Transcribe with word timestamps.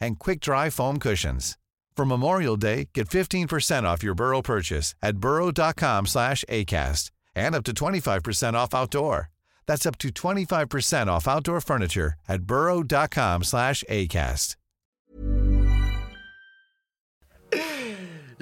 and 0.00 0.18
quick-dry 0.18 0.70
foam 0.70 0.98
cushions. 0.98 1.56
For 1.96 2.04
Memorial 2.06 2.56
Day, 2.56 2.88
get 2.94 3.08
15% 3.08 3.82
off 3.82 4.02
your 4.02 4.14
Burrow 4.14 4.40
purchase 4.42 4.94
at 5.02 5.18
burrow.com 5.18 6.06
slash 6.06 6.44
ACAST 6.48 7.10
and 7.34 7.54
up 7.54 7.64
to 7.64 7.72
25% 7.74 8.54
off 8.54 8.74
outdoor. 8.74 9.28
That's 9.66 9.84
up 9.86 9.98
to 9.98 10.08
25% 10.08 11.08
off 11.08 11.28
outdoor 11.28 11.60
furniture 11.60 12.14
at 12.26 12.42
burrow.com 12.42 13.44
slash 13.44 13.84
ACAST. 13.88 14.56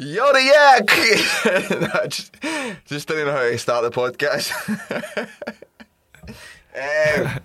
You're 0.00 0.38
yak! 0.38 0.88
No, 1.80 2.06
just, 2.08 2.36
just 2.84 3.08
didn't 3.08 3.26
know 3.26 3.32
how 3.32 3.40
to 3.40 3.58
start 3.58 3.82
the 3.82 3.90
podcast. 3.90 4.52
um, 6.76 7.40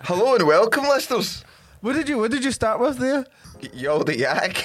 hello 0.00 0.34
and 0.34 0.44
welcome, 0.44 0.82
listeners. 0.88 1.44
What 1.82 1.94
did 1.94 2.08
you 2.08 2.18
What 2.18 2.30
did 2.30 2.44
you 2.44 2.52
start 2.52 2.80
with 2.80 2.98
there? 2.98 3.26
You're 3.74 4.02
the 4.04 4.16
yak. 4.18 4.64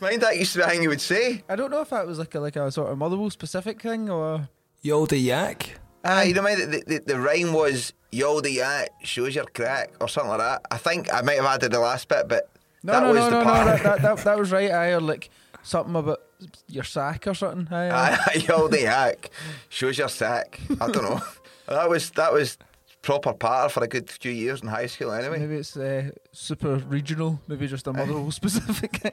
Mind 0.00 0.20
that 0.22 0.36
used 0.38 0.52
to 0.52 0.58
be 0.58 0.64
a 0.64 0.68
thing 0.68 0.82
you 0.82 0.88
would 0.88 1.00
say. 1.00 1.42
I 1.48 1.56
don't 1.56 1.70
know 1.70 1.80
if 1.80 1.90
that 1.90 2.06
was 2.06 2.18
like 2.18 2.34
a 2.34 2.40
like 2.40 2.56
a 2.56 2.70
sort 2.70 2.90
of 2.90 2.98
Motherwell 2.98 3.30
specific 3.30 3.80
thing 3.80 4.10
or. 4.10 4.48
Yo, 4.82 5.06
the 5.06 5.16
yak. 5.18 5.78
Ah, 6.04 6.22
you 6.22 6.34
know, 6.34 6.42
mind 6.42 6.60
the, 6.60 6.82
the, 6.86 6.98
the 7.06 7.18
rhyme 7.20 7.52
was 7.52 7.92
"Yo 8.10 8.40
the 8.40 8.50
yak 8.50 8.90
shows 9.04 9.34
your 9.36 9.44
crack" 9.46 9.92
or 10.00 10.08
something 10.08 10.30
like 10.30 10.40
that. 10.40 10.62
I 10.70 10.76
think 10.78 11.12
I 11.14 11.22
might 11.22 11.36
have 11.36 11.46
added 11.46 11.70
the 11.72 11.78
last 11.78 12.08
bit, 12.08 12.26
but 12.28 12.50
No, 12.82 12.92
that 12.92 13.02
no, 13.04 13.08
was 13.10 13.18
no, 13.18 13.30
the 13.30 13.38
no, 13.38 13.44
part. 13.44 13.66
no. 13.66 13.72
That, 13.72 13.82
that, 13.84 14.02
that, 14.02 14.24
that 14.24 14.38
was 14.42 14.50
right. 14.50 14.70
I 14.72 14.88
or 14.94 15.00
like 15.00 15.30
something 15.62 15.94
about 15.94 16.20
your 16.68 16.82
sack 16.84 17.26
or 17.28 17.34
something. 17.34 17.72
Aye, 17.72 17.90
aye. 17.90 18.18
Ah, 18.20 18.32
Yo 18.48 18.66
the 18.68 18.82
yak 18.82 19.30
shows 19.68 19.96
your 19.98 20.08
sack. 20.08 20.60
I 20.80 20.90
don't 20.90 21.04
know. 21.04 21.20
that 21.68 21.88
was 21.88 22.10
that 22.10 22.32
was 22.32 22.58
proper 23.02 23.32
patter 23.32 23.68
for 23.68 23.82
a 23.84 23.88
good 23.88 24.08
few 24.10 24.32
years 24.32 24.62
in 24.62 24.68
high 24.68 24.86
school. 24.86 25.12
Anyway, 25.12 25.38
Maybe 25.40 25.56
it's 25.56 25.76
uh, 25.76 26.10
super 26.32 26.76
regional. 26.76 27.40
Maybe 27.48 27.66
just 27.66 27.86
a 27.86 27.92
Motherwell 27.92 28.30
specific 28.42 28.96
thing. 29.02 29.12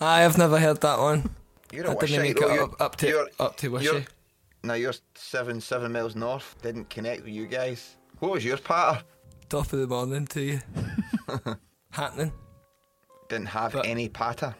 I've 0.00 0.38
never 0.38 0.58
heard 0.58 0.80
that 0.80 0.98
one. 0.98 1.30
you're 1.72 1.86
a 1.86 1.90
I 1.90 1.94
didn't 1.94 2.02
wishy. 2.02 2.18
make 2.18 2.36
it 2.36 2.60
up, 2.60 2.80
up 2.80 2.96
to 2.96 3.08
you're- 3.08 3.30
up 3.38 3.56
to 3.58 3.66
you're- 3.70 3.78
wishy. 3.94 4.06
Now 4.62 4.74
you're 4.74 4.94
seven 5.14 5.60
seven 5.60 5.92
miles 5.92 6.16
north. 6.16 6.56
Didn't 6.62 6.88
connect 6.88 7.24
with 7.24 7.34
you 7.34 7.46
guys. 7.46 7.96
What 8.20 8.32
was 8.32 8.44
your 8.44 8.56
patter? 8.56 9.02
Top 9.50 9.70
of 9.74 9.78
the 9.78 9.86
morning 9.86 10.26
to 10.28 10.40
you. 10.40 10.60
Happening. 11.90 12.32
Didn't 13.28 13.48
have 13.48 13.72
But- 13.72 13.86
any 13.86 14.08
patter. 14.08 14.54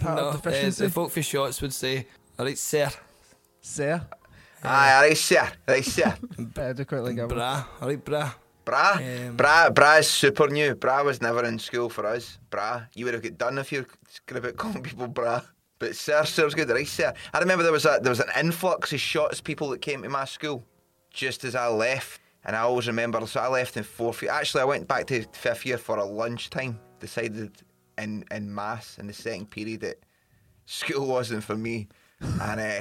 Part 0.00 0.16
no, 0.16 0.28
of 0.28 0.34
uh, 0.36 0.50
deficiency. 0.50 0.84
the 0.84 0.90
folk 0.90 1.10
for 1.10 1.20
Shotts 1.22 1.60
would 1.60 1.74
say, 1.74 2.06
"Alright, 2.38 2.56
sir, 2.56 2.88
Sir. 3.60 4.06
Aye, 4.64 5.08
right, 5.08 5.16
sir. 5.16 5.48
Right, 5.68 5.84
sir. 5.84 6.16
I 6.56 6.72
do 6.72 6.84
quite 6.84 7.02
like 7.02 7.16
that. 7.16 7.28
one. 7.28 7.36
brah, 7.38 7.64
alright, 7.82 8.04
brah." 8.04 8.34
Bra, 8.64 8.92
Um, 8.96 9.36
bra, 9.36 9.68
bra 9.68 9.96
is 9.96 10.08
super 10.08 10.48
new. 10.48 10.74
Bra 10.74 11.02
was 11.02 11.20
never 11.20 11.44
in 11.44 11.58
school 11.58 11.90
for 11.90 12.06
us. 12.06 12.38
Bra, 12.48 12.84
you 12.94 13.04
would 13.04 13.12
have 13.12 13.22
got 13.22 13.36
done 13.36 13.58
if 13.58 13.70
you're 13.70 13.84
good 14.24 14.38
about 14.38 14.56
calling 14.56 14.82
people 14.82 15.06
bra. 15.06 15.42
But 15.78 15.94
sir, 15.96 16.24
sir's 16.24 16.54
good, 16.54 16.70
right, 16.70 16.88
sir. 16.88 17.12
I 17.34 17.40
remember 17.40 17.62
there 17.62 17.72
was 17.72 17.84
a 17.84 17.98
there 18.00 18.08
was 18.08 18.20
an 18.20 18.30
influx 18.40 18.90
of 18.94 19.00
Shotts 19.00 19.44
people 19.44 19.68
that 19.68 19.82
came 19.82 20.02
to 20.02 20.08
my 20.08 20.24
school 20.24 20.64
just 21.10 21.44
as 21.44 21.54
I 21.54 21.66
left, 21.68 22.22
and 22.42 22.56
I 22.56 22.60
always 22.60 22.86
remember. 22.86 23.26
So 23.26 23.38
I 23.38 23.48
left 23.48 23.76
in 23.76 23.84
fourth 23.84 24.22
year. 24.22 24.32
Actually, 24.32 24.62
I 24.62 24.64
went 24.64 24.88
back 24.88 25.06
to 25.08 25.22
fifth 25.32 25.66
year 25.66 25.76
for 25.76 25.98
a 25.98 26.04
lunchtime. 26.04 26.80
Decided 27.00 27.52
in 27.98 28.24
in 28.30 28.54
mass 28.54 28.96
in 28.98 29.08
the 29.08 29.12
second 29.12 29.50
period 29.50 29.80
that 29.82 29.98
school 30.64 31.06
wasn't 31.06 31.44
for 31.44 31.54
me, 31.56 31.88
and 32.20 32.60
uh, 32.60 32.80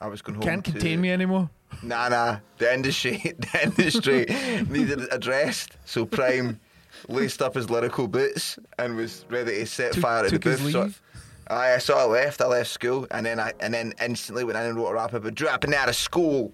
I 0.00 0.08
was 0.08 0.22
going 0.22 0.36
home. 0.36 0.44
Can't 0.44 0.64
to, 0.64 0.72
contain 0.72 1.00
me 1.00 1.10
anymore. 1.10 1.48
Nah, 1.82 2.08
nah. 2.08 2.38
The 2.58 2.72
industry, 2.72 3.16
the 3.38 3.62
industry 3.62 4.26
needed 4.68 5.00
addressed. 5.10 5.76
So 5.84 6.04
Prime 6.04 6.60
laced 7.08 7.42
up 7.42 7.54
his 7.54 7.70
lyrical 7.70 8.08
boots 8.08 8.58
and 8.78 8.96
was 8.96 9.24
ready 9.30 9.58
to 9.58 9.66
set 9.66 9.92
Took- 9.92 10.02
fire 10.02 10.24
to 10.28 10.30
the 10.30 10.38
booth. 10.38 10.72
So, 10.72 10.82
leave? 10.82 11.02
aye, 11.48 11.78
so 11.78 11.96
I 11.96 12.04
left. 12.04 12.40
I 12.40 12.46
left 12.46 12.70
school, 12.70 13.06
and 13.10 13.24
then 13.24 13.40
I 13.40 13.52
and 13.60 13.72
then 13.72 13.94
instantly 14.02 14.44
went 14.44 14.58
in 14.58 14.64
and 14.64 14.76
wrote 14.76 14.88
a 14.88 14.94
rap 14.94 15.14
about 15.14 15.34
dropping 15.34 15.74
out 15.74 15.88
of 15.88 15.96
school. 15.96 16.52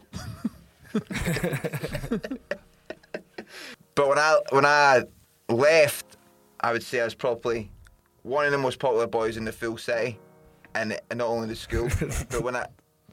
but 0.93 1.09
when 4.09 4.19
I 4.19 4.39
when 4.51 4.67
I 4.67 5.03
left, 5.49 6.17
I 6.61 6.73
would 6.73 6.83
say 6.83 7.01
I 7.01 7.05
was 7.05 7.15
probably 7.15 7.71
one 8.23 8.47
of 8.47 8.53
the 8.53 8.59
most 8.59 8.79
popular 8.79 9.07
boys 9.07 9.37
in 9.37 9.45
the 9.45 9.53
full 9.53 9.79
city, 9.79 10.19
and, 10.75 10.99
and 11.11 11.19
not 11.19 11.29
only 11.29 11.49
the 11.49 11.57
school. 11.57 11.89
but 12.31 12.43
when 12.43 12.57
I 12.57 12.67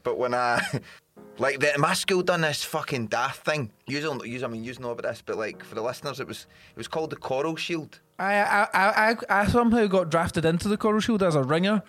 but 0.04 0.18
when 0.18 0.34
I 0.34 0.62
like 1.38 1.60
the, 1.60 1.74
my 1.78 1.94
school 1.94 2.22
done 2.22 2.42
this 2.42 2.64
fucking 2.64 3.08
daft 3.08 3.46
thing. 3.46 3.72
You 3.88 4.02
don't 4.02 4.26
use 4.26 4.44
I 4.44 4.48
mean 4.48 4.64
you 4.64 4.74
know 4.80 4.92
about 4.92 5.10
this, 5.10 5.24
but 5.26 5.38
like 5.38 5.64
for 5.64 5.76
the 5.76 5.82
listeners, 5.82 6.20
it 6.20 6.28
was 6.28 6.48
it 6.72 6.78
was 6.78 6.88
called 6.88 7.10
the 7.10 7.16
Choral 7.16 7.56
Shield. 7.56 8.00
I, 8.18 8.34
I 8.36 8.68
I 8.74 9.12
I 9.12 9.16
I 9.42 9.46
somehow 9.48 9.86
got 9.88 10.10
drafted 10.10 10.46
into 10.46 10.68
the 10.68 10.78
Choral 10.78 11.00
Shield 11.00 11.24
as 11.24 11.36
a 11.36 11.44
ringer, 11.44 11.82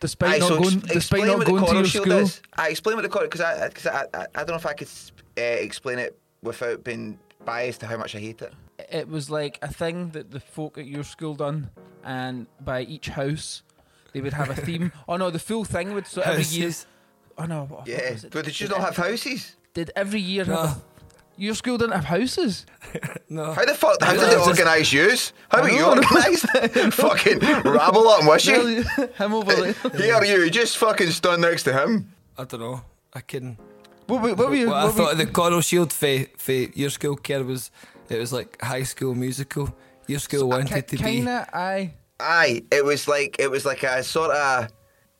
despite 0.00 0.34
Aye, 0.36 0.38
not 0.38 0.48
so 0.48 0.56
ex- 0.58 0.68
going 0.68 0.80
despite 0.80 1.26
not 1.26 1.38
the 1.38 1.44
going 1.46 1.60
to 1.60 1.66
Coral 1.66 1.80
your 1.80 1.86
Shield 1.86 2.06
school. 2.06 2.18
is. 2.18 2.42
I 2.56 2.68
explain 2.68 2.96
what 2.96 3.02
the 3.02 3.08
Coral 3.08 3.26
because 3.26 3.40
I, 3.40 3.68
cause 3.70 3.86
I, 3.86 4.06
I 4.14 4.26
I 4.34 4.38
don't 4.38 4.48
know 4.50 4.54
if 4.56 4.66
I 4.66 4.74
could 4.74 4.88
uh, 5.38 5.40
explain 5.40 5.98
it 5.98 6.18
without 6.42 6.84
being 6.84 7.18
biased 7.44 7.80
to 7.80 7.86
how 7.86 7.96
much 7.96 8.14
I 8.14 8.18
hate 8.18 8.42
it. 8.42 8.52
it 8.90 9.08
was 9.08 9.30
like 9.30 9.58
a 9.62 9.72
thing 9.72 10.10
that 10.10 10.30
the 10.30 10.40
folk 10.40 10.76
at 10.78 10.86
your 10.86 11.04
school 11.04 11.34
done, 11.34 11.70
and 12.04 12.46
by 12.60 12.82
each 12.82 13.08
house 13.08 13.62
they 14.12 14.20
would 14.20 14.34
have 14.34 14.50
a 14.50 14.54
theme. 14.54 14.92
oh 15.08 15.16
no, 15.16 15.30
the 15.30 15.38
full 15.38 15.64
thing 15.64 15.94
would 15.94 16.06
so 16.06 16.20
every 16.24 16.44
year. 16.44 16.66
Houses. 16.66 16.86
Oh, 17.38 17.44
no, 17.44 17.60
what, 17.62 17.70
what 17.80 17.88
Yeah, 17.88 17.96
it? 17.98 18.26
but 18.30 18.44
did 18.44 18.58
you 18.60 18.66
Did 18.66 18.72
not 18.78 18.80
it- 18.80 18.94
have 18.94 18.96
houses? 18.96 19.56
Did 19.74 19.90
every 19.94 20.20
year 20.20 20.44
have 20.44 20.54
No. 20.54 20.60
a, 20.62 20.82
your 21.36 21.54
school 21.54 21.78
didn't 21.78 21.94
have 21.94 22.04
houses? 22.04 22.66
No. 23.30 23.52
How 23.52 23.64
the 23.66 23.74
fuck? 23.74 24.00
How 24.02 24.12
did 24.12 24.22
No, 24.22 24.28
they 24.30 24.36
organise 24.36 24.90
yous? 24.92 25.34
How 25.50 25.58
about 25.58 25.70
you 25.72 25.78
don't 25.80 26.00
know. 26.00 26.08
organised? 26.08 26.94
fucking 26.94 27.38
rabble 27.40 28.08
up, 28.08 28.24
was 28.24 28.46
you? 28.46 28.54
Really? 28.56 28.84
Him 29.18 29.34
over 29.34 29.54
there. 29.54 29.74
Here 30.24 30.24
you, 30.44 30.50
just 30.50 30.78
fucking 30.78 31.10
stand 31.10 31.42
next 31.42 31.64
to 31.64 31.72
him. 31.74 32.10
I 32.38 32.44
don't 32.44 32.60
know. 32.60 32.80
I 33.12 33.20
can. 33.20 33.58
What, 34.06 34.22
were- 34.22 34.34
what 34.34 34.48
were 34.48 34.54
you? 34.54 34.68
What 34.68 34.76
I 34.76 34.84
what 34.86 34.94
were- 34.94 34.98
thought 35.04 35.12
of 35.12 35.18
the 35.18 35.26
Choral 35.26 35.60
Shield 35.60 35.92
for, 35.92 36.24
for 36.38 36.52
your 36.52 36.88
school 36.88 37.16
care 37.16 37.44
was 37.44 37.70
it 38.08 38.18
was 38.18 38.32
like 38.32 38.60
high 38.62 38.84
school 38.84 39.14
musical. 39.14 39.68
Your 40.06 40.20
school 40.20 40.44
uh, 40.44 40.56
wanted 40.56 40.88
to 40.88 40.96
be. 40.96 41.02
Kinda, 41.02 41.46
aye. 41.52 41.92
Aye, 42.18 42.62
it 42.72 42.82
was 42.84 43.06
like 43.06 43.36
it 43.38 43.50
was 43.50 43.66
like 43.66 43.82
a 43.82 44.02
sort 44.02 44.30
of 44.30 44.68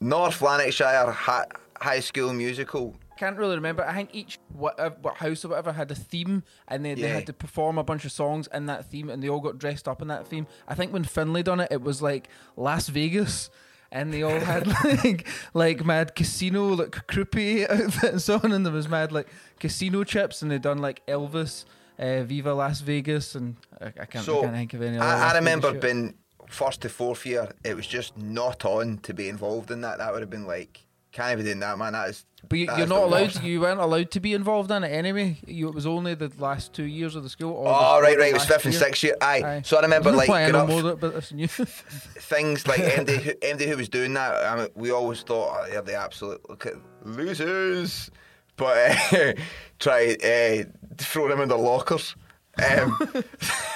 North 0.00 0.40
Lanarkshire 0.40 1.10
hi- 1.12 1.46
high 1.80 2.00
school 2.00 2.32
musical. 2.32 2.96
Can't 3.16 3.36
really 3.36 3.56
remember. 3.56 3.84
I 3.84 3.94
think 3.94 4.10
each 4.14 4.38
what, 4.52 4.78
uh, 4.78 4.90
what 5.02 5.16
house 5.16 5.44
or 5.44 5.48
whatever 5.48 5.72
had 5.72 5.90
a 5.90 5.94
theme, 5.94 6.44
and 6.68 6.84
they, 6.84 6.94
they 6.94 7.08
had 7.08 7.26
to 7.26 7.32
perform 7.32 7.76
a 7.76 7.82
bunch 7.82 8.04
of 8.04 8.12
songs 8.12 8.48
in 8.54 8.66
that 8.66 8.88
theme, 8.90 9.10
and 9.10 9.20
they 9.22 9.28
all 9.28 9.40
got 9.40 9.58
dressed 9.58 9.88
up 9.88 10.00
in 10.00 10.08
that 10.08 10.26
theme. 10.28 10.46
I 10.68 10.74
think 10.74 10.92
when 10.92 11.02
Finley 11.04 11.42
done 11.42 11.58
it, 11.60 11.68
it 11.72 11.82
was 11.82 12.00
like 12.00 12.28
Las 12.56 12.88
Vegas, 12.88 13.50
and 13.90 14.14
they 14.14 14.22
all 14.22 14.38
had 14.38 14.66
like 15.04 15.26
like 15.52 15.84
mad 15.84 16.14
casino 16.14 16.68
like 16.68 16.90
croupy 17.08 17.68
outfits 17.68 18.28
on, 18.44 18.52
and 18.52 18.64
there 18.64 18.72
was 18.72 18.88
mad 18.88 19.10
like 19.10 19.28
casino 19.58 20.04
chips, 20.04 20.40
and 20.42 20.50
they 20.50 20.58
done 20.58 20.78
like 20.78 21.04
Elvis, 21.06 21.64
uh, 21.98 22.22
Viva 22.22 22.54
Las 22.54 22.82
Vegas, 22.82 23.34
and 23.34 23.56
I, 23.80 23.86
I 23.86 24.04
can't, 24.04 24.24
So 24.24 24.38
I 24.38 24.42
can't 24.42 24.54
think 24.54 24.74
of 24.74 24.82
any. 24.82 24.96
other 24.96 25.06
I, 25.06 25.32
I 25.32 25.34
remember 25.34 25.72
being 25.72 26.14
first 26.48 26.82
to 26.82 26.88
fourth 26.88 27.26
year. 27.26 27.50
It 27.64 27.74
was 27.74 27.86
just 27.86 28.16
not 28.16 28.64
on 28.64 28.98
to 28.98 29.12
be 29.12 29.28
involved 29.28 29.72
in 29.72 29.80
that. 29.80 29.98
That 29.98 30.12
would 30.12 30.20
have 30.22 30.30
been 30.30 30.46
like 30.46 30.84
Can't 31.10 31.38
be 31.38 31.44
doing 31.44 31.60
that, 31.60 31.78
man. 31.78 31.94
That 31.94 32.10
is. 32.10 32.24
But 32.48 32.58
you, 32.58 32.66
that 32.66 32.76
you're 32.76 32.84
is 32.84 32.90
not 32.90 33.02
allowed. 33.04 33.22
worst. 33.22 33.42
You 33.42 33.60
weren't 33.60 33.80
allowed 33.80 34.10
to 34.12 34.20
be 34.20 34.34
involved 34.34 34.70
in 34.70 34.84
it 34.84 34.88
anyway. 34.90 35.38
You, 35.46 35.68
it 35.68 35.74
was 35.74 35.86
only 35.86 36.14
the 36.14 36.30
last 36.38 36.72
two 36.74 36.84
years 36.84 37.16
of 37.16 37.22
the 37.22 37.28
school. 37.28 37.52
Or 37.54 37.66
Oh 37.68 37.96
the, 37.96 38.02
right, 38.02 38.18
right. 38.18 38.28
It 38.30 38.34
was 38.34 38.44
fifth 38.44 38.64
and 38.66 38.74
year. 38.74 38.82
sixth 38.82 39.02
year. 39.02 39.16
Aye. 39.20 39.42
Aye. 39.42 39.62
So 39.64 39.78
I 39.78 39.82
remember 39.82 40.12
like 40.12 40.28
I 40.30 40.50
up, 40.50 40.68
more 40.68 40.80
about 40.92 41.14
this 41.14 41.30
than 41.30 41.38
you. 41.40 41.48
things 41.48 42.66
like 42.68 42.80
MD, 42.80 43.16
who- 43.20 43.32
MD 43.34 43.66
who 43.68 43.76
was 43.76 43.88
doing 43.88 44.14
that. 44.14 44.44
I 44.44 44.56
mean, 44.56 44.68
we 44.74 44.90
always 44.92 45.22
thought 45.22 45.58
oh, 45.62 45.70
they're 45.70 45.82
the 45.82 45.94
absolute 45.96 46.48
look 46.48 46.66
at 46.66 46.74
losers, 47.04 48.10
but 48.56 48.76
uh, 49.12 49.32
try 49.78 50.14
uh, 50.22 50.64
throw 50.98 51.28
them 51.28 51.40
in 51.40 51.48
the 51.48 51.56
lockers. 51.58 52.14
Um, 52.58 52.96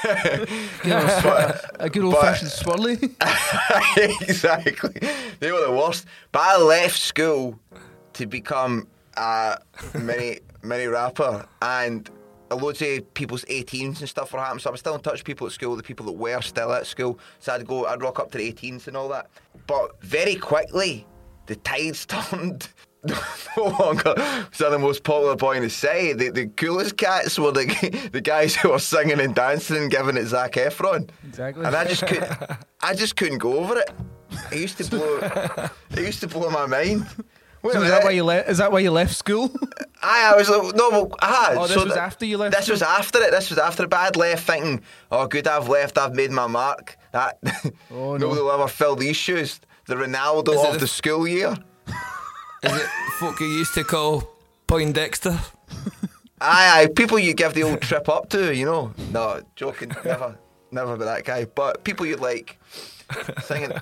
sw- 0.03 1.65
a 1.81 1.89
good 1.91 2.05
old 2.05 2.19
fashioned 2.19 2.51
swirly. 2.51 3.15
exactly. 4.23 5.01
They 5.41 5.53
were 5.53 5.65
the 5.65 5.73
worst. 5.73 6.07
But 6.33 6.41
I 6.41 6.59
left 6.59 6.99
school 6.99 7.59
to 8.15 8.27
become 8.27 8.89
a 9.17 9.59
mini 9.95 10.41
mini 10.63 10.87
rapper 10.87 11.47
and 11.61 12.11
a 12.51 12.57
loads 12.57 12.83
of 12.83 13.15
people's 13.15 13.45
18s 13.47 14.01
and 14.01 14.09
stuff 14.09 14.33
were 14.33 14.39
happening. 14.39 14.61
So 14.61 14.71
I 14.71 14.73
was 14.73 14.81
still 14.81 14.95
in 14.95 15.01
touch 15.01 15.15
with 15.15 15.25
people 15.25 15.47
at 15.47 15.53
school, 15.53 15.75
the 15.75 15.83
people 15.83 16.07
that 16.07 16.13
were 16.13 16.41
still 16.43 16.73
at 16.73 16.87
school. 16.87 17.19
So 17.39 17.53
I'd 17.55 17.67
go, 17.67 17.87
I'd 17.87 18.03
rock 18.03 18.21
up 18.21 18.31
to 18.33 18.39
the 18.39 18.53
18s 18.53 18.89
and 18.89 18.97
all 18.97 19.09
that. 19.09 19.31
But 19.67 20.03
very 20.03 20.35
quickly, 20.35 21.07
the 21.47 21.57
tides 21.57 22.05
turned. 22.07 22.69
No 23.57 23.65
longer 23.65 24.15
was 24.17 24.61
I 24.63 24.69
the 24.71 24.79
most 24.79 25.03
popular 25.03 25.37
boy 25.37 25.57
in 25.57 25.63
the 25.63 25.71
city. 25.71 26.13
The, 26.13 26.31
the 26.31 26.47
coolest 26.47 26.97
cats 26.97 27.39
were 27.39 27.53
the 27.53 28.09
the 28.13 28.21
guys 28.21 28.55
who 28.55 28.71
were 28.71 28.79
singing 28.79 29.21
and 29.21 29.35
dancing 29.35 29.77
and 29.77 29.91
giving 29.91 30.17
it 30.17 30.27
Zac 30.27 30.53
Efron. 30.53 31.11
Exactly. 31.27 31.65
And 31.65 31.75
I 31.75 31.85
just 31.85 32.07
couldn't. 32.07 32.33
I 32.83 32.95
just 32.95 33.17
couldn't 33.17 33.39
go 33.39 33.59
over 33.59 33.79
it. 33.79 33.91
It 34.53 34.59
used 34.61 34.79
to 34.79 34.85
blow. 34.89 35.19
it 35.91 35.99
used 35.99 36.21
to 36.21 36.29
blow 36.29 36.49
my 36.51 36.67
mind. 36.67 37.07
Wait 37.63 37.75
So 37.75 37.83
is 37.83 37.91
that 37.91 38.03
why 38.03 38.11
you 38.11 38.25
left? 38.25 38.49
Is 38.49 38.59
that 38.59 38.73
why 38.73 38.81
you 38.81 38.91
left 38.91 39.15
school? 39.15 39.51
I, 40.03 40.33
I 40.33 40.37
was 40.37 40.49
like, 40.49 40.75
no, 40.75 40.91
well, 40.91 41.13
ah, 41.23 41.51
Oh, 41.53 41.63
this 41.69 41.75
so 41.75 41.85
was 41.85 41.93
th- 41.93 41.97
after 41.97 42.25
you 42.27 42.37
left 42.37 42.57
This 42.57 42.69
was 42.69 42.83
after 42.83 43.21
it. 43.23 43.31
This 43.31 43.51
was 43.51 43.59
after 43.59 43.85
it. 43.85 43.91
But 43.91 44.01
I'd 44.01 44.17
left 44.17 44.45
thinking, 44.47 44.81
oh, 45.13 45.29
good, 45.29 45.47
I've 45.47 45.69
left. 45.69 45.97
I've 45.97 46.15
made 46.17 46.33
my 46.33 46.49
mark. 46.49 46.97
That 47.13 47.39
Oh, 47.91 48.17
no. 48.17 48.17
nobody 48.17 48.41
will 48.41 48.51
ever 48.51 48.67
fill 48.67 48.97
these 48.97 49.15
shoes. 49.17 49.61
The 49.87 49.95
Ronaldo 49.95 50.55
Is 50.55 50.65
of 50.65 50.73
the- 50.75 50.79
the 50.81 50.87
school 50.89 51.29
year. 51.29 51.57
Is 52.63 52.73
it 52.77 52.87
folk 53.19 53.41
you 53.41 53.47
used 53.47 53.75
to 53.75 53.85
call 53.85 54.23
Poindexter? 54.67 55.39
Aye, 56.41 56.83
aye. 56.83 56.89
People 56.95 57.19
you 57.19 57.35
give 57.35 57.55
the 57.55 57.63
old 57.65 57.81
trip 57.83 58.09
up 58.09 58.29
to, 58.31 58.55
you 58.55 58.65
know. 58.65 58.93
No, 59.11 59.41
joking. 59.57 59.93
Never, 60.05 60.39
never 60.71 60.95
about 60.95 61.05
that 61.05 61.25
guy. 61.25 61.45
But 61.45 61.85
people 61.85 62.07
you'd 62.07 62.21
like 62.21 62.59
singing. 63.45 63.73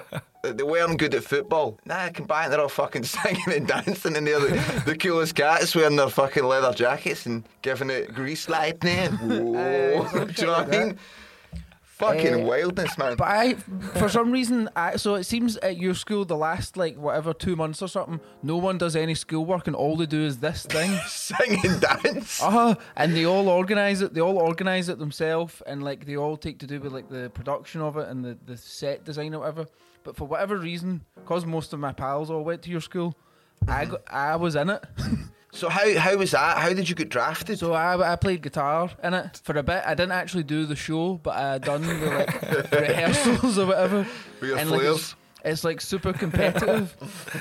They 0.43 0.63
weren't 0.63 0.99
good 0.99 1.15
at 1.15 1.25
football. 1.25 1.79
Nah, 1.85 2.09
combined, 2.09 2.53
they're 2.53 2.61
all 2.61 2.69
fucking 2.69 3.05
singing 3.17 3.53
and 3.53 3.67
dancing, 3.69 4.17
and 4.17 4.27
they're 4.27 4.41
the, 4.41 4.83
the 4.87 4.97
coolest 4.97 5.35
cats 5.35 5.75
wearing 5.75 5.97
their 5.97 6.09
fucking 6.09 6.45
leather 6.45 6.73
jackets 6.73 7.27
and 7.27 7.45
giving 7.63 7.91
it 7.91 8.15
grease 8.15 8.49
lightning. 8.49 9.11
Whoa, 9.13 10.09
do 10.25 10.35
you 10.39 10.47
know 10.47 10.53
what 10.53 10.75
I 10.75 10.85
mean? 10.85 10.99
Fucking 12.01 12.41
Eh, 12.41 12.45
wildness, 12.45 12.97
man. 12.97 13.15
But 13.17 13.29
I, 13.29 13.55
for 13.55 14.09
some 14.09 14.33
reason, 14.33 14.71
I, 14.75 14.97
so 14.97 15.17
it 15.17 15.25
seems 15.25 15.57
at 15.59 15.77
your 15.77 15.95
school 15.95 16.25
the 16.25 16.37
last 16.37 16.77
like 16.77 16.97
whatever 16.97 17.35
two 17.35 17.57
months 17.57 17.83
or 17.83 17.89
something, 17.89 18.21
no 18.43 18.57
one 18.57 18.79
does 18.79 18.97
any 18.97 19.15
schoolwork 19.15 19.67
and 19.67 19.77
all 19.77 19.97
they 19.97 20.07
do 20.07 20.23
is 20.25 20.39
this 20.39 20.65
thing. 20.65 20.99
Sing 21.07 21.61
and 21.65 21.81
dance. 21.81 22.41
Uh-huh. 22.51 22.75
And 22.97 23.15
they 23.15 23.27
all 23.27 23.49
organise 23.49 24.01
it. 24.01 24.15
They 24.15 24.21
all 24.21 24.39
organise 24.39 24.89
it 24.89 24.99
themselves, 24.99 25.63
and 25.67 25.83
like 25.83 26.07
they 26.07 26.17
all 26.17 26.37
take 26.37 26.59
to 26.61 26.67
do 26.67 26.81
with 26.81 26.93
like 26.93 27.09
the 27.09 27.31
production 27.31 27.81
of 27.81 27.97
it 27.97 28.09
and 28.09 28.25
the, 28.25 28.37
the 28.47 28.57
set 28.57 29.05
design 29.05 29.35
or 29.35 29.41
whatever. 29.41 29.67
But 30.03 30.17
for 30.17 30.27
whatever 30.27 30.57
reason, 30.57 31.05
because 31.15 31.45
most 31.45 31.73
of 31.73 31.79
my 31.81 31.93
pals 31.93 32.31
all 32.31 32.43
went 32.43 32.63
to 32.63 32.71
your 32.71 32.81
school, 32.81 33.15
I 33.69 33.85
got, 33.85 34.01
I 34.11 34.37
was 34.37 34.57
in 34.57 34.71
it. 34.71 34.83
So 35.53 35.69
how 35.69 35.99
how 35.99 36.17
was 36.17 36.31
that? 36.31 36.59
How 36.59 36.73
did 36.73 36.89
you 36.89 36.95
get 36.95 37.09
drafted? 37.09 37.59
So 37.59 37.73
I, 37.73 38.13
I 38.13 38.17
played 38.17 38.41
guitar 38.43 38.89
in 39.03 39.15
it 39.15 39.41
for 39.43 39.57
a 39.59 39.63
bit. 39.63 39.83
I 39.85 39.95
didn't 39.95 40.13
actually 40.13 40.45
do 40.45 40.65
the 40.65 40.77
show, 40.77 41.15
but 41.15 41.37
I 41.37 41.59
done 41.59 41.83
the 41.83 41.95
like 41.95 42.43
rehearsals 42.73 43.59
or 43.59 43.67
whatever. 43.67 44.07
With 44.41 44.51
your 44.51 44.59
and 44.59 44.71
like 44.71 44.83
it's, 44.83 45.15
it's 45.45 45.65
like 45.65 45.81
super 45.81 46.13
competitive 46.13 46.95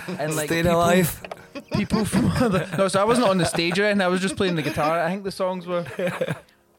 and 0.19 0.35
like 0.35 0.47
Staying 0.47 0.63
people- 0.63 0.77
alive. 0.77 1.21
people 1.73 2.03
from 2.05 2.31
other. 2.31 2.67
No, 2.77 2.87
so 2.87 2.99
I 2.99 3.03
wasn't 3.03 3.27
on 3.27 3.37
the 3.37 3.45
stage 3.45 3.77
or 3.77 3.83
anything. 3.85 4.01
I 4.01 4.07
was 4.07 4.21
just 4.21 4.35
playing 4.37 4.55
the 4.55 4.61
guitar. 4.63 4.99
I 4.99 5.09
think 5.11 5.23
the 5.23 5.31
songs 5.31 5.67
were. 5.67 5.85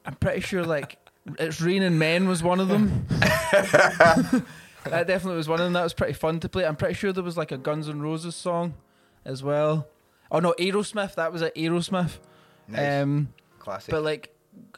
I'm 0.04 0.14
pretty 0.16 0.40
sure 0.40 0.64
like 0.64 0.98
"It's 1.38 1.60
Raining 1.60 1.96
Men" 1.98 2.26
was 2.28 2.42
one 2.42 2.58
of 2.58 2.66
them. 2.68 3.06
that 3.10 5.06
definitely 5.06 5.36
was 5.36 5.48
one 5.48 5.60
of 5.60 5.64
them. 5.64 5.74
That 5.74 5.82
was 5.82 5.94
pretty 5.94 6.14
fun 6.14 6.40
to 6.40 6.48
play. 6.48 6.64
I'm 6.66 6.76
pretty 6.76 6.94
sure 6.94 7.12
there 7.12 7.22
was 7.22 7.36
like 7.36 7.52
a 7.52 7.58
Guns 7.58 7.88
N' 7.88 8.00
Roses 8.00 8.34
song 8.34 8.74
as 9.24 9.42
well. 9.42 9.86
Oh 10.30 10.38
no, 10.40 10.54
Aerosmith. 10.58 11.14
That 11.16 11.32
was 11.32 11.42
at 11.42 11.54
Aerosmith. 11.56 12.18
Nice. 12.68 13.02
Um, 13.02 13.32
Classic. 13.58 13.90
but 13.90 14.02
like, 14.02 14.34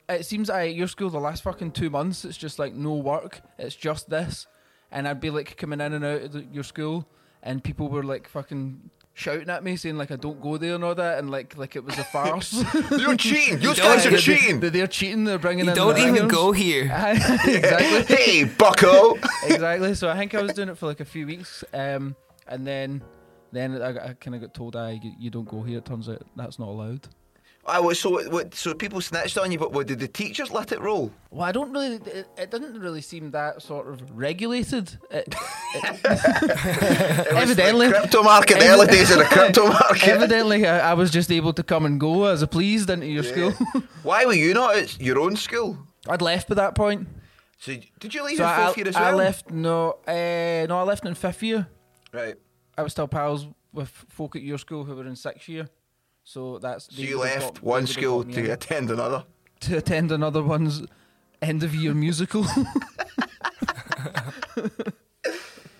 it 0.09 0.25
seems 0.27 0.49
I 0.51 0.69
at 0.69 0.75
your 0.75 0.89
school 0.89 1.11
the 1.11 1.21
last 1.21 1.43
fucking 1.43 1.73
two 1.73 1.91
months. 1.91 2.25
It's 2.25 2.37
just 2.39 2.59
like 2.59 2.75
no 2.75 2.95
work. 2.95 3.41
It's 3.59 3.77
just 3.77 4.09
this, 4.11 4.47
and 4.91 5.07
I'd 5.07 5.21
be 5.21 5.31
like 5.31 5.57
coming 5.57 5.81
in 5.81 5.93
and 5.93 6.05
out 6.05 6.23
of 6.23 6.33
the, 6.33 6.45
your 6.53 6.65
school, 6.65 7.07
and 7.43 7.63
people 7.63 7.89
were 7.89 8.03
like 8.03 8.29
fucking 8.29 8.91
shouting 9.15 9.51
at 9.51 9.63
me 9.63 9.77
saying 9.77 9.99
like 9.99 10.11
I 10.11 10.17
don't 10.17 10.41
go 10.41 10.57
there 10.57 10.75
and 10.75 10.83
all 10.83 10.95
that, 10.95 11.19
and 11.19 11.31
like 11.31 11.57
like 11.59 11.77
it 11.77 11.85
was 11.85 11.99
a 11.99 12.05
farce. 12.05 12.53
You're 12.91 13.15
cheating. 13.17 13.59
You 13.61 13.75
don't 13.75 13.77
guys 13.77 14.07
are 14.07 14.17
cheating. 14.17 14.61
That 14.61 14.73
they're 14.73 14.87
cheating. 14.87 15.25
They're 15.25 15.39
bringing 15.39 15.67
You 15.67 15.73
in. 15.73 15.77
don't 15.77 15.95
the 15.95 16.01
even 16.01 16.15
ringers. 16.15 16.33
go 16.33 16.53
here. 16.53 16.85
exactly. 17.45 18.17
hey, 18.17 18.45
bucko. 18.45 19.19
exactly. 19.45 19.95
So 19.95 20.09
I 20.09 20.17
think 20.17 20.35
I 20.35 20.43
was 20.43 20.53
doing 20.55 20.71
it 20.71 20.79
for 20.79 20.87
like 20.87 21.01
a 21.01 21.05
few 21.05 21.27
weeks, 21.27 21.63
um, 21.75 22.17
and 22.49 22.67
then 22.67 23.03
then 23.53 23.81
I, 23.83 23.91
I 24.11 24.13
kind 24.15 24.35
of 24.35 24.41
got 24.41 24.55
told, 24.55 24.75
"I 24.77 24.93
you, 25.03 25.13
you 25.19 25.31
don't 25.31 25.49
go 25.49 25.63
here." 25.63 25.79
It 25.79 25.85
turns 25.85 26.09
out 26.09 26.23
that's 26.37 26.59
not 26.59 26.69
allowed. 26.69 27.09
I 27.65 27.79
was 27.79 28.01
so 28.01 28.29
what, 28.29 28.53
so 28.57 28.75
people 28.75 29.01
snitched 29.01 29.39
on 29.39 29.53
you, 29.53 29.59
but 29.59 29.73
what, 29.73 29.87
did 29.87 30.01
the 30.01 30.09
teachers 30.09 30.51
let 30.51 30.73
it 30.73 30.81
roll? 30.81 31.13
Well, 31.31 31.45
I 31.47 31.53
don't 31.53 31.71
really. 31.73 31.95
It, 31.97 32.27
it 32.37 32.51
didn't 32.51 32.81
really 32.81 33.01
seem 33.01 33.31
that 33.31 33.63
sort 33.63 33.87
of 33.89 34.01
regulated. 34.19 34.97
It, 35.13 35.33
It 35.75 37.33
was 37.33 37.51
Evidently. 37.51 37.87
the 37.89 37.93
crypto 37.95 38.23
market, 38.25 38.59
the 38.59 38.67
early 38.69 38.87
days 38.89 39.11
of 39.13 39.19
the 39.19 39.25
crypto 39.27 39.69
market. 39.69 40.09
evidently, 40.09 40.67
I, 40.67 40.91
I 40.91 40.95
was 40.95 41.11
just 41.13 41.31
able 41.31 41.53
to 41.53 41.63
come 41.63 41.87
and 41.87 42.01
go 42.01 42.25
as 42.25 42.43
I 42.43 42.47
pleased 42.47 42.91
into 42.91 43.07
your 43.07 43.23
Yeah. 43.25 43.53
school. 43.53 43.83
Why 44.03 44.25
were 44.27 44.35
you 44.35 44.55
not 44.55 44.75
at 44.77 45.01
your 45.01 45.19
own 45.21 45.37
school? 45.37 45.79
I'd 46.09 46.21
left 46.23 46.49
by 46.49 46.57
that 46.57 46.75
point. 46.75 47.07
So 47.59 47.75
did 48.01 48.13
you 48.13 48.25
leave 48.25 48.39
So 48.39 48.43
in 48.45 48.51
I, 48.51 48.75
year 48.77 48.89
as 48.89 48.95
well? 48.97 49.05
I 49.05 49.13
left. 49.13 49.51
No, 49.51 49.99
uh, 50.07 50.67
no, 50.69 50.79
I 50.81 50.83
left 50.83 51.07
in 51.07 51.15
fifth 51.15 51.43
year. 51.45 51.69
Right. 52.13 52.35
I 52.79 52.83
was 52.83 52.93
still 52.93 53.09
pals 53.09 53.47
with 53.73 53.89
folk 54.09 54.37
at 54.37 54.43
your 54.43 54.59
school 54.59 54.85
who 54.85 54.95
were 54.97 55.07
in 55.07 55.17
sixth 55.17 55.49
year. 55.49 55.69
So 56.25 56.59
that's 56.59 56.85
So 56.95 57.03
you 57.03 57.19
left 57.21 57.63
one 57.63 57.87
school 57.87 58.25
to 58.25 58.51
attend 58.53 58.91
another. 58.91 59.25
to 59.61 59.77
attend 59.79 60.13
another 60.13 60.43
one's 60.43 60.83
end 61.41 61.63
of 61.63 61.75
year 61.75 61.95
musical. 61.95 62.45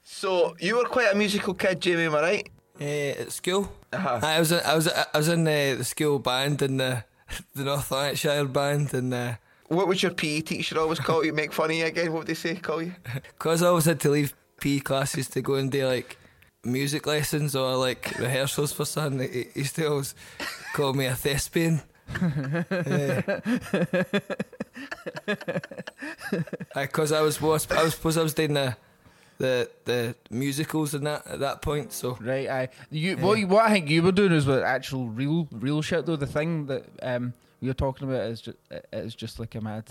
So 0.05 0.55
you 0.61 0.77
were 0.77 0.85
quite 0.85 1.13
a 1.13 1.17
musical 1.17 1.55
kid, 1.55 1.81
Jamie, 1.81 2.05
am 2.05 2.15
I 2.15 2.21
right? 2.21 2.49
Uh, 2.81 3.23
at 3.23 3.33
school, 3.33 3.73
Uh-huh. 3.93 4.21
I 4.23 4.39
was 4.39 4.53
I 4.53 4.75
was 4.75 4.87
I 4.89 5.19
was 5.19 5.29
in 5.29 5.47
uh, 5.47 5.75
the 5.79 5.85
school 5.85 6.19
band 6.19 6.63
and 6.63 6.79
the 6.81 7.05
the 7.57 7.65
North 7.65 7.91
Lanarkshire 7.91 8.45
band 8.45 8.95
and 8.95 9.13
uh, 9.13 9.35
What 9.69 9.89
would 9.89 10.03
your 10.03 10.13
PE 10.13 10.41
teacher 10.43 10.79
always 10.79 11.01
call 11.01 11.25
you? 11.25 11.33
Make 11.33 11.53
fun 11.53 11.71
of 11.71 11.77
you 11.77 11.87
again? 11.87 12.13
What 12.13 12.19
would 12.21 12.27
they 12.29 12.35
say? 12.35 12.55
Call 12.57 12.83
you? 12.83 12.93
Because 13.39 13.63
I 13.63 13.67
always 13.69 13.85
had 13.87 13.99
to 14.01 14.11
leave 14.11 14.33
PE 14.61 14.81
classes 14.81 15.29
to 15.29 15.41
go 15.43 15.55
and 15.55 15.71
do 15.73 15.87
like 15.87 16.17
music 16.65 17.07
lessons 17.07 17.55
or 17.57 17.77
like 17.77 18.19
rehearsals 18.19 18.73
for 18.73 18.85
something, 18.85 19.31
he 19.33 19.47
he 19.55 19.65
to 19.65 19.89
always 19.91 20.15
call 20.75 20.93
me 20.93 21.07
a 21.07 21.15
thespian. 21.15 21.83
Because 26.75 27.13
I 27.13 27.21
was, 27.21 27.41
was, 27.41 27.71
I 27.71 27.83
was 27.83 27.95
suppose 27.95 28.17
I 28.17 28.23
was 28.23 28.35
doing 28.35 28.55
the, 28.55 28.77
the 29.39 29.71
the 29.85 30.15
musicals 30.31 30.95
and 30.95 31.07
that 31.07 31.27
at 31.27 31.41
that 31.41 31.63
point. 31.63 31.93
So 31.93 32.17
right, 32.21 32.49
I 32.49 32.69
you 32.91 33.17
what 33.17 33.39
you, 33.39 33.47
what 33.47 33.65
I 33.65 33.71
think 33.71 33.89
you 33.91 34.03
were 34.03 34.13
doing 34.13 34.33
is 34.33 34.47
with 34.47 34.63
actual 34.63 35.09
real 35.09 35.49
real 35.51 35.83
shit 35.83 36.07
though. 36.07 36.17
The 36.17 36.27
thing 36.27 36.67
that 36.67 36.85
um 37.03 37.33
we 37.61 37.69
were 37.69 37.75
talking 37.75 38.09
about 38.09 38.23
is 38.23 38.41
just 38.41 38.59
is 38.93 39.15
just 39.15 39.39
like 39.41 39.55
a 39.55 39.61
mad 39.61 39.85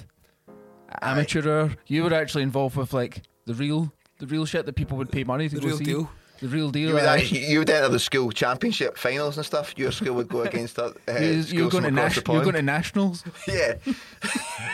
amateur. 1.02 1.70
You 1.88 2.04
were 2.04 2.14
actually 2.14 2.44
involved 2.44 2.76
with 2.78 2.94
like 2.94 3.24
the 3.46 3.54
real 3.54 3.92
the 4.20 4.28
real 4.28 4.46
shit 4.46 4.66
that 4.66 4.74
people 4.74 4.98
would 4.98 5.12
pay 5.12 5.24
money 5.24 5.50
to 5.50 5.56
the 5.56 5.62
go 5.62 5.68
real 5.68 5.78
see. 5.78 5.84
deal. 5.84 6.10
The 6.42 6.48
real 6.48 6.72
deal. 6.72 6.90
You 6.90 6.96
would, 6.96 7.04
aye. 7.04 7.18
actually, 7.20 7.46
you 7.46 7.60
would 7.60 7.70
enter 7.70 7.88
the 7.90 8.00
school 8.00 8.32
championship 8.32 8.98
finals 8.98 9.38
and 9.38 9.46
stuff. 9.46 9.74
Your 9.78 9.92
school 9.92 10.16
would 10.16 10.28
go 10.28 10.42
against 10.50 10.76
that. 10.78 10.96
Uh, 11.08 11.20
You- 11.20 11.44
you're 11.60 11.70
going 11.70 11.84
to 11.84 11.92
nas- 11.92 12.16
you're 12.16 12.42
going 12.44 12.56
to 12.56 12.62
nationals. 12.64 13.24
Yeah. 13.48 13.76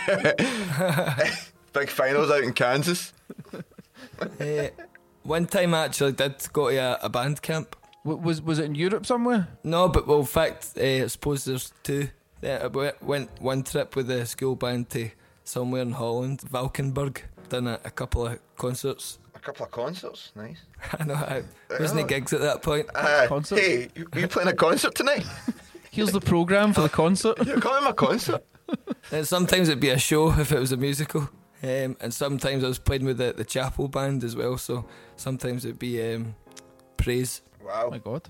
Big 1.74 1.90
finals 1.90 2.32
out 2.32 2.44
in 2.44 2.54
Kansas. 2.54 3.14
Uh, 4.20 4.68
one 5.24 5.46
time 5.46 5.74
I 5.74 5.86
actually 5.86 6.14
did 6.14 6.36
go 6.54 6.70
to 6.70 6.78
a, 6.78 7.00
a 7.04 7.10
band 7.10 7.42
camp. 7.42 7.76
W- 8.06 8.22
was 8.24 8.42
was 8.42 8.60
it 8.60 8.66
in 8.66 8.76
Europe 8.76 9.06
somewhere? 9.06 9.48
No, 9.64 9.88
but 9.90 10.08
well, 10.08 10.20
in 10.20 10.26
fact, 10.26 10.72
uh, 10.78 10.82
I 11.04 11.08
suppose 11.08 11.46
there's 11.46 11.74
two. 11.84 12.10
Yeah, 12.42 12.62
I 12.64 12.68
went- 12.68 13.04
went 13.04 13.42
one 13.42 13.64
trip 13.64 13.96
with 13.96 14.08
the 14.08 14.26
school 14.26 14.56
band 14.56 14.90
to 14.92 15.10
somewhere 15.44 15.82
in 15.82 15.92
Holland, 15.92 16.42
Valkenburg. 16.50 17.24
Done 17.50 17.68
a, 17.68 17.80
a 17.86 17.92
couple 17.92 18.26
of 18.28 18.40
concerts. 18.58 19.20
A 19.38 19.40
couple 19.40 19.66
of 19.66 19.72
concerts, 19.72 20.32
nice. 20.36 20.58
I 21.00 21.04
know. 21.04 21.14
I 21.14 21.44
wasn't 21.80 22.02
it 22.02 22.08
gigs 22.08 22.34
at 22.34 22.42
that 22.42 22.64
point. 22.64 22.88
Uh, 22.96 23.28
Concert? 23.28 23.60
Hey, 23.60 23.90
you 23.96 24.08
you 24.16 24.28
playing 24.28 24.50
a 24.50 24.54
concert 24.56 24.96
tonight? 24.96 25.24
Here's 25.92 26.12
the 26.12 26.20
program 26.20 26.74
for 26.74 26.82
the 26.82 26.90
concert. 26.90 27.38
You're 27.46 27.62
coming 27.62 27.80
to 27.80 27.86
my 27.86 27.92
concert? 27.94 28.44
And 29.12 29.26
sometimes 29.26 29.70
it'd 29.70 29.80
be 29.80 29.92
a 29.92 29.98
show 29.98 30.30
if 30.38 30.52
it 30.52 30.60
was 30.60 30.74
a 30.74 30.78
musical. 30.78 31.22
Um, 31.64 31.96
and 32.02 32.14
sometimes 32.14 32.66
I 32.66 32.68
was 32.68 32.80
playing 32.80 33.06
with 33.06 33.18
the, 33.18 33.32
the 33.32 33.46
chapel 33.46 33.88
band 33.88 34.26
as 34.26 34.36
well. 34.36 34.58
So 34.58 34.86
sometimes 35.16 35.64
it'd 35.64 35.80
be 35.80 36.14
um, 36.14 36.36
praise. 36.98 37.42
Wow. 37.64 37.84
Oh 37.86 37.92
my 37.92 38.00
god. 38.00 38.28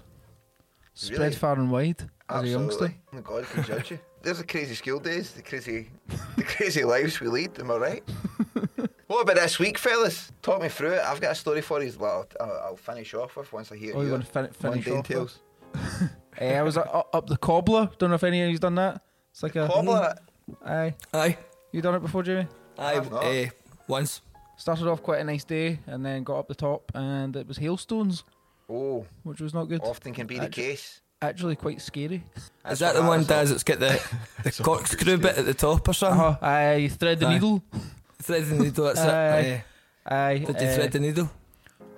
Spread 0.93 1.19
Really? 1.19 1.35
far 1.35 1.55
and 1.57 1.71
wide 1.71 2.03
as 2.29 2.43
a 2.43 2.47
youngster. 2.47 2.85
Absolutely. 2.85 2.97
Oh 3.11 3.15
my 3.15 3.21
God, 3.21 3.45
can 3.49 3.63
judge 3.63 3.91
you. 3.91 3.99
There's 4.21 4.37
the 4.37 4.43
crazy 4.45 4.75
school 4.75 4.99
days, 4.99 5.31
the 5.31 5.41
crazy, 5.41 5.89
the 6.35 6.43
crazy 6.43 6.83
lives 6.83 7.19
we 7.19 7.27
lead. 7.27 7.57
Am 7.59 7.71
I 7.71 7.77
right? 7.77 8.03
What 9.07 9.21
about 9.21 9.35
this 9.35 9.59
week, 9.59 9.77
fellas? 9.77 10.31
Talk 10.41 10.61
me 10.61 10.69
through 10.69 10.91
it. 10.93 11.01
I've 11.01 11.19
got 11.21 11.31
a 11.31 11.35
story 11.35 11.61
for 11.61 11.81
you. 11.81 11.91
Well, 11.99 12.27
I'll, 12.39 12.61
I'll 12.65 12.75
finish 12.75 13.13
off 13.13 13.35
with 13.35 13.51
once 13.53 13.71
I 13.71 13.77
hear 13.77 13.93
Oh, 13.95 13.99
you 14.01 14.07
your 14.07 14.11
want 14.17 14.25
to 14.25 14.31
fin- 14.31 14.49
finish 14.51 14.85
mundane 14.85 14.99
off 14.99 15.07
tales. 15.07 15.39
Eh, 16.39 16.55
I 16.55 16.61
was 16.61 16.77
up, 16.77 17.09
up 17.13 17.25
the 17.25 17.35
cobbler. 17.37 17.89
Don't 17.97 18.09
know 18.09 18.15
if 18.15 18.23
any 18.23 18.43
of 18.43 18.51
you's 18.51 18.59
done 18.59 18.75
that. 18.75 19.01
It's 19.31 19.41
like 19.41 19.55
a 19.55 19.65
Cobbler 19.67 20.13
it. 20.49 20.55
Aye, 20.63 20.93
Aye. 21.11 21.37
you 21.71 21.81
done 21.81 21.95
it 21.95 21.99
before, 22.01 22.21
Jimmy? 22.21 22.45
Aye. 22.77 22.93
I've 22.97 23.09
not. 23.09 23.23
Uh, 23.25 23.45
once. 23.87 24.21
Started 24.55 24.87
off 24.87 25.01
quite 25.01 25.19
a 25.19 25.23
nice 25.23 25.43
day, 25.43 25.79
and 25.87 26.05
then 26.05 26.23
got 26.23 26.37
up 26.37 26.47
the 26.47 26.53
top, 26.53 26.91
and 26.93 27.35
it 27.35 27.47
was 27.47 27.57
hailstones, 27.57 28.23
Oh, 28.69 29.05
which 29.23 29.41
was 29.41 29.55
not 29.55 29.63
good. 29.65 29.81
often 29.81 30.13
can 30.13 30.27
be 30.27 30.37
the 30.37 30.47
case. 30.49 31.01
Actually, 31.23 31.55
quite 31.55 31.81
scary. 31.81 32.23
That's 32.63 32.73
Is 32.73 32.79
that 32.79 32.93
the 32.93 33.01
one, 33.01 33.21
happens. 33.21 33.27
Daz, 33.27 33.49
that's 33.49 33.63
got 33.63 33.79
the, 33.79 33.99
the 34.43 34.51
corkscrew 34.63 35.17
bit 35.17 35.39
at 35.39 35.45
the 35.45 35.55
top 35.55 35.87
or 35.89 35.93
something? 35.93 36.21
Oh, 36.21 36.37
I 36.39 36.87
thread 36.99 37.19
the 37.19 37.25
Aye. 37.27 37.33
needle. 37.33 37.63
Thread 38.19 38.45
the 38.45 38.55
needle, 38.55 38.85
that's 38.85 38.99
Aye. 38.99 39.39
it. 39.39 39.63
Aye, 40.05 40.15
Aye. 40.31 40.37
Did 40.39 40.61
you 40.61 40.67
eh, 40.67 40.75
thread 40.75 40.91
the 40.91 40.99
needle? 40.99 41.29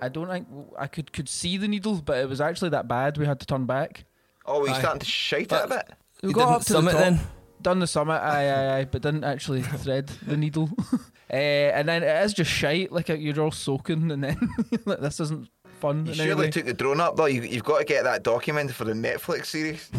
I 0.02 0.08
don't 0.08 0.28
think 0.28 0.46
I 0.78 0.86
could 0.86 1.12
could 1.12 1.28
see 1.28 1.56
the 1.56 1.68
needle, 1.68 2.00
but 2.04 2.18
it 2.18 2.28
was 2.28 2.40
actually 2.40 2.70
that 2.70 2.88
bad. 2.88 3.18
We 3.18 3.26
had 3.26 3.40
to 3.40 3.46
turn 3.46 3.66
back. 3.66 4.04
Oh, 4.46 4.60
we're 4.62 4.70
Aye. 4.70 4.78
starting 4.80 5.00
to 5.00 5.06
shite 5.06 5.52
it 5.52 5.64
a 5.64 5.68
bit. 5.68 5.88
We 6.22 6.28
You 6.30 6.34
got 6.34 6.40
didn't 6.46 6.54
up 6.56 6.62
to 6.62 6.72
summit 6.72 6.92
the 6.92 6.98
top, 6.98 7.00
then? 7.00 7.20
done 7.62 7.78
the 7.80 7.86
summit, 7.86 8.14
aye, 8.20 8.48
aye, 8.50 8.78
aye, 8.80 8.84
but 8.86 9.02
didn't 9.02 9.24
actually 9.24 9.62
thread 9.84 10.08
the 10.26 10.36
needle. 10.36 10.70
uh, 10.92 10.96
and 11.36 11.88
then 11.88 12.02
it 12.02 12.24
is 12.24 12.32
just 12.34 12.50
shite, 12.50 12.90
like 12.92 13.08
you're 13.08 13.40
all 13.40 13.50
soaking, 13.50 14.10
and 14.10 14.24
then 14.24 14.50
like, 14.86 15.00
this 15.00 15.20
isn't 15.20 15.48
fun. 15.80 16.04
You 16.06 16.12
in 16.12 16.16
surely 16.18 16.34
way. 16.46 16.50
took 16.50 16.64
the 16.66 16.74
drone 16.74 17.00
up 17.00 17.16
though. 17.16 17.26
You, 17.26 17.42
you've 17.42 17.64
got 17.64 17.78
to 17.78 17.84
get 17.84 18.04
that 18.04 18.22
documented 18.22 18.74
for 18.74 18.84
the 18.84 18.92
Netflix 18.94 19.46
series. 19.46 19.90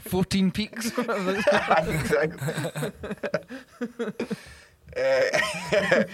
14 0.00 0.50
peaks. 0.52 0.92
exactly. 0.96 2.92
Uh, 4.96 6.04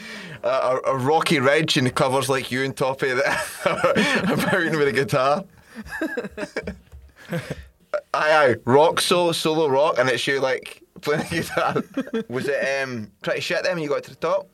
a, 0.43 0.79
a 0.87 0.97
rocky 0.97 1.41
ridge 1.41 1.77
and 1.77 1.93
covers 1.95 2.29
like 2.29 2.51
you 2.51 2.65
and 2.65 2.77
top 2.77 3.03
of 3.03 3.19
it. 3.19 3.25
a 3.67 4.37
mountain 4.37 4.79
with 4.79 4.89
a 4.89 4.93
guitar. 4.93 5.45
aye, 7.33 7.41
aye, 8.15 8.55
rock 8.65 9.01
solo, 9.01 9.33
solo 9.33 9.69
rock, 9.69 9.99
and 9.99 10.09
it's 10.09 10.27
you 10.27 10.41
like 10.41 10.83
playing 11.01 11.27
guitar. 11.31 11.83
Was 12.29 12.49
it 12.49 12.83
um, 12.83 13.11
pretty 13.23 13.41
shit 13.41 13.63
then 13.65 13.75
when 13.75 13.83
you 13.83 13.89
got 13.89 14.05
to 14.05 14.11
the 14.11 14.17
top? 14.17 14.49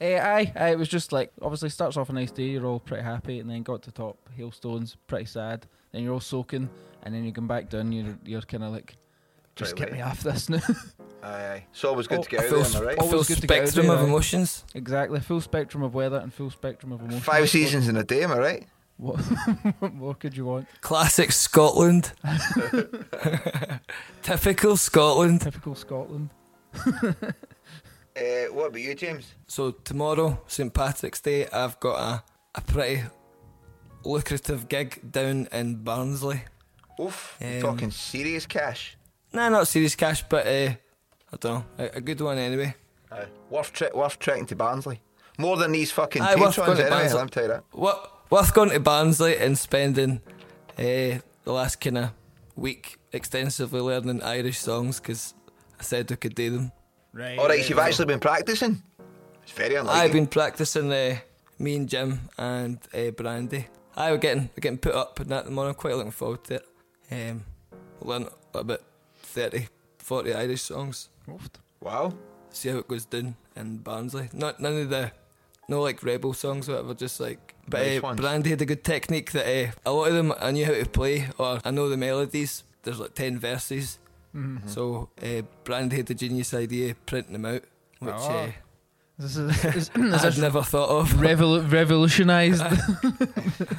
Eh, 0.00 0.18
aye, 0.18 0.52
aye, 0.56 0.70
it 0.72 0.78
was 0.78 0.88
just 0.90 1.10
like 1.10 1.32
obviously 1.40 1.70
starts 1.70 1.96
off 1.96 2.10
a 2.10 2.12
nice 2.12 2.30
day, 2.30 2.42
you're 2.42 2.66
all 2.66 2.80
pretty 2.80 3.02
happy, 3.02 3.40
and 3.40 3.48
then 3.48 3.62
got 3.62 3.80
to 3.82 3.90
the 3.90 3.96
top, 3.96 4.18
hailstones, 4.36 4.94
pretty 5.06 5.24
sad. 5.24 5.64
Then 5.90 6.02
you're 6.02 6.12
all 6.12 6.20
soaking, 6.20 6.68
and 7.02 7.14
then 7.14 7.24
you 7.24 7.32
come 7.32 7.48
back 7.48 7.70
down, 7.70 7.92
you're 7.92 8.18
you're 8.22 8.42
kind 8.42 8.62
of 8.62 8.74
like, 8.74 8.94
just 9.56 9.74
get 9.76 9.92
me 9.92 10.00
off 10.02 10.22
this 10.22 10.48
now. 10.48 10.60
Aye, 11.22 11.28
aye. 11.28 11.66
It's 11.72 11.82
always 11.84 12.06
good 12.06 12.20
Oh, 12.20 12.22
to 12.22 12.30
get 12.30 12.40
out 12.40 12.46
Full, 12.50 12.62
there, 12.62 12.82
am 12.82 12.82
I 12.82 12.86
right? 12.90 12.98
Full 13.00 13.10
good 13.24 13.36
to 13.38 13.42
spectrum 13.42 13.86
there, 13.88 13.96
of 13.96 14.02
aye. 14.02 14.06
emotions. 14.06 14.64
exactly, 14.74 15.18
full 15.18 15.40
spectrum 15.40 15.82
of 15.82 15.92
weather 15.92 16.18
and 16.18 16.32
full 16.32 16.50
spectrum 16.50 16.92
of 16.92 17.00
emotion. 17.00 17.20
Five 17.20 17.50
seasons 17.50 17.88
in 17.88 17.96
a 17.96 18.04
day, 18.04 18.22
am 18.22 18.30
I 18.30 18.38
right? 18.38 18.66
What, 18.98 19.16
what 19.80 19.92
more 19.92 20.14
could 20.14 20.36
you 20.36 20.44
want? 20.44 20.68
Classic 20.82 21.32
Scotland. 21.32 22.12
Typical 24.22 24.76
Scotland. 24.76 25.40
Typical 25.40 25.74
Scotland. 25.74 26.30
Uh, 26.74 28.46
what 28.52 28.68
about 28.68 28.80
you, 28.80 28.94
James? 28.94 29.34
So 29.46 29.72
tomorrow, 29.72 30.40
St 30.46 30.72
Patrick's 30.72 31.20
Day, 31.20 31.46
I've 31.48 31.78
got 31.80 31.98
a, 31.98 32.22
a 32.54 32.60
pretty 32.62 33.02
lucrative 34.04 34.68
gig 34.68 35.00
down 35.12 35.48
in 35.52 35.76
Barnsley. 35.82 36.42
Oof, 37.00 37.36
Um, 37.42 37.60
talking 37.60 37.90
serious 37.90 38.46
cash. 38.46 38.96
Nah, 39.36 39.50
not 39.50 39.68
serious 39.68 39.94
cash, 39.94 40.24
but 40.28 40.46
uh, 40.46 40.50
I 41.30 41.36
don't 41.38 41.44
know, 41.44 41.64
a, 41.78 41.96
a 41.96 42.00
good 42.00 42.20
one 42.22 42.38
anyway. 42.38 42.74
Aye. 43.12 43.26
Worth, 43.50 43.70
tre- 43.72 43.90
worth 43.94 44.18
trekking 44.18 44.46
to 44.46 44.56
Barnsley. 44.56 45.00
More 45.36 45.58
than 45.58 45.72
these 45.72 45.92
fucking 45.92 46.22
Aye, 46.22 46.36
worth 46.36 46.56
patrons 46.56 46.66
going 46.66 46.78
to 46.78 46.84
anyway, 46.84 46.98
Barnsley. 46.98 47.18
let 47.18 47.24
me 47.24 47.30
tell 47.30 47.56
you. 47.56 47.62
What 47.72 48.30
worth 48.30 48.54
going 48.54 48.70
to 48.70 48.80
Barnsley 48.80 49.36
and 49.36 49.58
spending 49.58 50.22
uh, 50.78 51.20
the 51.44 51.52
last 51.52 51.82
kind 51.82 51.98
of 51.98 52.12
week 52.56 52.98
extensively 53.12 53.80
learning 53.80 54.22
Irish 54.22 54.58
songs 54.58 55.00
because 55.00 55.34
I 55.78 55.82
said 55.82 56.10
I 56.10 56.14
could 56.14 56.34
do 56.34 56.50
them. 56.50 56.72
Right. 57.12 57.38
All 57.38 57.46
right, 57.46 57.62
so 57.62 57.68
you've 57.68 57.78
actually 57.78 58.06
been 58.06 58.20
practicing? 58.20 58.82
It's 59.42 59.52
very 59.52 59.74
unlikely. 59.74 60.00
I've 60.00 60.12
been 60.12 60.26
practicing. 60.26 60.90
Uh, 60.90 61.18
me 61.58 61.76
and 61.76 61.88
Jim 61.88 62.20
and 62.38 62.78
uh, 62.94 63.10
Brandy. 63.10 63.66
I 63.96 64.10
were 64.10 64.18
getting 64.18 64.50
we're 64.56 64.60
getting 64.60 64.78
put 64.78 64.94
up 64.94 65.20
and 65.20 65.28
that 65.30 65.44
tomorrow. 65.44 65.68
I'm 65.68 65.74
quite 65.74 65.94
looking 65.94 66.10
forward 66.10 66.44
to 66.44 66.54
it. 66.54 66.66
Um, 67.10 67.44
learn 68.00 68.28
about 68.54 68.80
30, 69.36 69.68
40 69.98 70.34
Irish 70.34 70.62
songs. 70.62 71.10
Wow. 71.80 72.14
See 72.50 72.70
how 72.70 72.78
it 72.78 72.88
goes 72.88 73.04
down 73.04 73.36
in 73.54 73.76
Barnsley. 73.78 74.28
Not 74.32 74.58
none 74.60 74.76
of 74.80 74.88
the 74.90 75.12
no 75.68 75.82
like 75.82 76.02
rebel 76.02 76.32
songs, 76.32 76.68
or 76.68 76.72
whatever. 76.72 76.94
Just 76.94 77.20
like 77.20 77.54
but 77.68 77.82
Nice 77.86 78.02
uh. 78.02 78.14
Brandy 78.14 78.50
had 78.50 78.62
a 78.62 78.66
good 78.66 78.82
technique 78.82 79.30
that 79.32 79.46
uh, 79.46 79.70
a 79.84 79.92
lot 79.92 80.08
of 80.08 80.14
them 80.14 80.32
I 80.40 80.50
knew 80.52 80.64
how 80.64 80.72
to 80.72 80.86
play 80.86 81.28
or 81.38 81.60
I 81.64 81.70
know 81.70 81.88
the 81.90 81.96
melodies. 81.98 82.64
There's 82.82 82.98
like 82.98 83.14
ten 83.14 83.38
verses. 83.38 83.98
Mm-hmm. 84.34 84.68
So 84.68 85.10
uh, 85.22 85.42
Brandy 85.64 85.98
had 85.98 86.06
the 86.06 86.14
genius 86.14 86.54
idea 86.54 86.92
of 86.92 87.06
printing 87.06 87.34
them 87.34 87.44
out, 87.44 87.62
which 87.98 88.14
Oh. 88.16 88.30
uh, 88.30 88.50
This 89.18 89.36
is, 89.36 89.64
is, 89.64 89.90
is 89.96 90.24
I'd 90.24 90.38
never 90.38 90.62
thought 90.62 90.88
of. 90.90 91.10
revolu- 91.14 91.70
revolutionised. 91.70 92.62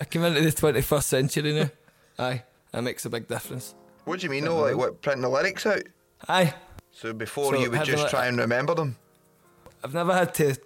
I 0.00 0.04
came 0.04 0.24
into 0.24 0.40
the 0.42 0.50
21st 0.52 1.02
century 1.04 1.54
now. 1.54 1.70
Aye, 2.18 2.42
that 2.72 2.82
makes 2.82 3.04
a 3.04 3.10
big 3.10 3.28
difference. 3.28 3.74
What 4.04 4.20
do 4.20 4.24
you 4.26 4.30
mean, 4.30 4.44
no? 4.44 4.58
Like, 4.60 4.76
what, 4.76 5.00
printing 5.02 5.22
the 5.22 5.28
lyrics 5.28 5.66
out? 5.66 5.82
Aye, 6.28 6.54
So 6.90 7.12
before 7.12 7.54
So 7.54 7.60
you 7.60 7.70
would 7.70 7.84
just 7.84 8.02
like- 8.04 8.10
try 8.10 8.26
and 8.26 8.38
remember 8.38 8.74
them? 8.74 8.96
I've 9.82 9.92
never 9.94 10.14
had 10.14 10.32
to 10.34 10.56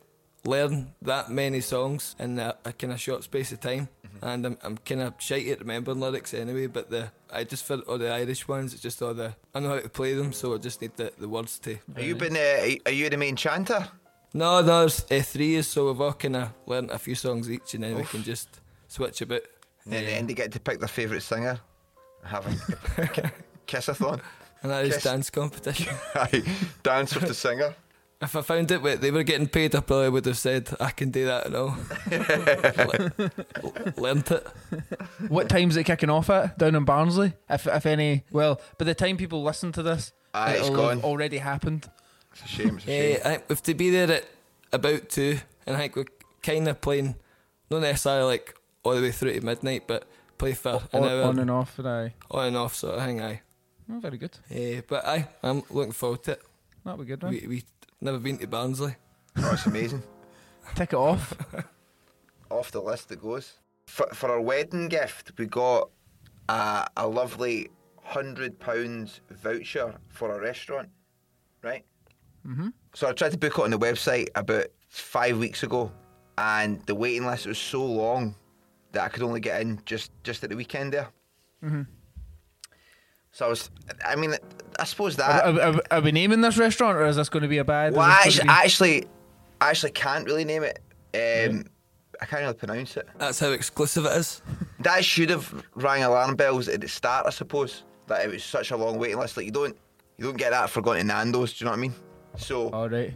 learn 0.45 0.95
that 1.03 1.31
many 1.31 1.61
songs 1.61 2.15
in 2.19 2.39
a, 2.39 2.55
a 2.65 2.73
kind 2.73 2.93
of 2.93 3.01
short 3.01 3.25
space 3.25 3.51
of 3.51 3.59
time, 3.61 3.89
and 4.23 4.47
I'm, 4.47 4.59
I'm 4.63 4.79
kind 4.79 5.01
of 5.01 5.15
shite 5.19 5.49
at 5.49 5.59
remembering 5.59 5.99
lyrics 5.99 6.33
anyway. 6.35 6.67
But 6.69 6.89
the 6.91 7.11
I 7.33 7.43
just 7.43 7.65
for 7.65 7.79
all 7.89 7.99
the 7.99 8.13
Irish 8.13 8.47
ones, 8.47 8.73
it's 8.73 8.83
just 8.83 9.03
all 9.03 9.15
the 9.15 9.35
I 9.55 9.59
know 9.61 9.71
how 9.71 9.81
to 9.81 9.89
play 9.89 10.15
them, 10.15 10.33
so 10.33 10.55
I 10.55 10.59
just 10.59 10.81
need 10.81 10.97
the, 10.97 11.13
the 11.19 11.29
words 11.29 11.59
to. 11.61 11.79
Are 11.97 12.03
you 12.03 12.15
been? 12.15 12.37
Uh, 12.37 12.77
are 12.87 12.93
you 12.93 13.11
the 13.11 13.17
main 13.17 13.35
chanter? 13.35 13.89
No, 14.35 14.61
no, 14.61 14.87
there's 14.87 15.05
uh, 15.11 15.21
three 15.25 15.47
years, 15.47 15.67
so 15.67 15.87
we've 15.89 16.01
all 16.01 16.13
kind 16.13 16.37
of 16.37 16.53
learned 16.67 16.91
a 16.93 16.99
few 16.99 17.17
songs 17.17 17.51
each, 17.51 17.75
and 17.75 17.83
then 17.83 17.97
we 17.97 18.05
can 18.05 18.23
just 18.23 18.61
switch 18.87 19.21
a 19.21 19.27
bit. 19.27 19.51
And 19.85 19.93
then, 19.95 20.05
then 20.05 20.27
they 20.29 20.35
get 20.35 20.53
to 20.53 20.61
pick 20.61 20.79
their 20.79 20.87
favourite 20.89 21.23
singer. 21.23 21.59
Having 22.25 22.59
kissathon. 23.67 24.21
And 24.63 24.73
that 24.73 24.85
is 24.85 24.95
Kiss. 24.95 25.05
dance 25.05 25.31
competition. 25.31 25.95
Aye, 26.15 26.43
dance 26.83 27.15
with 27.15 27.27
the 27.29 27.35
singer. 27.35 27.75
If 28.21 28.35
I 28.35 28.43
found 28.43 28.71
it 28.73 28.83
wait, 28.83 29.01
they 29.01 29.13
were 29.13 29.23
getting 29.23 29.47
paid, 29.47 29.77
I 29.77 29.81
probably 29.81 30.09
would 30.11 30.27
have 30.27 30.37
said 30.39 30.69
I 30.81 30.91
can 30.91 31.11
do 31.13 31.27
that 31.27 31.55
all. 31.55 31.77
Le- 32.11 33.93
learned 33.97 34.31
it. 34.31 34.47
what 35.29 35.49
time's 35.49 35.77
it 35.77 35.85
kicking 35.85 36.11
off 36.11 36.29
at 36.31 36.59
down 36.59 36.75
in 36.75 36.85
Barnsley? 36.85 37.33
If 37.49 37.67
if 37.67 37.87
any, 37.87 38.25
well, 38.33 38.61
by 38.77 38.85
the 38.87 38.95
time 38.95 39.17
people 39.17 39.43
listen 39.45 39.71
to 39.73 39.83
this, 39.85 40.13
Aye, 40.35 40.55
it's 40.55 40.67
it'll 40.69 40.89
have 40.89 41.01
gone. 41.03 41.05
already 41.09 41.39
happened. 41.39 41.89
It's 42.33 42.43
a 42.43 42.49
shame. 42.49 42.77
It's 42.79 42.87
a 42.89 42.91
Eh, 42.91 43.13
shame. 43.15 43.21
I 43.25 43.29
think 43.31 43.45
we 43.49 43.53
have 43.55 43.63
to 43.63 43.75
be 43.75 43.91
there 43.91 44.11
at 44.11 44.25
about 44.73 45.09
two, 45.09 45.39
and 45.67 45.77
I 45.77 45.81
think 45.81 45.95
we're 45.97 46.05
kind 46.43 46.67
of 46.69 46.81
playing, 46.81 47.15
not 47.71 47.83
necessarily 47.83 48.25
like 48.25 48.55
all 48.83 48.95
the 48.97 49.03
way 49.03 49.13
through 49.13 49.35
to 49.35 49.47
midnight, 49.47 49.85
but 49.87 50.05
play 50.39 50.55
for 50.55 50.81
an 50.93 51.03
On, 51.03 51.09
hour 51.09 51.23
on 51.25 51.39
and 51.39 51.51
off, 51.51 51.79
and 51.79 51.89
aye. 51.89 52.15
on 52.31 52.47
and 52.47 52.57
off 52.57 52.75
sort 52.75 52.95
of 52.97 53.05
thing. 53.05 53.21
Aye, 53.21 53.43
Oh, 53.91 53.99
very 54.01 54.19
good. 54.19 54.37
Eh, 54.51 54.83
but 54.87 55.05
aye, 55.07 55.29
I'm 55.43 55.63
looking 55.71 55.93
forward 55.93 56.23
to 56.25 56.33
it. 56.33 56.43
That'll 56.85 56.99
be 57.01 57.07
good. 57.07 57.23
Man. 57.23 57.33
We 57.33 57.47
we 57.47 57.65
never 58.01 58.19
been 58.19 58.39
to 58.39 58.47
Barnsley. 58.47 58.95
Oh, 59.37 59.51
it's 59.53 59.67
amazing. 59.67 60.03
Tick 60.75 60.93
it 60.93 60.97
off. 60.97 61.33
Off 62.51 62.71
the 62.71 62.81
list 62.81 63.13
it 63.13 63.21
goes. 63.21 63.55
For, 63.87 64.07
for 64.15 64.31
our 64.31 64.41
wedding 64.41 64.89
gift, 64.89 65.33
we 65.39 65.47
got 65.47 65.91
a, 66.49 66.87
a 66.97 67.07
lovely 67.07 67.69
hundred 68.03 68.59
pounds 68.59 69.21
voucher 69.31 69.95
for 70.09 70.35
a 70.35 70.41
restaurant, 70.41 70.89
right? 71.63 71.85
Mm-hmm. 72.47 72.69
So 72.95 73.09
I 73.09 73.13
tried 73.13 73.33
to 73.33 73.39
book 73.39 73.59
it 73.59 73.63
on 73.63 73.71
the 73.71 73.79
website 73.79 74.29
about 74.35 74.67
five 74.89 75.39
weeks 75.39 75.63
ago, 75.63 75.93
and 76.39 76.81
the 76.87 76.95
waiting 76.95 77.27
list 77.27 77.47
was 77.47 77.59
so 77.59 77.85
long 77.85 78.35
that 78.93 79.05
I 79.05 79.09
could 79.09 79.23
only 79.23 79.41
get 79.41 79.61
in 79.61 79.81
just 79.85 80.11
just 80.23 80.43
at 80.45 80.51
the 80.51 80.57
weekend 80.57 80.93
there. 80.93 81.09
Mm-hmm. 81.65 81.83
So 83.33 83.47
I 83.47 83.49
was, 83.51 83.71
I 84.05 84.17
mean, 84.17 84.35
I 84.79 84.85
suppose 84.85 85.17
that. 85.17 85.45
are, 85.45 85.61
are, 85.61 85.81
are 85.91 86.01
we 86.01 86.13
naming 86.13 86.41
this 86.41 86.57
restaurant, 86.57 86.97
or 86.97 87.07
is 87.07 87.17
this 87.17 87.29
going 87.29 87.43
to 87.43 87.49
be 87.49 87.59
a 87.59 87.65
bad? 87.65 87.93
Well, 87.95 88.09
is 88.27 88.37
this 88.37 88.45
actually, 88.47 88.47
gonna 88.47 88.59
actually, 88.59 89.05
I 89.61 89.71
actually 89.71 89.93
can't 89.93 90.25
really 90.25 90.45
name 90.45 90.63
it. 90.65 90.81
Um, 91.15 91.65
I 92.21 92.27
can't 92.27 92.43
really 92.43 92.55
pronounce 92.55 92.97
it. 92.97 93.07
That's 93.19 93.39
how 93.39 93.51
exclusive 93.51 94.05
it 94.07 94.13
is. 94.17 94.43
That 94.81 95.05
should 95.05 95.31
have 95.31 95.65
rang 95.75 96.05
alarm 96.05 96.37
bells 96.37 96.69
at 96.69 96.81
the 96.81 96.87
start, 96.89 97.27
I 97.27 97.31
suppose. 97.31 97.83
That 98.07 98.25
it 98.25 98.31
was 98.31 98.45
such 98.45 98.71
a 98.71 98.77
long 98.77 98.97
waiting 98.97 99.19
list. 99.19 99.37
Like 99.37 99.47
you 99.47 99.53
don't, 99.53 99.77
you 100.17 100.25
don't 100.25 100.37
get 100.37 100.51
that 100.51 100.71
for 100.71 100.81
going 100.81 101.01
to 101.01 101.05
Nando's. 101.07 101.53
Do 101.53 101.65
you 101.65 101.67
know 101.67 101.73
what 101.73 101.79
I 101.79 101.81
mean? 101.81 101.95
So, 102.37 102.71
All 102.71 102.89
right. 102.89 103.13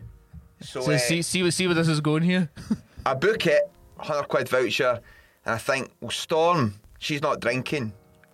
so, 0.60 0.80
So 0.80 0.92
uh, 0.92 0.98
see, 0.98 1.22
see, 1.22 1.42
what- 1.44 1.52
see 1.52 1.66
where 1.66 1.74
this 1.76 1.86
is 1.86 2.00
going 2.00 2.24
here. 2.24 2.50
I 3.06 3.14
book 3.14 3.46
it, 3.46 3.70
hundred 3.98 4.26
quid 4.28 4.48
voucher, 4.48 5.00
and 5.44 5.54
I 5.54 5.58
think, 5.58 5.90
well, 6.00 6.10
Storm, 6.10 6.74
she's 6.98 7.22
not 7.22 7.40
drinking, 7.40 7.92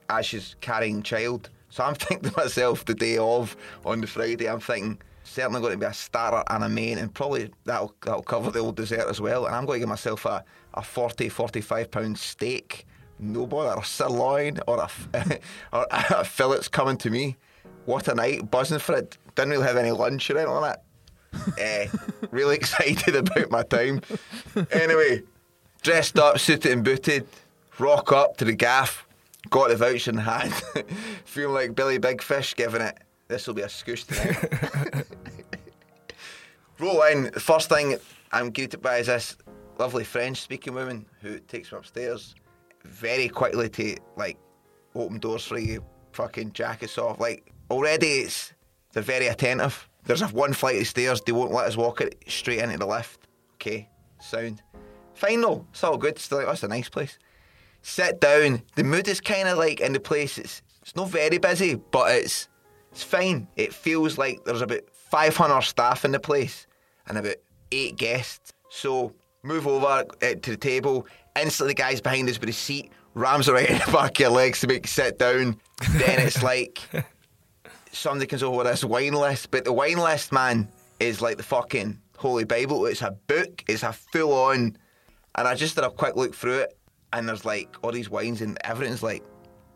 as 0.08 0.26
she's 0.26 0.56
carrying 0.60 1.02
child. 1.02 1.50
So 1.70 1.84
I'm 1.84 1.94
thinking 1.96 2.30
to 2.30 2.36
myself 2.36 2.84
the 2.84 2.94
day 2.94 3.18
of 3.18 3.56
on 3.84 4.00
the 4.00 4.06
Friday, 4.06 4.48
I'm 4.48 4.60
thinking 4.60 4.98
certainly 5.24 5.60
going 5.60 5.72
to 5.72 5.78
be 5.78 5.86
a 5.86 5.92
starter 5.92 6.42
and 6.50 6.64
a 6.64 6.68
main, 6.68 6.98
and 6.98 7.12
probably 7.12 7.50
that'll 7.64 7.94
that'll 8.04 8.22
cover 8.22 8.50
the 8.50 8.60
old 8.60 8.76
dessert 8.76 9.08
as 9.08 9.20
well. 9.20 9.46
And 9.46 9.54
I'm 9.54 9.66
going 9.66 9.76
to 9.76 9.80
give 9.80 9.88
myself 9.88 10.24
a, 10.24 10.44
a 10.74 10.82
40, 10.82 11.28
45 11.28 11.90
pound 11.90 12.18
steak, 12.18 12.86
no 13.18 13.46
bother, 13.46 13.76
or 13.76 13.84
sirloin, 13.84 14.58
or 14.66 14.80
a 14.80 14.90
or 15.72 15.86
a 15.90 16.24
fillet's 16.24 16.68
coming 16.68 16.96
to 16.98 17.10
me. 17.10 17.36
What 17.84 18.08
a 18.08 18.14
night, 18.14 18.50
buzzing 18.50 18.80
for 18.80 18.96
it. 18.96 19.16
Didn't 19.34 19.50
really 19.50 19.66
have 19.66 19.76
any 19.76 19.92
lunch 19.92 20.30
or 20.30 20.38
anything 20.38 20.54
like 20.54 20.74
that. 20.74 20.84
Eh, 21.58 21.86
really 22.30 22.56
excited 22.56 23.14
about 23.14 23.50
my 23.50 23.62
time. 23.62 24.00
Anyway, 24.72 25.22
dressed 25.82 26.18
up, 26.18 26.38
suited 26.38 26.72
and 26.72 26.84
booted, 26.84 27.26
rock 27.78 28.12
up 28.12 28.36
to 28.38 28.44
the 28.44 28.54
gaff, 28.54 29.06
got 29.50 29.68
the 29.68 29.76
voucher 29.76 30.10
in 30.10 30.18
hand, 30.18 30.52
feeling 31.24 31.54
like 31.54 31.74
Billy 31.74 31.98
Big 31.98 32.22
Fish 32.22 32.54
giving 32.54 32.82
it. 32.82 32.98
This 33.28 33.46
will 33.46 33.54
be 33.54 33.62
a 33.62 33.66
scoosh 33.66 34.06
tonight. 34.06 35.06
Roll 36.78 37.02
in. 37.04 37.30
First 37.32 37.68
thing 37.68 37.98
I'm 38.32 38.52
greeted 38.52 38.80
by 38.80 38.98
is 38.98 39.08
this 39.08 39.36
lovely 39.78 40.04
French 40.04 40.40
speaking 40.40 40.74
woman 40.74 41.06
who 41.20 41.38
takes 41.40 41.72
me 41.72 41.78
upstairs 41.78 42.34
very 42.84 43.28
quickly 43.28 43.68
to 43.68 43.96
like 44.16 44.38
open 44.94 45.18
doors 45.18 45.44
for 45.44 45.58
you, 45.58 45.84
fucking 46.12 46.52
jackets 46.52 46.98
off. 46.98 47.20
Like 47.20 47.52
already 47.70 48.20
it's 48.20 48.52
they're 48.92 49.02
very 49.02 49.26
attentive. 49.26 49.88
There's 50.04 50.22
a 50.22 50.28
one 50.28 50.52
flight 50.52 50.80
of 50.80 50.86
stairs, 50.86 51.20
they 51.20 51.32
won't 51.32 51.52
let 51.52 51.66
us 51.66 51.76
walk 51.76 52.00
it 52.00 52.22
straight 52.26 52.60
into 52.60 52.78
the 52.78 52.86
lift. 52.86 53.28
Okay, 53.54 53.88
sound. 54.20 54.62
Fine 55.18 55.40
though, 55.40 55.66
it's 55.72 55.82
all 55.82 55.98
good. 55.98 56.16
Still 56.16 56.38
like, 56.38 56.46
that's 56.46 56.62
a 56.62 56.68
nice 56.68 56.88
place. 56.88 57.18
Sit 57.82 58.20
down. 58.20 58.62
The 58.76 58.84
mood 58.84 59.08
is 59.08 59.20
kind 59.20 59.48
of 59.48 59.58
like 59.58 59.80
in 59.80 59.92
the 59.92 59.98
place. 59.98 60.38
It's 60.38 60.62
it's 60.80 60.94
not 60.94 61.08
very 61.08 61.38
busy, 61.38 61.74
but 61.74 62.14
it's 62.14 62.48
it's 62.92 63.02
fine. 63.02 63.48
It 63.56 63.74
feels 63.74 64.16
like 64.16 64.44
there's 64.44 64.62
about 64.62 64.82
500 64.92 65.62
staff 65.62 66.04
in 66.04 66.12
the 66.12 66.20
place 66.20 66.68
and 67.08 67.18
about 67.18 67.34
eight 67.72 67.96
guests. 67.96 68.52
So 68.68 69.12
move 69.42 69.66
over 69.66 69.86
uh, 69.86 70.04
to 70.20 70.50
the 70.52 70.56
table. 70.56 71.04
Instantly, 71.34 71.74
the 71.74 71.82
guys 71.82 72.00
behind 72.00 72.28
us 72.28 72.38
with 72.38 72.50
a 72.50 72.52
seat 72.52 72.92
rams 73.14 73.48
right 73.50 73.68
in 73.68 73.78
the 73.78 73.84
back 73.92 74.12
of 74.12 74.20
your 74.20 74.30
legs 74.30 74.60
to 74.60 74.68
make 74.68 74.84
you 74.84 74.88
sit 74.88 75.18
down. 75.18 75.60
Then 75.94 76.20
it's 76.20 76.44
like 76.44 76.80
somebody 77.90 78.28
comes 78.28 78.44
over 78.44 78.58
with 78.58 78.66
this 78.68 78.84
wine 78.84 79.14
list, 79.14 79.50
but 79.50 79.64
the 79.64 79.72
wine 79.72 79.98
list, 79.98 80.30
man, 80.30 80.68
is 81.00 81.20
like 81.20 81.38
the 81.38 81.42
fucking 81.42 81.98
Holy 82.16 82.44
Bible. 82.44 82.86
It's 82.86 83.02
a 83.02 83.10
book. 83.10 83.64
It's 83.66 83.82
a 83.82 83.92
full 83.92 84.32
on. 84.32 84.76
And 85.38 85.46
I 85.46 85.54
just 85.54 85.76
did 85.76 85.84
a 85.84 85.90
quick 85.90 86.16
look 86.16 86.34
through 86.34 86.58
it, 86.58 86.76
and 87.12 87.28
there's 87.28 87.44
like 87.44 87.76
all 87.82 87.92
these 87.92 88.10
wines, 88.10 88.40
and 88.40 88.58
everything's 88.64 89.04
like 89.04 89.22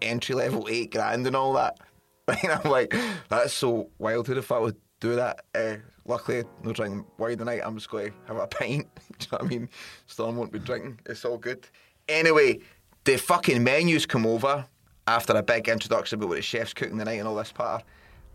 entry 0.01 0.35
level 0.35 0.67
eight 0.71 0.91
grand 0.91 1.25
and 1.27 1.37
all 1.37 1.53
that. 1.55 1.79
And 2.29 2.53
I'm 2.53 2.71
like, 2.71 2.95
that's 3.29 3.53
so 3.53 3.91
wild. 3.99 4.27
Who 4.27 4.35
the 4.35 4.43
fuck 4.43 4.63
would 4.63 4.77
do 5.01 5.17
that? 5.17 5.45
Uh, 5.55 5.77
luckily, 6.05 6.45
no 6.63 6.73
drinking 6.73 7.05
wine 7.19 7.37
tonight. 7.39 7.61
I'm 7.65 7.77
just 7.77 7.91
going 7.91 8.11
to 8.11 8.17
have 8.27 8.37
a 8.39 8.47
pint. 8.59 8.89
do 8.95 9.03
you 9.21 9.27
know 9.33 9.39
what 9.39 9.43
I 9.43 9.49
mean? 9.49 9.69
Storm 10.07 10.37
won't 10.37 10.53
be 10.53 10.59
drinking. 10.59 10.99
It's 11.07 11.25
all 11.25 11.37
good. 11.39 11.69
Anyway, 12.09 12.61
the 13.05 13.17
fucking 13.17 13.63
menus 13.63 14.07
come 14.07 14.25
over 14.25 14.67
after 15.07 15.33
a 15.33 15.43
big 15.43 15.69
introduction 15.69 16.19
about 16.19 16.29
what 16.29 16.37
the 16.37 16.43
chef's 16.43 16.73
cooking 16.73 16.99
tonight 16.99 17.15
and 17.19 17.29
all 17.29 17.35
this 17.35 17.53
part. 17.53 17.85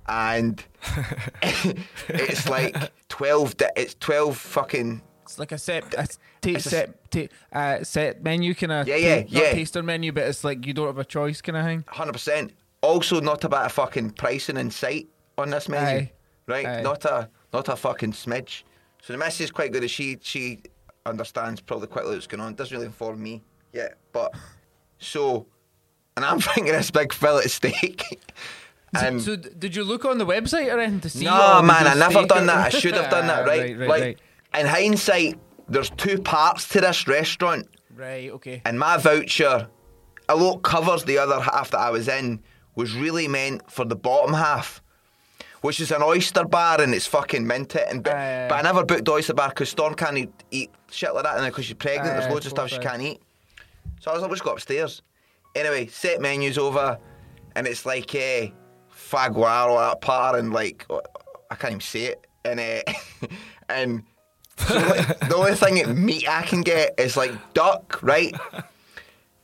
And 0.08 0.64
it's 2.10 2.48
like 2.50 2.76
12, 3.10 3.58
di- 3.58 3.72
it's 3.76 3.96
12 3.96 4.38
fucking 4.38 5.02
It's 5.28 5.40
like 5.40 5.52
a 5.52 5.58
set, 5.58 5.94
a 5.94 6.08
It's 6.44 6.64
set, 6.70 6.96
uh, 7.52 7.84
set 7.84 8.24
menu 8.24 8.54
kind 8.56 8.72
of. 8.72 8.88
Yeah, 8.88 8.96
yeah, 8.96 9.16
not 9.22 9.30
yeah. 9.32 9.52
taster 9.52 9.84
menu, 9.84 10.12
but 10.14 10.24
it's 10.24 10.44
like 10.44 10.66
you 10.66 10.74
don't 10.74 10.88
have 10.88 10.98
a 10.98 11.06
choice 11.06 11.42
kind 11.42 11.58
of 11.58 11.66
thing. 11.66 11.84
Hundred 11.88 12.14
percent. 12.14 12.54
Also, 12.82 13.20
not 13.20 13.44
about 13.44 13.58
a 13.58 13.60
bit 13.64 13.66
of 13.66 13.72
fucking 13.74 14.12
pricing 14.12 14.56
in 14.58 14.72
sight 14.72 15.08
on 15.38 15.50
this 15.50 15.68
menu, 15.68 15.86
Aye. 16.08 16.12
right? 16.48 16.66
Aye. 16.66 16.82
Not 16.82 17.04
a 17.06 17.30
not 17.52 17.68
a 17.68 17.76
fucking 17.76 18.14
smidge. 18.14 18.64
So 19.02 19.14
the 19.14 19.20
message 19.20 19.46
is 19.46 19.52
quite 19.52 19.74
good. 19.74 19.84
As 19.84 19.92
she 19.92 20.18
she 20.22 20.62
understands 21.06 21.60
probably 21.60 21.88
quickly 21.88 22.14
what's 22.16 22.28
going 22.28 22.42
on. 22.42 22.56
Doesn't 22.56 22.74
really 22.74 22.86
inform 22.88 23.22
me 23.22 23.44
yet, 23.74 23.98
but 24.14 24.34
so, 25.00 25.46
and 26.16 26.24
I'm 26.26 26.40
thinking 26.48 26.72
this 26.74 26.90
big 26.92 27.12
fillet 27.12 27.48
steak. 27.48 28.22
and 29.02 29.22
so, 29.22 29.36
d- 29.36 29.50
did 29.58 29.76
you 29.76 29.84
look 29.84 30.06
on 30.06 30.18
the 30.20 30.26
website 30.26 30.74
or 30.74 30.80
anything 30.80 31.02
to 31.02 31.10
see? 31.10 31.26
no, 31.26 31.62
man, 31.62 31.86
I 31.88 31.94
never 31.96 32.26
done 32.26 32.46
that. 32.48 32.68
I 32.68 32.70
should 32.70 32.94
have 32.96 33.10
done 33.12 33.28
that, 33.28 33.42
Ah, 33.46 33.46
right? 33.50 33.78
right, 33.78 33.90
like 33.90 34.02
right. 34.02 34.18
In 34.54 34.66
hindsight, 34.66 35.40
there's 35.70 35.90
two 35.92 36.20
parts 36.20 36.68
to 36.70 36.82
this 36.82 37.08
restaurant. 37.08 37.68
Right, 37.96 38.30
okay. 38.32 38.62
And 38.66 38.80
my 38.80 38.98
voucher, 38.98 39.68
although 40.30 40.58
it 40.58 40.64
covers 40.64 41.04
the 41.04 41.18
other 41.18 41.40
half 41.40 41.72
that 41.72 41.80
I 41.80 41.90
was 41.90 42.08
in, 42.08 42.42
was 42.76 42.94
really 42.94 43.28
meant 43.28 43.70
for 43.72 43.86
the 43.86 43.96
bottom 43.96 44.34
half, 44.34 44.82
which 45.62 45.80
is 45.80 45.92
an 45.92 46.04
oyster 46.04 46.46
bar 46.46 46.80
and 46.80 46.94
it's 46.94 47.08
fucking 47.08 47.46
minted. 47.46 47.82
And 47.90 48.04
but, 48.04 48.14
aye. 48.14 48.46
but 48.48 48.56
I 48.56 48.62
never 48.62 48.86
booked 48.86 49.10
oyster 49.10 49.34
bar 49.34 49.50
because 49.50 49.70
Storm 49.70 49.96
can't 49.96 50.18
eat, 50.18 50.32
eat 50.52 50.72
shit 50.92 51.14
like 51.14 51.24
that, 51.24 51.38
and 51.38 51.46
because 51.48 51.66
she's 51.66 51.76
pregnant, 51.76 52.10
Aye, 52.10 52.20
there's 52.20 52.32
loads 52.32 52.46
of 52.46 52.52
stuff 52.52 52.70
she 52.70 52.78
can't 52.78 53.02
eat. 53.02 53.22
So 54.00 54.12
I 54.12 54.14
was 54.14 54.22
like, 54.22 54.30
let's 54.30 54.42
go 54.42 54.52
upstairs. 54.52 55.02
Anyway, 55.56 55.88
set 55.88 56.22
menus 56.22 56.58
over, 56.60 57.00
and 57.56 57.66
it's 57.66 57.84
like 57.86 58.14
uh, 58.14 58.48
faguar 58.94 59.72
or 59.72 59.80
that 59.80 60.02
part, 60.02 60.38
and 60.38 60.54
like 60.54 60.86
I 61.50 61.56
can't 61.56 61.72
even 61.72 61.82
say 61.82 62.06
it, 62.06 62.28
and 62.46 62.60
uh, 62.60 63.28
and. 63.70 64.04
So 64.58 64.76
like, 64.76 65.20
the 65.20 65.36
only 65.36 65.56
thing 65.56 65.80
at 65.80 65.96
meat 65.96 66.28
I 66.28 66.42
can 66.44 66.62
get 66.62 67.00
is 67.00 67.16
like 67.16 67.32
duck, 67.54 68.00
right? 68.02 68.36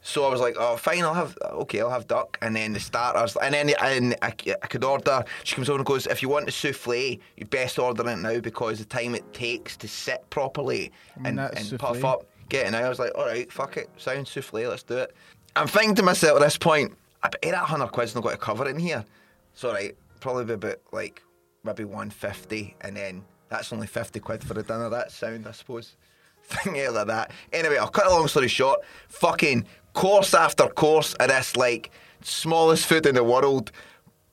So 0.05 0.25
I 0.25 0.29
was 0.29 0.41
like, 0.41 0.55
oh, 0.59 0.75
fine, 0.75 1.03
I'll 1.03 1.13
have, 1.13 1.37
okay, 1.41 1.79
I'll 1.79 1.89
have 1.89 2.07
duck. 2.07 2.37
And 2.41 2.55
then 2.55 2.73
the 2.73 2.79
starters, 2.79 3.37
and 3.37 3.53
then 3.53 3.69
and 3.81 4.15
I, 4.21 4.33
I 4.61 4.67
could 4.67 4.83
order, 4.83 5.23
she 5.45 5.55
comes 5.55 5.69
over 5.69 5.79
and 5.79 5.85
goes, 5.85 6.07
if 6.07 6.21
you 6.21 6.27
want 6.27 6.45
the 6.45 6.51
souffle, 6.51 7.19
you 7.37 7.45
best 7.45 7.79
order 7.79 8.07
it 8.09 8.17
now 8.17 8.39
because 8.39 8.79
the 8.79 8.85
time 8.85 9.15
it 9.15 9.33
takes 9.33 9.77
to 9.77 9.87
sit 9.87 10.29
properly 10.29 10.91
mean, 11.17 11.39
and, 11.39 11.57
and 11.57 11.79
puff 11.79 12.03
up, 12.03 12.25
get 12.49 12.67
it 12.67 12.75
out. 12.75 12.83
I 12.83 12.89
was 12.89 12.99
like, 12.99 13.13
all 13.15 13.25
right, 13.25 13.49
fuck 13.49 13.77
it, 13.77 13.89
sound 13.95 14.27
souffle, 14.27 14.67
let's 14.67 14.83
do 14.83 14.97
it. 14.97 15.15
I'm 15.55 15.67
thinking 15.67 15.95
to 15.95 16.03
myself 16.03 16.41
at 16.41 16.43
this 16.43 16.57
point, 16.57 16.93
I 17.23 17.29
bet 17.29 17.41
that 17.43 17.53
100 17.53 17.87
quid's 17.93 18.13
not 18.13 18.25
got 18.25 18.31
to 18.31 18.37
cover 18.37 18.67
in 18.67 18.77
here. 18.77 19.05
So, 19.53 19.71
right, 19.71 19.95
probably 20.19 20.43
be 20.43 20.53
about 20.53 20.79
like 20.91 21.23
maybe 21.63 21.85
150 21.85 22.75
and 22.81 22.97
then 22.97 23.23
that's 23.53 23.71
only 23.71 23.85
50 23.85 24.19
quid 24.19 24.43
for 24.43 24.55
the 24.55 24.63
dinner. 24.63 24.89
That's 24.89 25.13
sound, 25.13 25.45
I 25.47 25.51
suppose. 25.51 25.95
Thing 26.43 26.73
like 26.91 27.05
that. 27.07 27.31
Anyway, 27.53 27.77
I'll 27.77 27.87
cut 27.87 28.07
a 28.07 28.09
long 28.09 28.27
story 28.27 28.47
short. 28.47 28.79
Fucking 29.09 29.65
course 29.93 30.33
after 30.33 30.65
course 30.67 31.13
of 31.13 31.27
this, 31.27 31.55
like, 31.55 31.91
smallest 32.21 32.87
food 32.87 33.05
in 33.05 33.13
the 33.13 33.23
world. 33.23 33.71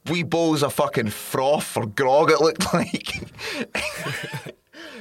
We 0.07 0.23
bowls 0.23 0.63
of 0.63 0.73
fucking 0.73 1.11
froth 1.11 1.77
or 1.77 1.85
grog, 1.85 2.31
it 2.31 2.41
looked 2.41 2.73
like. 2.75 3.31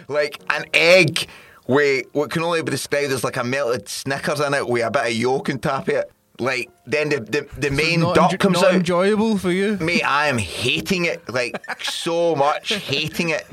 like 0.09 0.41
an 0.49 0.65
egg 0.73 1.25
with 1.67 2.05
what 2.11 2.29
can 2.29 2.43
only 2.43 2.61
be 2.61 2.71
described 2.71 3.13
as 3.13 3.23
like 3.23 3.37
a 3.37 3.43
melted 3.45 3.87
Snickers 3.87 4.41
in 4.41 4.53
it 4.53 4.67
with 4.67 4.83
a 4.83 4.91
bit 4.91 5.05
of 5.05 5.13
yolk 5.13 5.49
on 5.49 5.59
top 5.59 5.87
of 5.87 5.93
it. 5.95 6.11
Like, 6.39 6.69
then 6.85 7.09
the, 7.09 7.19
the, 7.19 7.47
the 7.57 7.69
main 7.69 7.99
duck 8.01 8.31
enjo- 8.31 8.39
comes 8.39 8.61
not 8.61 8.65
out. 8.71 8.75
enjoyable 8.75 9.37
for 9.37 9.51
you. 9.51 9.77
Mate, 9.77 10.03
I 10.03 10.27
am 10.27 10.37
hating 10.37 11.05
it, 11.05 11.27
like 11.29 11.57
so 11.83 12.35
much, 12.35 12.73
hating 12.73 13.29
it. 13.29 13.45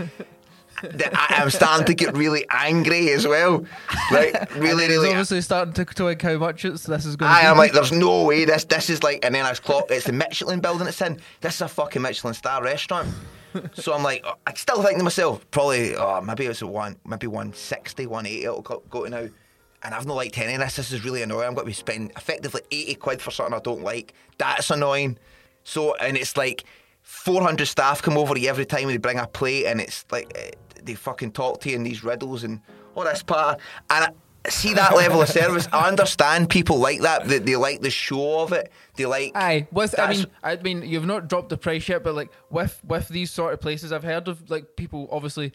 That 0.82 1.16
I 1.16 1.42
am 1.42 1.50
starting 1.50 1.86
to 1.86 1.94
get 1.94 2.16
really 2.16 2.44
angry 2.50 3.10
as 3.12 3.26
well. 3.26 3.64
Like 4.10 4.54
really, 4.56 4.88
really. 4.88 5.08
obviously 5.08 5.40
starting 5.40 5.74
to 5.74 5.84
twig 5.84 6.20
how 6.20 6.36
much 6.38 6.64
it's, 6.64 6.84
this 6.84 7.04
is 7.04 7.16
going 7.16 7.30
to 7.30 7.36
I 7.36 7.42
am 7.42 7.56
like, 7.56 7.72
there's 7.72 7.92
no 7.92 8.24
way 8.24 8.44
this 8.44 8.64
this 8.64 8.90
is 8.90 9.02
like, 9.02 9.24
and 9.24 9.34
then 9.34 9.44
I 9.44 9.54
clock. 9.54 9.90
It's 9.90 10.06
the 10.06 10.12
Michelin 10.12 10.60
building 10.60 10.86
it's 10.86 11.00
in. 11.00 11.20
This 11.40 11.56
is 11.56 11.60
a 11.62 11.68
fucking 11.68 12.02
Michelin 12.02 12.34
star 12.34 12.62
restaurant. 12.62 13.08
So 13.74 13.94
I'm 13.94 14.02
like, 14.02 14.24
I 14.46 14.54
still 14.54 14.82
think 14.82 14.98
to 14.98 15.04
myself, 15.04 15.50
probably, 15.50 15.96
oh, 15.96 16.20
maybe 16.20 16.44
it's 16.44 16.62
a 16.62 16.66
one, 16.66 16.96
maybe 17.06 17.26
160, 17.26 18.06
180 18.06 18.44
it'll 18.44 18.62
go, 18.62 18.82
go 18.90 19.04
to 19.04 19.10
now. 19.10 19.28
And 19.82 19.94
I've 19.94 20.06
not 20.06 20.16
liked 20.16 20.36
any 20.38 20.54
of 20.54 20.60
this. 20.60 20.76
This 20.76 20.92
is 20.92 21.04
really 21.04 21.22
annoying. 21.22 21.46
I'm 21.46 21.54
going 21.54 21.64
to 21.64 21.70
be 21.70 21.72
spending 21.72 22.10
effectively 22.16 22.62
80 22.70 22.94
quid 22.96 23.22
for 23.22 23.30
something 23.30 23.54
I 23.54 23.60
don't 23.60 23.82
like. 23.82 24.14
That's 24.36 24.70
annoying. 24.70 25.18
So, 25.64 25.94
and 25.96 26.16
it's 26.16 26.36
like 26.36 26.64
400 27.02 27.66
staff 27.66 28.02
come 28.02 28.18
over 28.18 28.34
every 28.36 28.66
time 28.66 28.88
they 28.88 28.96
bring 28.96 29.18
a 29.18 29.26
plate, 29.26 29.66
and 29.66 29.80
it's 29.80 30.04
like 30.10 30.56
they 30.86 30.94
fucking 30.94 31.32
talk 31.32 31.60
to 31.62 31.70
you 31.70 31.76
in 31.76 31.82
these 31.82 32.02
riddles 32.02 32.44
and 32.44 32.60
all 32.94 33.04
this 33.04 33.22
part. 33.22 33.60
And 33.90 34.04
I 34.44 34.48
see 34.48 34.74
that 34.74 34.94
level 34.94 35.20
of 35.20 35.28
service. 35.28 35.68
I 35.72 35.88
understand 35.88 36.48
people 36.48 36.78
like 36.78 37.00
that. 37.00 37.26
They, 37.26 37.38
they 37.38 37.56
like 37.56 37.80
the 37.80 37.90
show 37.90 38.40
of 38.40 38.52
it. 38.52 38.72
They 38.96 39.06
like. 39.06 39.32
Aye, 39.34 39.66
with 39.72 39.98
I 39.98 40.12
mean, 40.12 40.26
I 40.42 40.56
mean, 40.56 40.82
you've 40.82 41.06
not 41.06 41.28
dropped 41.28 41.48
the 41.48 41.58
price 41.58 41.88
yet, 41.88 42.02
but 42.02 42.14
like 42.14 42.30
with 42.50 42.80
with 42.84 43.08
these 43.08 43.30
sort 43.30 43.52
of 43.52 43.60
places, 43.60 43.92
I've 43.92 44.04
heard 44.04 44.28
of 44.28 44.48
like 44.48 44.76
people 44.76 45.08
obviously 45.10 45.52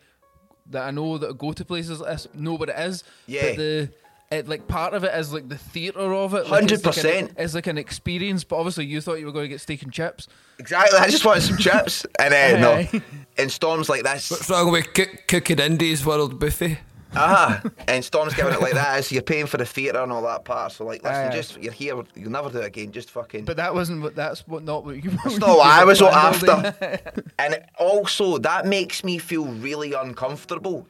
that 0.69 0.83
I 0.83 0.91
know 0.91 1.17
that 1.17 1.37
go 1.37 1.51
to 1.53 1.65
places 1.65 1.99
like 1.99 2.11
this 2.11 2.27
know 2.33 2.53
what 2.53 2.69
it 2.69 2.77
is. 2.77 3.03
Yeah. 3.27 3.41
But 3.49 3.57
the 3.57 3.89
it, 4.31 4.47
like 4.47 4.67
part 4.67 4.93
of 4.93 5.03
it 5.03 5.13
is 5.13 5.33
like 5.33 5.49
the 5.49 5.57
theatre 5.57 6.13
of 6.13 6.33
it. 6.33 6.47
Like, 6.47 6.71
it's 6.71 6.85
like 6.85 6.95
100%. 6.95 7.33
It's 7.37 7.53
like 7.53 7.67
an 7.67 7.77
experience. 7.77 8.43
But 8.43 8.57
obviously, 8.57 8.85
you 8.85 9.01
thought 9.01 9.19
you 9.19 9.25
were 9.25 9.31
going 9.31 9.45
to 9.45 9.49
get 9.49 9.61
steak 9.61 9.83
and 9.83 9.91
chips. 9.91 10.27
Exactly. 10.57 10.97
I 10.99 11.07
just 11.09 11.25
wanted 11.25 11.41
some 11.41 11.57
chips, 11.57 12.05
and 12.19 12.33
uh, 12.33 12.59
no. 12.59 12.71
Aye. 12.75 13.01
In 13.37 13.49
storms 13.49 13.89
like 13.89 14.03
this, 14.03 14.29
What's 14.31 14.49
wrong 14.49 14.71
with 14.71 14.93
cook, 14.93 15.09
cooking 15.27 15.59
Indies 15.59 16.05
World 16.05 16.39
Buffet? 16.39 16.77
ah, 17.13 17.61
and 17.89 18.05
storms 18.05 18.33
giving 18.35 18.53
it 18.53 18.61
like 18.61 18.71
that 18.73 18.97
is 18.97 19.11
you're 19.11 19.21
paying 19.21 19.45
for 19.45 19.57
the 19.57 19.65
theatre 19.65 19.99
and 20.01 20.13
all 20.13 20.21
that 20.21 20.45
part. 20.45 20.71
So 20.71 20.85
like, 20.85 21.03
listen, 21.03 21.27
Aye. 21.27 21.35
just 21.35 21.61
you're 21.61 21.73
here, 21.73 22.01
you'll 22.15 22.31
never 22.31 22.49
do 22.49 22.59
it 22.59 22.65
again. 22.65 22.93
Just 22.93 23.09
fucking. 23.09 23.43
But 23.43 23.57
that 23.57 23.73
wasn't 23.73 24.01
what. 24.01 24.15
That's 24.15 24.47
what 24.47 24.63
not 24.63 24.85
what 24.85 25.03
you. 25.03 25.09
That's 25.23 25.37
not 25.37 25.57
what 25.57 25.67
I 25.67 25.83
was 25.83 26.01
after. 26.01 26.73
and 27.37 27.55
it- 27.55 27.65
also, 27.77 28.37
that 28.37 28.65
makes 28.65 29.03
me 29.03 29.17
feel 29.17 29.45
really 29.45 29.91
uncomfortable. 29.93 30.87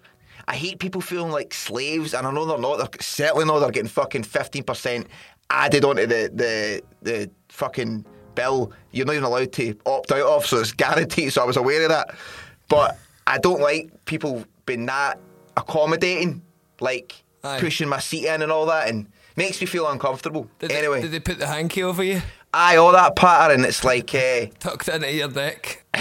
I 0.48 0.56
hate 0.56 0.80
people 0.80 1.02
feeling 1.02 1.32
like 1.32 1.54
slaves, 1.54 2.14
and 2.14 2.26
I 2.26 2.32
know 2.32 2.46
they're 2.46 2.58
not. 2.58 2.78
They're 2.78 3.02
certainly 3.02 3.46
not. 3.46 3.60
They're 3.60 3.72
getting 3.72 3.90
fucking 3.90 4.24
fifteen 4.24 4.64
percent 4.64 5.08
added 5.50 5.84
onto 5.86 6.06
the 6.06 6.32
the 6.34 6.82
the 7.02 7.30
fucking 7.50 8.06
bill. 8.36 8.72
You're 8.92 9.06
not 9.06 9.14
even 9.14 9.26
allowed 9.26 9.52
to 9.54 9.76
opt 9.86 10.12
out 10.12 10.22
of, 10.28 10.46
so 10.46 10.60
it's 10.60 10.72
guaranteed. 10.74 11.34
So 11.34 11.42
I 11.42 11.46
was 11.46 11.58
aware 11.58 11.84
of 11.84 11.90
that, 11.90 12.16
but 12.70 12.98
I 13.28 13.38
don't 13.38 13.62
like 13.62 14.06
people 14.06 14.46
being 14.66 14.86
that 14.88 15.20
accommodating, 15.58 16.42
like 16.80 17.24
Aye. 17.44 17.60
pushing 17.60 17.90
my 17.90 18.00
seat 18.00 18.26
in 18.26 18.42
and 18.42 18.52
all 18.52 18.66
that, 18.68 18.88
and 18.88 19.08
makes 19.36 19.60
me 19.62 19.68
feel 19.68 19.88
uncomfortable. 19.88 20.50
Did 20.60 20.72
anyway, 20.72 20.98
they, 20.98 21.02
did 21.04 21.12
they 21.12 21.20
put 21.20 21.40
the 21.40 21.48
hanky 21.48 21.84
over 21.84 22.04
you, 22.04 22.22
aye, 22.54 22.78
all 22.78 22.92
that 22.94 23.16
pattern. 23.16 23.64
It's 23.66 23.84
like. 23.84 24.14
Uh, 24.14 24.48
tucked 24.60 24.88
into 24.88 25.12
your 25.12 25.32
neck, 25.32 25.86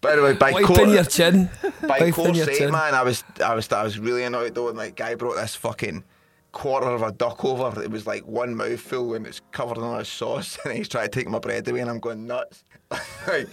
By 0.00 0.16
the 0.16 0.22
way, 0.22 0.32
by 0.32 0.52
wiping 0.52 0.66
court, 0.66 0.88
your 0.88 1.04
chin, 1.04 1.50
by 1.82 1.88
wiping 1.88 2.12
course 2.12 2.36
your 2.36 2.46
chin? 2.46 2.70
man, 2.70 2.94
I 2.94 3.02
was, 3.02 3.22
I 3.44 3.54
was, 3.54 3.70
I 3.70 3.82
was 3.82 3.98
really 3.98 4.22
annoyed 4.22 4.54
though. 4.54 4.68
And 4.68 4.78
like, 4.78 4.96
guy 4.96 5.14
brought 5.14 5.36
this 5.36 5.54
fucking 5.56 6.04
quarter 6.52 6.86
of 6.86 7.02
a 7.02 7.12
duck 7.12 7.44
over. 7.44 7.82
It 7.82 7.90
was 7.90 8.06
like 8.06 8.26
one 8.26 8.54
mouthful, 8.54 9.14
and 9.14 9.26
it's 9.26 9.40
covered 9.52 9.76
in 9.76 9.98
this 9.98 10.08
sauce. 10.08 10.58
And 10.64 10.76
he's 10.76 10.88
trying 10.88 11.08
to 11.08 11.10
take 11.10 11.28
my 11.28 11.38
bread 11.38 11.68
away, 11.68 11.80
and 11.80 11.90
I'm 11.90 12.00
going 12.00 12.26
nuts. 12.26 12.64
like, 13.26 13.48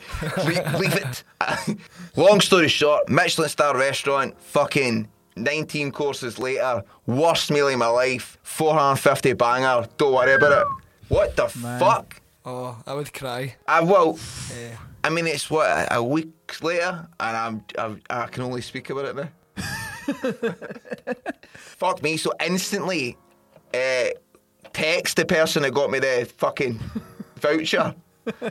leave, 0.45 0.73
leave 0.79 0.95
it. 0.95 1.23
Long 2.15 2.39
story 2.39 2.69
short, 2.69 3.09
Michelin 3.09 3.49
star 3.49 3.77
restaurant, 3.77 4.39
fucking. 4.41 5.09
19 5.35 5.91
courses 5.91 6.39
later, 6.39 6.83
worst 7.05 7.51
meal 7.51 7.67
in 7.67 7.77
my 7.77 7.85
life, 7.85 8.39
450 8.41 9.33
banger, 9.33 9.87
don't 9.97 10.11
worry 10.11 10.33
about 10.33 10.63
it. 10.63 10.67
What 11.09 11.35
the 11.35 11.47
fuck? 11.47 12.19
Oh, 12.43 12.81
I 12.87 12.95
would 12.95 13.13
cry. 13.13 13.55
I 13.67 13.81
will. 13.81 14.17
Yeah. 14.49 14.77
I 15.07 15.09
mean, 15.09 15.25
it's 15.25 15.49
what 15.49 15.87
a 15.89 16.03
week 16.03 16.61
later, 16.61 17.07
and 17.21 17.37
I'm, 17.37 17.63
I'm 17.77 18.01
I 18.09 18.25
can 18.27 18.43
only 18.43 18.59
speak 18.59 18.89
about 18.89 19.05
it 19.05 19.15
now. 19.15 19.29
Fuck 21.53 22.03
me! 22.03 22.17
So 22.17 22.33
instantly, 22.45 23.15
uh, 23.73 24.07
text 24.73 25.15
the 25.15 25.23
person 25.25 25.63
that 25.63 25.71
got 25.73 25.91
me 25.91 25.99
the 25.99 26.29
fucking 26.37 26.77
voucher, 27.37 27.95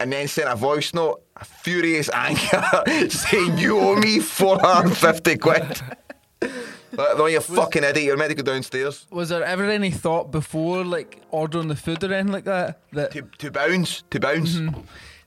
and 0.00 0.12
then 0.12 0.26
sent 0.26 0.48
a 0.48 0.56
voice 0.56 0.92
note, 0.94 1.22
a 1.36 1.44
furious 1.44 2.10
anger, 2.12 3.08
saying 3.08 3.58
you 3.58 3.78
owe 3.78 3.94
me 3.94 4.18
four 4.18 4.58
hundred 4.58 4.88
and 4.88 4.96
fifty 4.96 5.36
quid. 5.36 5.80
Like, 6.40 7.18
no, 7.18 7.26
you 7.26 7.38
fucking 7.38 7.84
idiot! 7.84 8.04
You're 8.04 8.16
meant 8.16 8.30
to 8.30 8.42
go 8.42 8.42
downstairs 8.42 9.06
Was 9.12 9.28
there 9.28 9.44
ever 9.44 9.70
any 9.70 9.92
thought 9.92 10.32
before, 10.32 10.84
like 10.84 11.22
ordering 11.30 11.68
the 11.68 11.76
food 11.76 12.02
or 12.02 12.12
anything 12.12 12.32
like 12.32 12.46
that? 12.46 12.80
That 12.90 13.12
to 13.12 13.22
to 13.38 13.52
bounce, 13.52 14.02
to 14.10 14.18
bounce. 14.18 14.58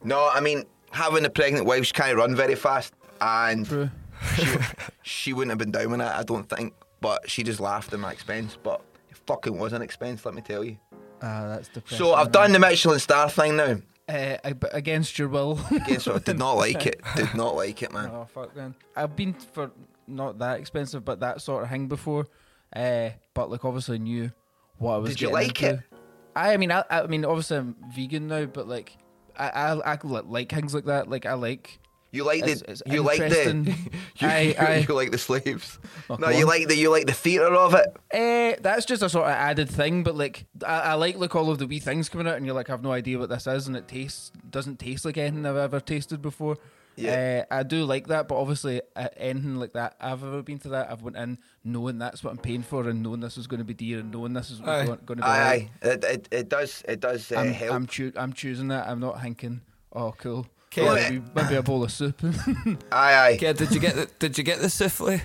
No, 0.03 0.29
I 0.31 0.39
mean 0.39 0.63
having 0.91 1.25
a 1.25 1.29
pregnant 1.29 1.65
wife, 1.65 1.85
she 1.85 1.93
can't 1.93 2.17
run 2.17 2.35
very 2.35 2.55
fast, 2.55 2.93
and 3.21 3.65
True. 3.65 3.89
she, 4.35 4.45
she 5.03 5.33
wouldn't 5.33 5.51
have 5.51 5.57
been 5.57 5.71
down 5.71 5.91
with 5.91 6.01
it, 6.01 6.07
I 6.07 6.23
don't 6.23 6.47
think. 6.49 6.73
But 7.01 7.29
she 7.29 7.43
just 7.43 7.59
laughed 7.59 7.93
at 7.93 7.99
my 7.99 8.11
expense. 8.11 8.57
But 8.61 8.81
it 9.09 9.17
fucking 9.27 9.57
was 9.57 9.73
an 9.73 9.81
expense, 9.81 10.25
let 10.25 10.33
me 10.33 10.41
tell 10.41 10.63
you. 10.63 10.77
Ah, 11.21 11.47
that's 11.49 11.67
depressing. 11.67 11.97
So 11.97 12.13
I've 12.13 12.31
done 12.31 12.51
the 12.51 12.59
Michelin 12.59 12.99
star 12.99 13.29
thing 13.29 13.57
now. 13.57 13.77
Uh, 14.09 14.37
I- 14.43 14.53
but 14.53 14.73
against 14.75 15.19
your 15.19 15.27
will. 15.27 15.59
Again, 15.71 15.99
so 15.99 16.15
I 16.15 16.19
did 16.19 16.39
not 16.39 16.53
like 16.53 16.85
it. 16.85 17.01
Did 17.15 17.33
not 17.35 17.55
like 17.55 17.83
it, 17.83 17.91
man. 17.91 18.09
Oh 18.11 18.25
fuck, 18.33 18.55
man! 18.55 18.73
I've 18.95 19.15
been 19.15 19.33
for 19.33 19.71
not 20.07 20.39
that 20.39 20.59
expensive, 20.59 21.03
but 21.03 21.19
that 21.19 21.41
sort 21.41 21.63
of 21.63 21.69
thing 21.69 21.87
before. 21.87 22.27
Uh, 22.73 23.09
but 23.33 23.51
like 23.51 23.65
obviously 23.65 23.99
knew 23.99 24.31
what 24.77 24.93
I 24.93 24.97
was. 24.97 25.09
Did 25.11 25.21
you 25.21 25.27
getting 25.27 25.33
like 25.47 25.61
into. 25.63 25.75
it? 25.75 25.99
I, 26.35 26.53
I 26.53 26.57
mean, 26.57 26.71
I, 26.71 26.83
I 26.89 27.07
mean, 27.07 27.25
obviously 27.25 27.57
I'm 27.57 27.75
vegan 27.93 28.27
now, 28.27 28.45
but 28.45 28.67
like, 28.67 28.95
I, 29.37 29.49
I, 29.49 29.93
I 29.93 29.97
like 30.03 30.51
things 30.51 30.73
like 30.73 30.85
that. 30.85 31.09
Like 31.09 31.25
I 31.25 31.33
like. 31.33 31.79
You 32.11 32.23
like 32.23 32.39
It's- 32.43 32.61
the 32.61 32.71
it's 32.71 32.81
you 32.87 33.03
like 33.03 33.19
the 33.19 33.53
you, 34.17 34.27
you, 34.27 34.27
aye. 34.57 34.85
you 34.87 34.95
like 34.95 35.11
the 35.11 35.17
slaves. 35.17 35.77
Oh, 36.09 36.15
no, 36.15 36.29
you 36.29 36.43
on. 36.43 36.47
like 36.47 36.67
the 36.69 36.75
you 36.75 36.89
like 36.89 37.05
the 37.05 37.11
theatre 37.13 37.53
of 37.53 37.73
it. 37.73 37.85
Eh, 38.11 38.55
that's 38.61 38.85
just 38.85 39.03
a 39.03 39.09
sort 39.09 39.25
of 39.25 39.31
added 39.33 39.69
thing, 39.69 40.03
but 40.03 40.15
like 40.15 40.45
I, 40.65 40.79
I 40.79 40.93
like 40.93 41.17
like 41.17 41.35
all 41.35 41.51
of 41.51 41.57
the 41.59 41.67
wee 41.67 41.79
things 41.79 42.07
coming 42.07 42.25
out, 42.27 42.37
and 42.37 42.45
you're 42.45 42.55
like, 42.55 42.69
I've 42.69 42.81
no 42.81 42.93
idea 42.93 43.19
what 43.19 43.27
this 43.29 43.45
is, 43.45 43.67
and 43.67 43.75
it 43.75 43.89
tastes 43.89 44.31
doesn't 44.49 44.79
taste 44.79 45.03
like 45.03 45.17
anything 45.17 45.45
I've 45.45 45.57
ever 45.57 45.81
tasted 45.81 46.21
before. 46.21 46.57
Yeah. 46.97 47.43
Uh, 47.51 47.55
I 47.55 47.63
do 47.63 47.85
like 47.85 48.07
that, 48.07 48.27
but 48.27 48.35
obviously 48.35 48.81
uh, 48.95 49.07
anything 49.17 49.55
like 49.55 49.73
that 49.73 49.95
I've 50.01 50.23
ever 50.23 50.41
been 50.41 50.57
to 50.59 50.69
that 50.69 50.91
I've 50.91 51.03
went 51.03 51.15
in 51.15 51.37
knowing 51.63 51.99
that's 51.99 52.23
what 52.23 52.31
I'm 52.31 52.37
paying 52.37 52.63
for, 52.63 52.89
and 52.89 53.03
knowing 53.03 53.19
this 53.19 53.37
is 53.37 53.45
going 53.47 53.59
to 53.59 53.63
be 53.63 53.73
dear, 53.75 53.99
and 53.99 54.11
knowing 54.11 54.33
this 54.33 54.49
is 54.49 54.59
Aye. 54.61 54.85
going, 54.85 54.99
going 55.05 55.17
to 55.19 55.23
be. 55.23 55.29
Aye, 55.29 55.51
aye. 55.51 55.69
It, 55.83 56.03
it, 56.03 56.27
it 56.31 56.49
does 56.49 56.83
it 56.87 56.99
does 56.99 57.31
uh, 57.31 57.35
I'm 57.37 57.51
help. 57.53 57.73
I'm, 57.75 57.85
choo- 57.87 58.13
I'm 58.15 58.33
choosing 58.33 58.69
that. 58.69 58.87
I'm 58.87 58.99
not 58.99 59.21
thinking, 59.21 59.61
oh 59.93 60.13
cool, 60.17 60.47
Okay. 60.75 61.09
maybe, 61.11 61.23
maybe 61.35 61.55
a 61.55 61.61
bowl 61.61 61.83
of 61.83 61.91
soup. 61.91 62.19
aye, 62.23 63.13
aye. 63.13 63.33
Okay, 63.35 63.53
did 63.53 63.71
you 63.71 63.79
get 63.79 63.95
the 63.95 64.09
Did 64.19 64.37
you 64.37 64.43
get 64.43 64.59
the 64.59 64.69
souffle? 64.69 65.21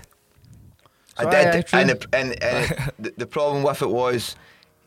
I 1.19 1.25
did, 1.25 1.35
aye, 1.35 1.65
aye, 1.73 1.81
and, 1.81 1.91
the, 1.91 2.09
and, 2.13 2.43
and 2.43 2.93
the, 2.99 3.15
the 3.19 3.27
problem 3.27 3.63
with 3.63 3.83
it 3.83 3.91
was, 3.91 4.37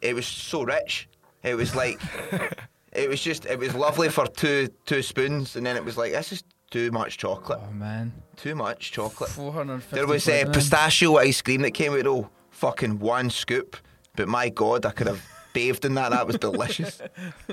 it 0.01 0.15
was 0.15 0.25
so 0.25 0.63
rich. 0.63 1.07
It 1.43 1.55
was 1.55 1.75
like, 1.75 2.01
it 2.93 3.07
was 3.09 3.21
just, 3.21 3.45
it 3.45 3.59
was 3.59 3.75
lovely 3.75 4.09
for 4.09 4.25
two 4.25 4.69
two 4.85 5.01
spoons, 5.03 5.55
and 5.55 5.65
then 5.65 5.75
it 5.77 5.85
was 5.85 5.97
like, 5.97 6.11
this 6.13 6.31
is 6.31 6.43
too 6.71 6.91
much 6.91 7.17
chocolate, 7.17 7.59
oh 7.67 7.71
man, 7.71 8.11
too 8.35 8.55
much 8.55 8.91
chocolate. 8.91 9.29
four 9.29 9.51
hundred 9.53 9.75
and 9.75 9.83
fifty. 9.83 9.95
There 9.97 10.07
was 10.07 10.27
uh, 10.27 10.45
pistachio 10.51 11.17
ice 11.17 11.41
cream 11.41 11.61
that 11.61 11.71
came 11.71 11.93
with 11.93 12.05
oh, 12.07 12.29
fucking 12.51 12.99
one 12.99 13.29
scoop, 13.29 13.77
but 14.15 14.27
my 14.27 14.49
god, 14.49 14.85
I 14.85 14.91
could 14.91 15.07
have 15.07 15.21
bathed 15.53 15.85
in 15.85 15.93
that. 15.95 16.11
That 16.11 16.27
was 16.27 16.37
delicious. 16.37 17.01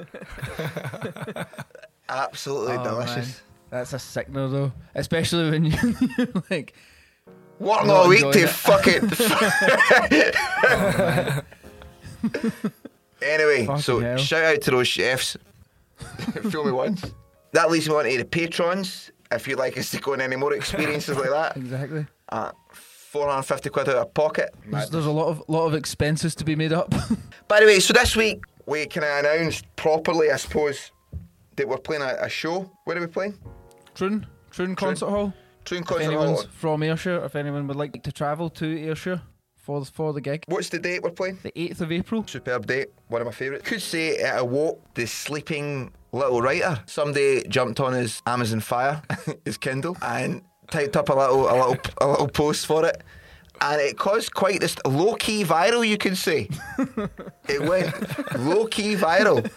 Absolutely 2.09 2.77
Oh, 2.77 2.85
delicious. 2.85 3.43
That's 3.71 3.93
a 3.93 3.99
sickener 3.99 4.49
though, 4.49 4.73
especially 4.95 5.51
when 5.51 5.65
you, 5.67 5.77
you're 6.19 6.29
like. 6.51 6.75
Working 7.59 7.89
Not 7.89 7.97
all 7.97 8.09
week 8.09 8.23
to 8.33 8.43
it. 8.43 8.49
fucking. 8.49 9.11
anyway, 13.23 13.67
Fucking 13.67 13.83
so 13.83 14.01
hell. 14.01 14.17
shout 14.19 14.43
out 14.45 14.61
to 14.63 14.71
those 14.73 14.89
chefs. 14.89 15.37
Fool 16.51 16.65
me 16.65 16.73
once. 16.73 17.05
That 17.53 17.71
leads 17.71 17.89
me 17.89 17.95
on 17.95 18.05
to 18.05 18.17
the 18.17 18.25
patrons. 18.25 19.11
If 19.31 19.49
you'd 19.49 19.59
like 19.59 19.79
us 19.79 19.91
to 19.93 19.99
go 20.01 20.13
on 20.13 20.21
any 20.21 20.37
more 20.37 20.53
experiences 20.53 21.17
like 21.17 21.31
that, 21.31 21.57
Exactly. 21.57 22.07
uh, 22.31 22.53
450 22.73 23.71
quid 23.71 23.89
out 23.89 23.97
of 23.97 24.15
pocket. 24.15 24.55
There's, 24.67 24.91
there's 24.91 25.07
a 25.07 25.11
lot 25.11 25.29
of 25.29 25.43
lot 25.49 25.67
of 25.67 25.75
expenses 25.75 26.35
to 26.37 26.45
be 26.45 26.55
made 26.57 26.73
up. 26.73 26.91
By 27.49 27.61
the 27.61 27.67
way, 27.67 27.81
so 27.81 27.93
this 27.93 28.15
week 28.17 28.43
we 28.67 28.87
can 28.87 29.03
of 29.05 29.25
announced 29.27 29.65
properly, 29.77 30.31
I 30.31 30.37
suppose, 30.37 30.91
that 31.57 31.69
we're 31.69 31.79
playing 31.79 32.03
a, 32.03 32.17
a 32.21 32.29
show. 32.29 32.71
Where 32.85 32.97
are 32.97 33.01
we 33.01 33.07
playing? 33.07 33.39
Troon, 33.95 34.27
Troon 34.51 34.75
Concert 34.77 35.09
Hall. 35.11 35.33
Troon 35.65 35.83
If 35.83 35.87
Concert 35.89 36.05
anyone's 36.07 36.41
Hall. 36.41 36.49
from 36.53 36.83
Ayrshire, 36.83 37.23
if 37.25 37.37
anyone 37.37 37.67
would 37.69 37.77
like 37.77 38.03
to 38.03 38.13
travel 38.13 38.49
to 38.51 38.79
Ayrshire 38.79 39.21
for 39.57 39.81
the, 39.81 39.87
for 39.87 40.13
the 40.13 40.21
gig, 40.21 40.45
What's 40.49 40.71
the 40.71 40.79
date 40.79 41.03
we're 41.03 41.11
playing? 41.11 41.39
the 41.43 41.53
8th 41.53 41.81
of 41.83 41.93
April. 41.93 42.27
Superb 42.27 42.67
date, 42.67 42.89
one 43.09 43.21
of 43.21 43.27
my 43.27 43.33
favourites. 43.33 43.69
Could 43.69 43.83
say 43.83 44.09
it 44.19 44.31
awoke 44.39 44.83
the 44.95 45.07
sleeping 45.07 45.93
little 46.13 46.41
writer. 46.41 46.81
Somebody 46.87 47.45
jumped 47.49 47.81
on 47.81 47.93
his 47.93 48.23
Amazon 48.27 48.61
Fire, 48.61 49.03
his 49.45 49.57
Kindle, 49.57 49.97
and 50.03 50.43
typed 50.71 50.97
up 50.97 51.09
a 51.09 51.15
little, 51.15 51.51
a 51.51 51.55
little, 51.55 51.77
a 52.01 52.07
little 52.09 52.29
post 52.29 52.67
for 52.67 52.85
it. 52.87 53.03
And 53.61 53.81
it 53.81 53.97
caused 53.97 54.35
quite 54.35 54.61
this 54.61 54.77
low 54.85 55.15
key 55.15 55.45
viral, 55.45 55.87
you 55.87 55.97
can 55.97 56.17
say. 56.17 56.49
it 57.49 57.63
went 57.63 57.95
low 58.39 58.67
key 58.67 58.97
viral. 58.97 59.49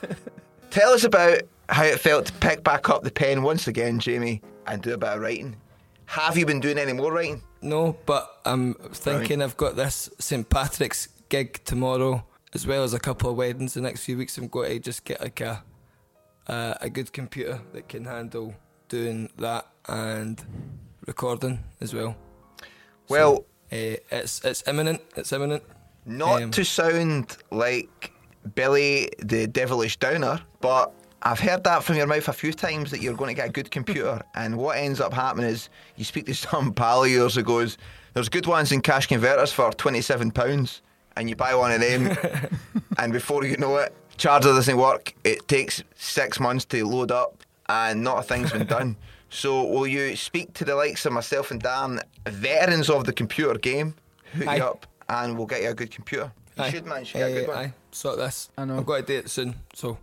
Tell 0.70 0.92
us 0.94 1.04
about 1.04 1.42
how 1.70 1.84
it 1.84 2.00
felt 2.00 2.28
to 2.28 2.34
pick 2.34 2.64
back 2.64 2.90
up 2.90 3.04
the 3.04 3.12
pen 3.12 3.42
once 3.42 3.68
again, 3.68 4.00
Jamie, 4.00 4.42
and 4.68 4.82
do 4.82 4.94
a 4.94 4.98
bit 4.98 5.10
of 5.10 5.22
writing. 5.22 5.56
Have 6.06 6.38
you 6.38 6.46
been 6.46 6.60
doing 6.60 6.78
any 6.78 6.94
more 6.94 7.12
writing? 7.12 7.42
No, 7.62 7.98
but 8.06 8.42
I'm 8.46 8.76
thinking 8.76 9.42
I've 9.42 9.58
got 9.58 9.76
this 9.76 10.10
St 10.20 10.48
Patrick's 10.48 11.08
gig 11.30 11.64
tomorrow, 11.66 12.24
as 12.54 12.68
well 12.68 12.84
as 12.84 12.94
a 12.94 13.00
couple 13.00 13.32
of 13.32 13.38
weddings 13.38 13.74
the 13.74 13.82
next 13.82 14.04
few 14.04 14.18
weeks. 14.18 14.38
I'm 14.38 14.48
going 14.48 14.70
to 14.74 14.80
just 14.80 15.04
get 15.04 15.20
like 15.20 15.42
a 15.42 15.64
uh, 16.48 16.76
a 16.82 16.90
good 16.90 17.12
computer 17.14 17.62
that 17.74 17.88
can 17.90 18.06
handle 18.06 18.54
doing 18.90 19.30
that 19.38 19.68
and 19.88 20.42
recording 21.08 21.64
as 21.82 21.94
well. 21.94 22.16
Well, 23.10 23.46
Uh, 23.72 23.98
it's 24.12 24.46
it's 24.46 24.64
imminent. 24.68 25.02
It's 25.16 25.32
imminent. 25.34 25.64
Not 26.06 26.44
Um, 26.44 26.52
to 26.52 26.64
sound 26.64 27.38
like 27.50 28.12
Billy 28.54 29.10
the 29.18 29.48
devilish 29.48 29.98
downer, 29.98 30.40
but 30.62 30.92
I've 31.24 31.40
heard 31.40 31.64
that 31.64 31.84
from 31.84 31.96
your 31.96 32.06
mouth 32.06 32.28
a 32.28 32.34
few 32.34 32.54
times 32.54 32.92
that 32.92 33.02
you're 33.02 33.16
going 33.16 33.36
to 33.36 33.42
get 33.42 33.50
a 33.50 33.52
good 33.52 33.72
computer, 33.72 34.22
and 34.36 34.56
what 34.58 34.78
ends 34.78 35.02
up 35.02 35.14
happening 35.14 35.50
is 35.50 35.70
you 35.96 36.06
speak 36.06 36.28
to 36.28 36.36
some 36.36 36.74
pal 36.74 37.04
of 37.04 37.10
yours 37.10 37.34
who 37.36 37.42
goes, 37.42 37.78
"There's 38.14 38.30
good 38.30 38.46
ones 38.46 38.72
in 38.72 38.82
cash 38.82 39.08
converters 39.08 39.52
for 39.52 39.72
twenty-seven 39.72 40.30
pounds," 40.32 40.84
and 41.18 41.28
you 41.28 41.36
buy 41.36 41.56
one 41.56 41.72
of 41.72 41.82
them, 41.82 42.16
and 43.00 43.12
before 43.12 43.44
you 43.46 43.58
know 43.58 43.78
it, 43.78 43.96
charger 44.18 44.50
doesn't 44.50 44.78
work. 44.78 45.14
It 45.24 45.48
takes 45.48 45.84
six 45.96 46.40
months 46.40 46.66
to 46.66 46.86
load 46.86 47.12
up, 47.12 47.44
and 47.68 48.04
not 48.04 48.20
a 48.20 48.24
thing's 48.24 48.52
been 48.52 48.68
done. 48.68 48.96
So, 49.28 49.66
will 49.66 49.88
you 49.88 50.16
speak 50.16 50.54
to 50.54 50.64
the 50.64 50.76
likes 50.76 51.06
of 51.06 51.12
myself 51.12 51.52
and 51.52 51.60
Dan, 51.60 52.00
veterans 52.26 52.90
of 52.90 53.04
the 53.04 53.12
computer 53.12 53.60
game, 53.60 53.96
hook 54.34 54.48
Aye. 54.48 54.56
you 54.58 54.64
up, 54.64 54.86
and 55.10 55.36
we'll 55.36 55.48
get 55.48 55.62
you 55.62 55.70
a 55.70 55.74
good 55.74 55.92
computer? 55.92 56.32
You 56.56 56.64
Aye. 56.64 56.70
should, 56.70 56.86
man. 56.86 57.00
You 57.00 57.06
should 57.06 57.18
get 57.18 57.32
a 57.32 57.34
good 57.34 57.48
one. 57.50 57.58
Aye, 57.58 57.74
sort 57.92 58.18
this. 58.18 58.50
I 58.58 58.64
know. 58.64 58.78
I've 58.78 58.86
got 58.86 58.98
to 58.98 59.02
do 59.04 59.18
it 59.18 59.30
soon, 59.30 59.56
so 59.74 59.98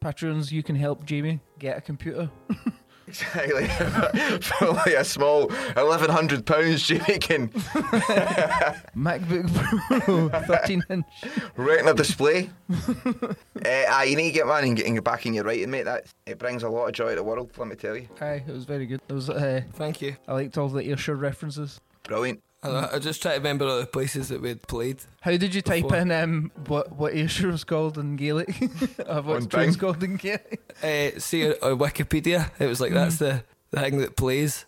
Patrons, 0.00 0.52
you 0.52 0.62
can 0.62 0.76
help 0.76 1.06
Jamie 1.06 1.40
get 1.58 1.78
a 1.78 1.80
computer. 1.80 2.28
Exactly. 3.06 3.66
For 4.40 4.64
only 4.66 4.94
a 4.94 5.04
small 5.04 5.52
eleven 5.76 6.10
hundred 6.10 6.46
pounds, 6.46 6.82
Jimmy 6.86 7.18
can 7.18 7.48
MacBook 8.96 10.04
Pro 10.04 10.28
13 10.46 10.82
inch. 10.90 11.04
retina 11.56 11.94
display. 11.94 12.50
uh, 12.70 13.34
aye, 13.64 14.06
you 14.08 14.16
need 14.16 14.28
to 14.28 14.32
get 14.34 14.46
one 14.46 14.64
and 14.64 14.76
get, 14.76 14.86
and 14.86 14.94
get 14.96 15.04
back 15.04 15.26
in 15.26 15.34
your 15.34 15.44
writing, 15.44 15.70
mate. 15.70 15.84
That 15.84 16.06
it 16.26 16.38
brings 16.38 16.62
a 16.62 16.68
lot 16.68 16.86
of 16.86 16.94
joy 16.94 17.10
to 17.10 17.16
the 17.16 17.22
world. 17.22 17.50
Let 17.56 17.68
me 17.68 17.76
tell 17.76 17.96
you. 17.96 18.08
Aye, 18.20 18.42
it 18.46 18.52
was 18.52 18.64
very 18.64 18.86
good. 18.86 19.00
It 19.08 19.12
was. 19.12 19.28
Uh, 19.30 19.62
thank 19.74 20.00
you. 20.00 20.16
I 20.26 20.32
liked 20.32 20.56
all 20.58 20.68
the 20.68 20.82
Ayrshire 20.90 21.16
references. 21.16 21.80
Brilliant. 22.04 22.42
I, 22.64 22.94
I 22.94 22.98
just 22.98 23.20
try 23.22 23.32
to 23.32 23.38
remember 23.38 23.66
all 23.66 23.78
the 23.78 23.86
places 23.86 24.28
that 24.28 24.40
we'd 24.40 24.62
played. 24.62 25.02
How 25.20 25.36
did 25.36 25.54
you 25.54 25.62
type 25.62 25.82
Before. 25.82 25.98
in 25.98 26.10
um, 26.10 26.50
what 26.66 26.92
what 26.92 27.14
Ayrshire 27.14 27.48
was 27.50 27.64
called 27.64 27.98
in 27.98 28.16
Gaelic? 28.16 28.62
uh, 29.06 29.22
what's 29.22 29.44
On 29.44 29.50
Troon's 29.50 29.76
Bing? 29.76 29.80
called 29.80 30.02
in 30.02 30.16
Gaelic? 30.16 30.60
Uh, 30.82 31.18
see 31.18 31.46
on 31.46 31.52
on 31.62 31.78
Wikipedia, 31.78 32.50
it 32.58 32.66
was 32.66 32.80
like 32.80 32.92
that's 32.92 33.18
the, 33.18 33.44
the 33.70 33.80
thing 33.80 33.98
that 33.98 34.16
plays. 34.16 34.66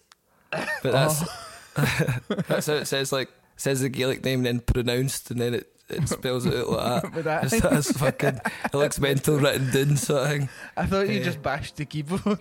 But 0.51 0.83
that's 0.83 1.25
that's 2.49 2.67
how 2.67 2.75
it 2.75 2.87
says 2.87 3.13
like 3.13 3.31
says 3.57 3.81
the 3.81 3.89
Gaelic 3.89 4.25
name 4.25 4.43
then 4.43 4.61
pronounced 4.61 5.31
and 5.31 5.41
then 5.41 5.55
it, 5.55 5.76
it 5.89 6.09
spells 6.09 6.47
it 6.47 6.55
out 6.55 6.69
like 6.71 7.03
that. 7.03 7.13
With 7.15 7.25
that. 7.25 7.45
It's, 7.45 7.61
that's 7.61 7.93
fucking 7.99 8.41
it 8.65 8.75
looks 8.75 8.99
mental 9.01 9.39
written 9.39 9.71
down 9.71 9.97
sort 9.97 10.23
of 10.23 10.29
thing. 10.29 10.49
I 10.77 10.87
thought 10.87 11.09
you 11.09 11.19
Yeah. 11.19 11.25
just 11.25 11.43
bashed 11.43 11.77
the 11.77 11.85
keyboard. 11.85 12.23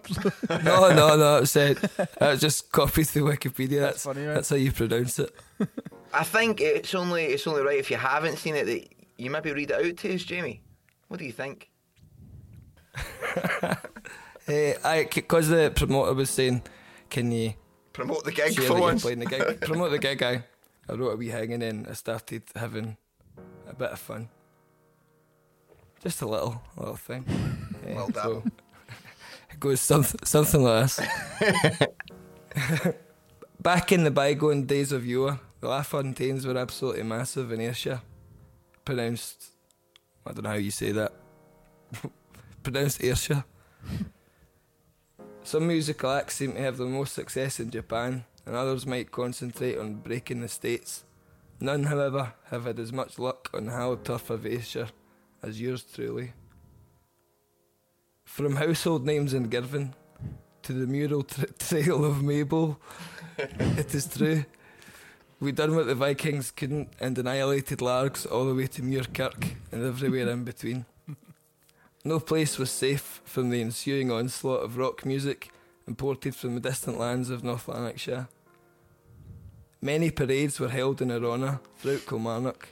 No, 0.50 0.90
no, 0.94 1.16
no, 1.16 1.38
it 1.38 1.42
was 1.42 1.52
said 1.52 1.78
I 2.20 2.30
was 2.32 2.42
just 2.42 2.72
copied 2.72 3.08
through 3.08 3.26
Wikipedia. 3.26 3.80
That's 3.82 4.04
That's 4.04 4.16
funny, 4.16 4.26
right? 4.26 4.34
that's 4.36 4.50
how 4.50 4.56
you 4.56 4.72
pronounce 4.72 5.20
it. 5.20 5.34
I 6.14 6.24
think 6.24 6.62
it's 6.62 6.96
only 6.96 7.26
it's 7.26 7.46
only 7.48 7.62
right 7.62 7.78
if 7.78 7.92
you 7.92 7.98
haven't 7.98 8.38
seen 8.38 8.56
it 8.56 8.66
that 8.66 8.88
you 9.18 9.30
maybe 9.30 9.52
read 9.54 9.72
it 9.72 9.86
out 9.86 9.98
to 9.98 10.14
us, 10.16 10.24
Jamie. 10.24 10.62
What 11.08 11.20
do 11.20 11.26
you 11.26 11.32
think? 11.32 11.70
Uh, 13.62 13.76
I 14.84 15.08
because 15.14 15.50
the 15.50 15.72
promoter 15.76 16.14
was 16.14 16.30
saying, 16.30 16.64
"Can 17.10 17.32
you 17.32 17.54
Promote 17.94 18.26
the 18.26 18.32
gig 18.32 18.54
for 18.56 18.74
that 18.74 18.82
once. 18.82 19.04
playing 19.04 19.20
the 19.20 19.26
gig. 19.26 19.62
Promote 19.62 19.92
the 19.92 20.00
gig, 20.00 20.22
I, 20.22 20.44
I 20.90 20.94
wrote 20.96 21.12
a 21.12 21.16
wee 21.16 21.30
thing 21.32 21.54
and 21.54 21.62
then 21.62 21.88
I 21.90 21.94
started 21.94 22.44
having 22.54 22.98
a 23.68 23.74
bit 23.76 23.92
of 23.92 24.00
fun. 24.00 24.30
Just 26.04 26.22
a 26.22 26.28
little, 26.28 26.62
little 26.78 26.96
thing. 26.96 27.26
Yeah, 27.88 27.96
Well 27.98 28.08
done. 28.08 28.52
it 29.52 29.60
goes 29.60 29.80
something, 29.80 30.20
something 30.24 30.64
like 30.64 30.90
this. 30.90 31.00
Back 33.62 33.92
in 33.92 34.04
the 34.04 34.10
bygone 34.12 34.66
days 34.66 34.92
of 34.92 35.06
yore, 35.06 35.40
the 35.62 35.68
LaFontaines 35.68 36.46
were 36.48 36.58
absolutely 36.58 37.04
massive 37.04 37.52
in 37.52 37.62
Ayrshire. 37.62 38.02
Pronounced, 38.84 39.52
I 40.26 40.32
don't 40.34 40.44
know 40.44 40.50
how 40.50 40.56
you 40.56 40.72
say 40.72 40.92
that. 40.94 41.14
Pronounced 42.64 43.04
Ayrshire. 43.04 43.44
Some 45.44 45.68
musical 45.68 46.10
acts 46.10 46.36
seem 46.38 46.54
to 46.54 46.62
have 46.62 46.78
the 46.78 46.86
most 46.86 47.14
success 47.14 47.60
in 47.60 47.70
Japan, 47.70 48.26
and 48.48 48.56
others 48.56 48.88
might 48.88 49.12
concentrate 49.12 49.78
on 49.78 49.96
breaking 49.96 50.42
the 50.42 50.48
States. 50.48 51.04
None, 51.60 51.84
however, 51.84 52.34
have 52.50 52.66
had 52.66 52.80
as 52.80 52.92
much 52.92 53.18
luck 53.18 53.50
on 53.54 53.68
how 53.68 53.96
tough 53.96 54.30
of 54.30 54.46
Ayrshire 54.46 54.90
as 55.42 55.62
yours 55.62 55.84
truly. 55.84 56.34
From 58.26 58.58
household 58.58 59.06
names 59.06 59.34
in 59.34 59.48
Girvan 59.50 59.94
to 60.64 60.74
the 60.74 60.88
mural 60.88 61.24
tra- 61.24 61.52
trail 61.54 62.04
of 62.04 62.18
Maybole, 62.18 62.78
it 63.38 63.96
is 63.96 64.08
true. 64.08 64.46
We 65.40 65.52
done 65.52 65.76
what 65.76 65.86
the 65.86 65.96
Vikings 65.96 66.52
couldn't 66.52 66.90
and 67.00 67.18
annihilated 67.18 67.82
Largs 67.82 68.26
all 68.26 68.46
the 68.46 68.56
way 68.56 68.68
to 68.68 68.82
Muirkirk 68.82 69.56
and 69.72 69.86
everywhere 69.86 70.30
in 70.30 70.44
between. 70.44 70.86
No 72.04 72.20
place 72.20 72.58
was 72.58 72.72
safe 72.72 73.22
from 73.26 73.50
the 73.50 73.62
ensuing 73.62 74.12
onslaught 74.12 74.64
of 74.64 74.78
rock 74.78 75.06
music 75.06 75.50
imported 75.88 76.36
from 76.36 76.56
the 76.56 76.62
distant 76.62 77.00
lands 77.00 77.30
of 77.30 77.44
North 77.44 77.68
Lanarkshire. 77.68 78.28
Many 79.86 80.10
parades 80.10 80.60
were 80.60 80.70
held 80.70 81.00
in 81.04 81.12
our 81.12 81.24
honour 81.24 81.60
throughout 81.78 82.08
Kilmarnock, 82.08 82.70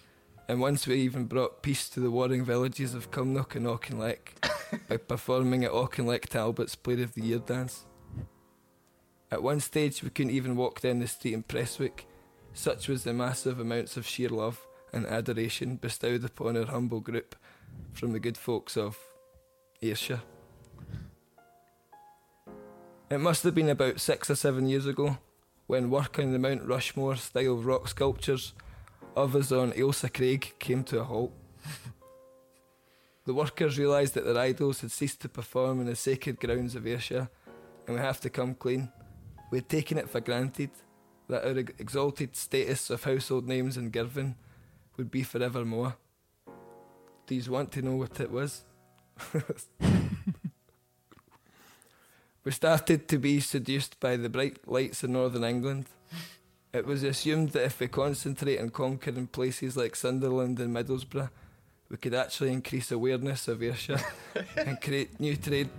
and 0.48 0.60
once 0.60 0.88
we 0.88 0.96
even 0.96 1.26
brought 1.26 1.62
peace 1.62 1.88
to 1.90 2.00
the 2.00 2.10
warring 2.10 2.44
villages 2.44 2.96
of 2.96 3.12
Cumnock 3.12 3.54
and 3.54 3.68
Auchinleck 3.68 4.42
by 4.90 4.98
performing 4.98 5.64
at 5.64 5.72
Auchinleck 5.72 6.28
Talbot's 6.28 6.76
Player 6.76 7.04
of 7.04 7.14
the 7.14 7.22
Year 7.22 7.38
dance. 7.38 7.86
At 9.30 9.44
one 9.44 9.60
stage, 9.60 10.02
we 10.02 10.10
couldn't 10.10 10.32
even 10.32 10.56
walk 10.56 10.82
down 10.82 11.02
the 11.02 11.08
street 11.08 11.36
in 11.36 11.44
Prestwick, 11.44 12.08
such 12.52 12.88
was 12.88 13.04
the 13.04 13.14
massive 13.14 13.60
amounts 13.60 13.96
of 13.96 14.08
sheer 14.08 14.30
love 14.30 14.66
and 14.92 15.06
adoration 15.06 15.76
bestowed 15.76 16.26
upon 16.26 16.58
our 16.58 16.66
humble 16.66 17.00
group 17.00 17.36
from 17.92 18.14
the 18.14 18.20
good 18.20 18.38
folks 18.38 18.76
of 18.76 18.98
Ayrshire. 19.84 20.24
It 23.12 23.20
must 23.20 23.44
have 23.44 23.54
been 23.54 23.70
about 23.70 24.00
six 24.00 24.32
or 24.32 24.36
seven 24.36 24.68
years 24.68 24.88
ago 24.88 25.20
when 25.68 25.90
working 25.90 26.32
the 26.32 26.40
Mount 26.40 26.64
Rushmore 26.64 27.16
style 27.16 27.56
rock 27.56 27.88
sculptures 27.88 28.54
us 29.16 29.52
on 29.52 29.72
Ailsa 29.74 30.12
Craig 30.12 30.54
came 30.60 30.84
to 30.86 31.00
a 31.00 31.04
halt. 31.04 31.32
The 33.26 33.34
workers 33.34 33.80
realised 33.80 34.16
that 34.16 34.26
their 34.26 34.38
idols 34.38 34.82
had 34.82 34.92
ceased 34.92 35.22
to 35.22 35.30
perform 35.30 35.80
in 35.80 35.86
the 35.86 35.96
sacred 35.96 36.40
grounds 36.40 36.76
of 36.76 36.86
Ayrshire, 36.86 37.30
and 37.88 37.96
we 37.96 38.02
have 38.02 38.20
to 38.22 38.30
come 38.30 38.54
clean. 38.54 38.92
We 39.50 39.60
had 39.60 39.70
taken 39.70 39.98
it 39.98 40.10
for 40.10 40.20
granted 40.20 40.72
that 41.30 41.46
our 41.46 41.58
ex- 41.58 41.74
exalted 41.80 42.36
status 42.36 42.90
of 42.90 43.04
household 43.04 43.48
names 43.48 43.78
in 43.78 43.92
Girvan 43.92 44.36
would 44.98 45.10
be 45.10 45.24
forevermore. 45.24 45.96
Do 47.28 47.36
you 47.36 47.52
want 47.52 47.72
to 47.74 47.82
know 47.82 47.96
what 47.96 48.20
it 48.20 48.32
was? 48.32 48.66
we 52.44 52.52
started 52.52 53.08
to 53.08 53.18
be 53.18 53.40
seduced 53.40 54.00
by 54.00 54.18
the 54.18 54.30
bright 54.30 54.68
lights 54.68 55.04
of 55.04 55.10
northern 55.10 55.44
England. 55.44 55.86
It 56.74 56.86
was 56.86 57.04
assumed 57.04 57.52
that 57.52 57.66
if 57.66 57.80
we 57.80 57.88
concentrate 57.88 58.60
on 58.60 58.70
conquering 58.70 59.28
places 59.28 59.78
like 59.78 59.96
Sunderland 59.96 60.60
and 60.60 60.76
Middlesbrough, 60.76 61.30
we 61.90 61.98
could 61.98 62.14
actually 62.14 62.52
increase 62.52 62.92
awareness 62.92 63.48
of 63.48 63.62
Ayrshire 63.62 64.02
and 64.58 64.82
create 64.82 65.20
new 65.20 65.36
trade, 65.36 65.70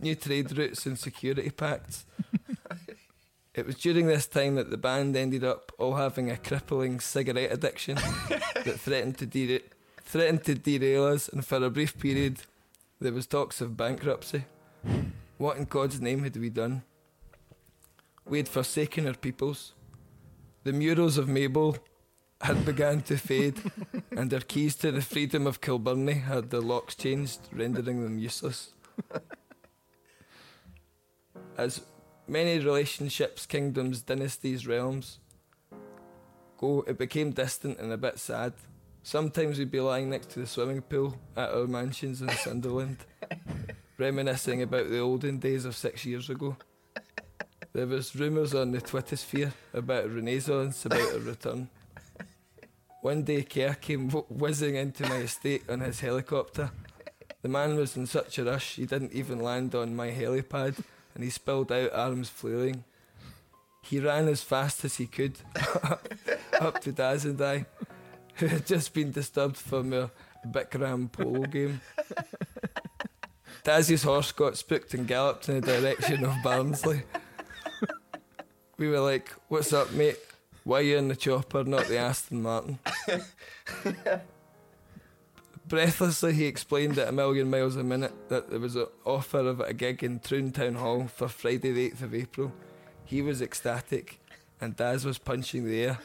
new 0.00 0.14
trade 0.16 0.56
routes 0.56 0.86
and 0.86 0.98
security 0.98 1.50
pacts. 1.50 2.04
It 3.54 3.66
was 3.66 3.76
during 3.76 4.08
this 4.08 4.26
time 4.26 4.56
that 4.56 4.70
the 4.70 4.76
band 4.76 5.16
ended 5.16 5.44
up 5.44 5.70
all 5.78 5.94
having 5.94 6.28
a 6.28 6.36
crippling 6.36 6.98
cigarette 6.98 7.52
addiction 7.52 7.94
that 7.94 8.80
threatened 8.80 9.16
to 9.18 9.26
dera- 9.26 9.60
threatened 10.04 10.42
to 10.44 10.56
derail 10.56 11.04
us, 11.04 11.28
and 11.28 11.46
for 11.46 11.62
a 11.62 11.70
brief 11.70 11.96
period, 11.96 12.40
there 13.00 13.12
was 13.12 13.28
talks 13.28 13.60
of 13.60 13.76
bankruptcy. 13.76 14.46
What 15.38 15.56
in 15.56 15.64
God's 15.64 16.00
name 16.00 16.22
had 16.22 16.36
we 16.36 16.50
done? 16.50 16.82
We 18.26 18.38
had 18.38 18.48
forsaken 18.48 19.06
our 19.06 19.14
peoples. 19.14 19.74
The 20.62 20.72
murals 20.72 21.18
of 21.18 21.28
Maybole 21.28 21.78
had 22.40 22.64
begun 22.64 23.02
to 23.02 23.16
fade, 23.16 23.60
and 24.10 24.32
our 24.32 24.40
keys 24.40 24.76
to 24.76 24.92
the 24.92 25.02
freedom 25.02 25.46
of 25.46 25.60
Kilbirnie 25.60 26.22
had 26.22 26.50
their 26.50 26.60
locks 26.60 26.94
changed, 26.94 27.40
rendering 27.52 28.02
them 28.02 28.18
useless. 28.18 28.72
As 31.56 31.82
many 32.26 32.58
relationships, 32.58 33.46
kingdoms, 33.46 34.02
dynasties, 34.02 34.66
realms 34.66 35.18
go, 36.58 36.84
it 36.86 36.98
became 36.98 37.30
distant 37.32 37.78
and 37.78 37.92
a 37.92 37.96
bit 37.96 38.18
sad. 38.18 38.52
Sometimes 39.02 39.58
we'd 39.58 39.70
be 39.70 39.80
lying 39.80 40.08
next 40.08 40.30
to 40.30 40.40
the 40.40 40.46
swimming 40.46 40.80
pool 40.80 41.18
at 41.36 41.50
our 41.50 41.66
mansions 41.66 42.22
in 42.22 42.30
Sunderland, 42.30 42.98
reminiscing 44.04 44.60
about 44.60 44.90
the 44.90 44.98
olden 44.98 45.38
days 45.38 45.64
of 45.64 45.74
six 45.74 46.04
years 46.04 46.28
ago. 46.28 46.54
There 47.72 47.86
was 47.86 48.14
rumours 48.14 48.54
on 48.54 48.72
the 48.72 48.80
Twitter 48.82 49.16
sphere 49.16 49.54
about 49.72 50.04
a 50.04 50.08
renaissance, 50.08 50.84
about 50.84 51.14
a 51.14 51.20
return. 51.20 51.70
One 53.00 53.22
day, 53.22 53.42
Kerr 53.42 53.74
came 53.74 54.10
whizzing 54.10 54.76
into 54.76 55.08
my 55.08 55.16
estate 55.16 55.62
on 55.70 55.80
his 55.80 56.00
helicopter. 56.00 56.70
The 57.40 57.48
man 57.48 57.76
was 57.76 57.96
in 57.96 58.06
such 58.06 58.38
a 58.38 58.44
rush, 58.44 58.76
he 58.76 58.84
didn't 58.84 59.14
even 59.14 59.40
land 59.40 59.74
on 59.74 59.96
my 59.96 60.10
helipad, 60.10 60.82
and 61.14 61.24
he 61.24 61.30
spilled 61.30 61.72
out, 61.72 61.94
arms 61.94 62.28
flailing. 62.28 62.84
He 63.82 64.00
ran 64.00 64.28
as 64.28 64.42
fast 64.42 64.84
as 64.84 64.96
he 64.96 65.06
could 65.06 65.38
up 66.60 66.80
to 66.82 66.92
Daz 66.92 67.24
and 67.24 67.40
I, 67.40 67.64
who 68.34 68.48
had 68.48 68.66
just 68.66 68.92
been 68.92 69.12
disturbed 69.12 69.56
from 69.56 69.94
a 69.94 70.10
Bikram 70.46 71.10
polo 71.10 71.44
game. 71.44 71.80
Dazzy's 73.64 74.02
horse 74.02 74.30
got 74.30 74.58
spooked 74.58 74.92
and 74.92 75.06
galloped 75.06 75.48
in 75.48 75.60
the 75.62 75.66
direction 75.66 76.22
of 76.24 76.34
Barnsley. 76.42 77.02
we 78.76 78.88
were 78.88 79.00
like, 79.00 79.30
"What's 79.48 79.72
up, 79.72 79.90
mate? 79.92 80.18
Why 80.64 80.80
are 80.80 80.82
you 80.82 80.98
in 80.98 81.08
the 81.08 81.16
chopper, 81.16 81.64
not 81.64 81.86
the 81.86 81.96
Aston 81.96 82.42
Martin?" 82.42 82.78
Breathlessly, 85.66 86.34
he 86.34 86.44
explained 86.44 86.98
at 86.98 87.08
a 87.08 87.12
million 87.12 87.48
miles 87.48 87.76
a 87.76 87.82
minute 87.82 88.28
that 88.28 88.50
there 88.50 88.60
was 88.60 88.76
an 88.76 88.86
offer 89.06 89.38
of 89.38 89.60
a 89.60 89.72
gig 89.72 90.04
in 90.04 90.20
Troon 90.20 90.52
Town 90.52 90.74
Hall 90.74 91.06
for 91.08 91.26
Friday, 91.26 91.72
the 91.72 91.90
8th 91.90 92.02
of 92.02 92.14
April. 92.14 92.52
He 93.06 93.22
was 93.22 93.40
ecstatic, 93.40 94.20
and 94.60 94.76
Daz 94.76 95.06
was 95.06 95.16
punching 95.16 95.64
the 95.64 95.84
air, 95.84 95.98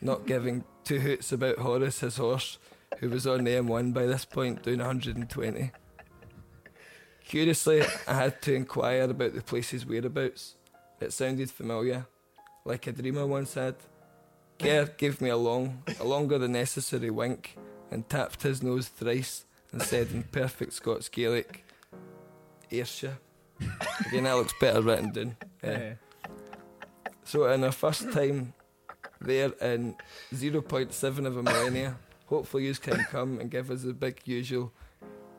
not 0.00 0.26
giving 0.26 0.62
two 0.84 1.00
hoots 1.00 1.32
about 1.32 1.58
Horace, 1.58 2.00
his 2.00 2.18
horse, 2.18 2.58
who 3.00 3.10
was 3.10 3.26
on 3.26 3.42
the 3.42 3.50
M1 3.50 3.92
by 3.92 4.06
this 4.06 4.24
point, 4.24 4.62
doing 4.62 4.78
120. 4.78 5.72
Curiously, 7.34 7.82
I 8.06 8.14
had 8.14 8.40
to 8.42 8.54
inquire 8.54 9.10
about 9.10 9.34
the 9.34 9.42
place's 9.42 9.84
whereabouts. 9.84 10.54
It 11.00 11.12
sounded 11.12 11.50
familiar, 11.50 12.06
like 12.64 12.86
a 12.86 12.92
dreamer 12.92 13.26
once 13.26 13.54
had. 13.54 13.74
Gare 14.56 14.86
gave 14.86 15.20
me 15.20 15.30
a 15.30 15.36
long, 15.36 15.82
a 15.98 16.04
longer 16.04 16.38
than 16.38 16.52
necessary 16.52 17.10
wink 17.10 17.56
and 17.90 18.08
tapped 18.08 18.44
his 18.44 18.62
nose 18.62 18.86
thrice 18.86 19.46
and 19.72 19.82
said 19.82 20.12
in 20.12 20.22
perfect 20.22 20.74
Scots 20.74 21.08
Gaelic, 21.08 21.64
Ayrshire. 22.70 23.18
Again, 24.06 24.22
that 24.22 24.36
looks 24.36 24.54
better 24.60 24.80
written 24.80 25.10
down. 25.10 25.36
Yeah. 25.60 25.94
So, 27.24 27.50
in 27.50 27.64
our 27.64 27.72
first 27.72 28.12
time 28.12 28.54
there 29.20 29.50
in 29.60 29.96
0.7 30.32 31.26
of 31.26 31.36
a 31.36 31.42
millennia, 31.42 31.96
hopefully 32.26 32.66
you 32.66 32.74
can 32.76 33.02
come 33.10 33.40
and 33.40 33.50
give 33.50 33.72
us 33.72 33.82
the 33.82 33.92
big 33.92 34.20
usual 34.24 34.72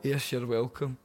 Ayrshire 0.03 0.45
welcome. 0.45 0.97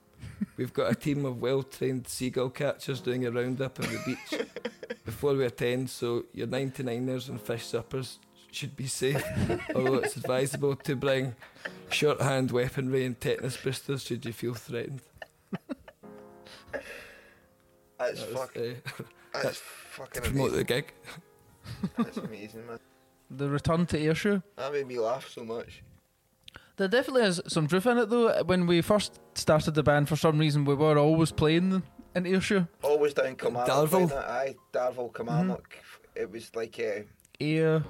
We've 0.57 0.72
got 0.72 0.90
a 0.90 0.94
team 0.94 1.24
of 1.24 1.40
well 1.40 1.62
trained 1.62 2.09
seagull 2.09 2.50
catchers 2.50 3.00
doing 3.00 3.26
a 3.26 3.31
roundup 3.31 3.79
of 3.79 3.90
the 3.90 4.00
beach 4.07 4.40
before 5.05 5.35
we 5.35 5.44
attend, 5.44 5.90
so 5.90 6.24
your 6.33 6.46
99ers 6.46 7.29
and 7.29 7.40
fish 7.40 7.66
suppers 7.66 8.18
should 8.50 8.74
be 8.76 8.87
safe, 8.87 9.22
although 9.74 9.96
it's 9.96 10.16
advisable 10.16 10.74
to 10.76 10.96
bring 10.96 11.35
shorthand 11.90 12.50
weaponry 12.50 13.05
and 13.07 13.20
tetanus 13.20 13.57
boosters 13.57 14.03
should 14.05 14.24
you 14.24 14.33
feel 14.33 14.55
threatened. 14.55 15.00
That's 17.98 18.20
That 18.20 18.33
was, 18.33 18.38
fucking. 18.40 18.76
uh, 18.87 19.03
That's 19.42 19.59
fucking 19.59 20.22
to 20.22 20.29
promote 20.31 20.48
amazing. 20.53 20.59
the 20.59 20.64
gig. 20.64 20.92
That's 21.96 22.16
amazing, 22.16 22.66
man. 22.66 22.79
The 23.31 23.48
return 23.48 23.87
to 23.87 23.98
Ayrshire. 23.98 24.42
That 24.57 24.72
made 24.72 24.87
me 24.88 24.98
laugh 24.98 25.29
so 25.29 25.44
much. 25.44 25.83
There 26.81 26.88
definitely 26.88 27.25
is 27.25 27.43
some 27.47 27.69
truth 27.69 27.85
in 27.85 27.99
it 27.99 28.09
though. 28.09 28.43
When 28.45 28.66
we 28.66 28.81
first 28.81 29.21
started 29.35 29.75
the 29.75 29.83
band, 29.83 30.09
for 30.09 30.16
some 30.16 30.38
reason, 30.38 30.64
we 30.64 30.75
were 30.75 30.97
always 30.97 31.31
playing 31.31 31.83
in 32.14 32.27
Ayrshire. 32.27 32.69
Always 32.81 33.12
down 33.12 33.37
Kilmarnock. 33.37 33.69
Darvel. 33.69 34.11
Aye, 34.16 34.55
Darvel, 34.73 35.14
Kilmarnock. 35.14 35.77
It 36.14 36.31
was 36.31 36.51
like 36.57 36.81
uh, 36.81 37.03
Ayr. 37.38 37.85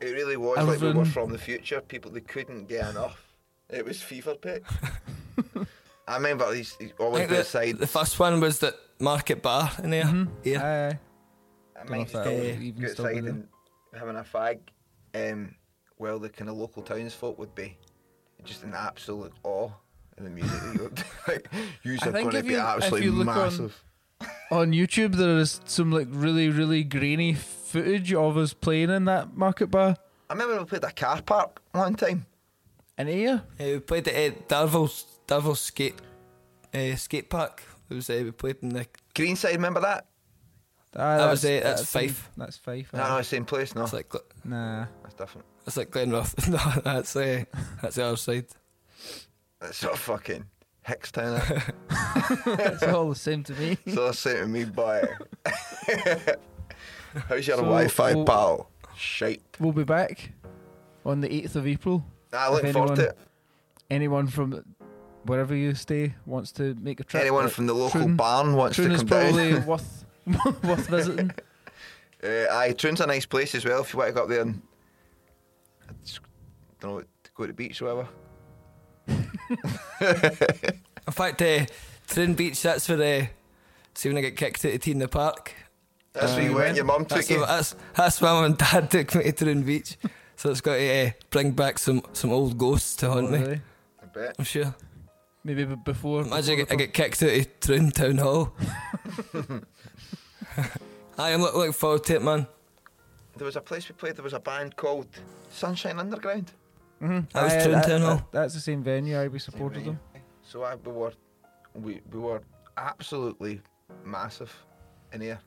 it 0.00 0.12
really 0.12 0.36
was 0.36 0.64
like 0.64 0.80
we 0.80 0.92
were 0.92 1.04
from 1.04 1.32
the 1.32 1.38
future. 1.38 1.80
People 1.80 2.12
they 2.12 2.20
couldn't 2.20 2.68
get 2.68 2.90
enough. 2.90 3.20
It 3.68 3.84
was 3.84 4.00
fever 4.00 4.36
pitch. 4.36 4.62
I 6.06 6.14
remember 6.14 6.52
these 6.52 6.76
these 6.76 6.92
I 7.00 7.02
always 7.02 7.18
think 7.22 7.30
the, 7.30 7.40
aside. 7.40 7.78
the 7.78 7.88
first 7.88 8.16
one 8.20 8.38
was 8.38 8.60
that 8.60 8.74
Market 9.00 9.42
Bar 9.42 9.72
in 9.82 9.90
there. 9.90 10.28
Yeah. 10.44 10.62
Aye. 10.62 10.98
I 11.80 11.84
know 11.84 11.90
might 11.90 12.02
if 12.02 12.12
just 12.12 12.24
that'll 12.24 12.40
uh, 12.40 12.44
even 12.44 12.80
go 12.80 12.86
still 12.86 13.04
be 13.06 13.10
outside 13.10 13.24
there. 13.24 13.32
and 13.32 13.48
having 13.92 14.16
a 14.16 14.22
fag. 14.22 14.60
Um, 15.16 15.56
well, 15.98 16.20
the 16.20 16.28
kind 16.28 16.48
of 16.48 16.56
local 16.56 16.84
townsfolk 16.84 17.36
would 17.36 17.56
be 17.56 17.76
just 18.44 18.62
an 18.64 18.74
absolute 18.74 19.32
awe 19.42 19.70
of 20.18 20.24
the 20.24 20.30
music 20.30 20.60
that 20.60 20.74
you're 20.76 20.90
like. 21.28 21.48
you 21.82 21.94
are 21.94 22.12
think 22.12 22.30
going 22.30 22.30
to 22.30 22.42
be 22.42 22.52
you- 22.54 22.58
if 22.58 22.64
absolutely 22.64 23.04
you 23.06 23.12
look 23.12 23.28
on- 23.28 23.36
massive. 23.36 23.84
On 24.50 24.72
YouTube, 24.72 25.14
there 25.14 25.38
is 25.38 25.60
some 25.64 25.90
like 25.90 26.08
really, 26.10 26.50
really 26.50 26.84
grainy 26.84 27.32
footage 27.34 28.12
of 28.12 28.36
us 28.36 28.52
playing 28.52 28.90
in 28.90 29.04
that 29.06 29.34
market 29.36 29.68
bar 29.70 29.96
I 30.28 30.34
remember 30.34 30.58
we 30.58 30.64
played 30.66 30.84
a 30.84 30.92
car 30.92 31.22
park 31.22 31.60
one 31.72 31.94
time. 31.94 32.26
in 32.98 33.06
here? 33.06 33.42
Uh, 33.58 33.64
we 33.64 33.78
played 33.80 34.06
at 34.08 34.32
uh, 34.32 34.36
Darvel, 34.48 35.04
Darvel 35.26 35.56
skate 35.56 35.94
uh, 36.74 36.94
skate 36.96 37.30
park. 37.30 37.62
It 37.88 37.94
was 37.94 38.10
uh, 38.10 38.20
we 38.24 38.30
played 38.30 38.56
in 38.62 38.68
the 38.70 38.86
Greenside, 39.14 39.52
remember 39.54 39.80
that? 39.80 40.06
Ah, 40.94 41.16
That 41.18 41.30
was 41.30 41.42
that's- 41.42 41.60
it, 41.60 41.64
that's 41.64 41.80
in- 41.94 42.08
Fife. 42.08 42.30
That's 42.36 42.56
Fife. 42.58 42.92
No, 42.92 43.02
aye. 43.02 43.16
no, 43.16 43.22
same 43.22 43.44
place. 43.44 43.74
No, 43.74 43.82
it's 43.84 43.92
like 43.92 44.08
Gl- 44.08 44.20
Nah. 44.44 44.86
that's 45.02 45.14
different. 45.14 45.46
It's 45.66 45.76
like 45.76 45.90
Glenroth. 45.90 46.48
no, 46.48 46.80
that's 46.82 47.14
uh, 47.16 47.44
that's 47.82 47.96
the 47.96 48.04
other 48.04 48.16
side. 48.16 48.46
That's 49.60 49.76
sort 49.78 49.98
fucking 49.98 50.44
Hickstown. 50.86 51.40
It's 52.46 52.82
all 52.84 53.08
the 53.10 53.14
same 53.16 53.42
to 53.44 53.52
me. 53.54 53.76
so 53.92 54.06
that's 54.06 54.18
saying 54.20 54.42
to 54.42 54.46
me, 54.46 54.64
boy. 54.64 55.02
How's 57.28 57.46
your 57.46 57.56
So, 57.56 57.62
Wi-Fi, 57.62 58.14
well- 58.14 58.24
pal? 58.24 58.70
Shite. 58.96 59.42
We'll 59.58 59.72
be 59.72 59.84
back 59.84 60.32
on 61.04 61.20
the 61.20 61.28
8th 61.28 61.56
of 61.56 61.66
April. 61.66 62.04
I 62.32 62.50
look 62.50 62.64
If 62.64 62.72
forward 62.72 62.96
to 62.96 63.02
anyone- 63.02 63.08
it. 63.10 63.18
Anyone 63.90 64.26
from 64.28 64.64
wherever 65.24 65.54
you 65.54 65.74
stay 65.74 66.14
wants 66.26 66.52
to 66.52 66.74
make 66.80 67.00
a 67.00 67.04
trip. 67.04 67.20
Anyone 67.22 67.48
from 67.48 67.66
the 67.66 67.74
local 67.74 68.00
Troon- 68.02 68.16
barn 68.16 68.54
wants 68.54 68.76
Troon 68.76 68.90
to 68.90 68.94
is 68.94 69.00
come 69.00 69.08
probably 69.08 69.52
down. 69.54 69.66
worth 69.66 70.04
worth 70.62 70.86
visiting. 70.88 71.32
Uh, 72.22 72.44
aye, 72.52 72.72
Troon's 72.76 73.00
a 73.00 73.06
nice 73.06 73.26
place 73.26 73.54
as 73.54 73.64
well 73.64 73.80
if 73.82 73.92
you 73.92 73.98
want 73.98 74.10
to 74.10 74.14
go 74.14 74.22
up 74.22 74.28
there 74.28 74.42
and 74.42 74.54
I 74.54 74.54
just 74.54 74.69
don't 76.80 76.94
know, 76.96 77.00
to 77.00 77.30
go 77.34 77.44
to 77.44 77.46
the 77.48 77.52
beach 77.52 77.80
or 77.82 77.94
whatever. 77.94 78.08
In 81.06 81.12
fact, 81.12 81.42
uh, 81.42 81.66
Trin 82.06 82.34
Beach. 82.34 82.62
That's 82.62 82.88
where 82.88 83.22
uh, 83.22 83.26
see 83.94 84.08
when 84.08 84.18
I 84.18 84.20
get 84.22 84.36
kicked 84.36 84.64
out 84.64 84.74
of 84.74 84.80
T 84.80 84.90
in 84.92 84.98
the 84.98 85.08
Park. 85.08 85.52
That's 86.12 86.32
where 86.34 86.42
you 86.44 86.54
went. 86.54 86.76
Your 86.76 86.84
mum 86.84 87.04
took 87.04 87.18
That's, 87.18 87.30
you. 87.30 87.40
the- 87.40 87.46
that's 87.46 87.74
that's 87.94 88.20
why 88.20 88.32
mum 88.32 88.44
and 88.44 88.58
dad 88.58 88.90
took 88.90 89.14
me 89.14 89.24
to 89.24 89.32
Trin 89.32 89.62
Beach. 89.62 89.96
So 90.36 90.50
it's 90.50 90.60
got 90.60 90.76
to 90.76 91.06
uh, 91.08 91.10
bring 91.30 91.52
back 91.52 91.78
some 91.78 92.02
some 92.12 92.30
old 92.32 92.56
ghosts 92.58 92.96
to 92.96 93.10
haunt 93.10 93.30
me. 93.30 93.38
Really. 93.38 93.60
I 94.02 94.06
bet. 94.06 94.36
I'm 94.38 94.44
sure. 94.44 94.74
Maybe 95.44 95.64
b- 95.64 95.76
before. 95.84 96.22
Imagine 96.22 96.52
I 96.54 96.56
get, 96.56 96.72
I 96.72 96.74
get 96.76 96.92
kicked 96.94 97.22
out 97.22 97.30
of 97.30 97.60
Troon 97.60 97.90
Town 97.90 98.18
Hall. 98.18 98.52
I 101.18 101.30
am 101.30 101.40
looking 101.42 101.72
forward 101.72 102.04
to 102.04 102.14
it, 102.16 102.22
man. 102.22 102.46
There 103.36 103.46
was 103.46 103.56
a 103.56 103.60
place 103.60 103.88
we 103.88 103.94
played. 103.94 104.16
There 104.16 104.22
was 104.22 104.32
a 104.34 104.40
band 104.40 104.76
called 104.76 105.06
Sunshine 105.50 105.98
Underground. 105.98 106.52
Mhm. 107.00 107.30
That 107.32 107.42
was 107.44 107.52
Aye, 107.52 107.62
Troon 107.62 107.72
that- 107.72 107.86
Town 107.86 108.00
Hall. 108.02 108.16
that- 108.16 108.32
That's 108.32 108.54
the 108.54 108.60
same 108.60 108.82
venue. 108.82 109.18
I 109.18 109.28
we 109.28 109.38
supported 109.38 109.84
them. 109.84 109.98
So 110.42 110.62
I, 110.64 110.74
we 110.74 110.92
were, 110.92 111.12
we, 111.74 112.00
we 112.12 112.18
were 112.18 112.42
absolutely 112.76 113.62
massive 114.04 114.52
in 115.12 115.20
here. 115.20 115.40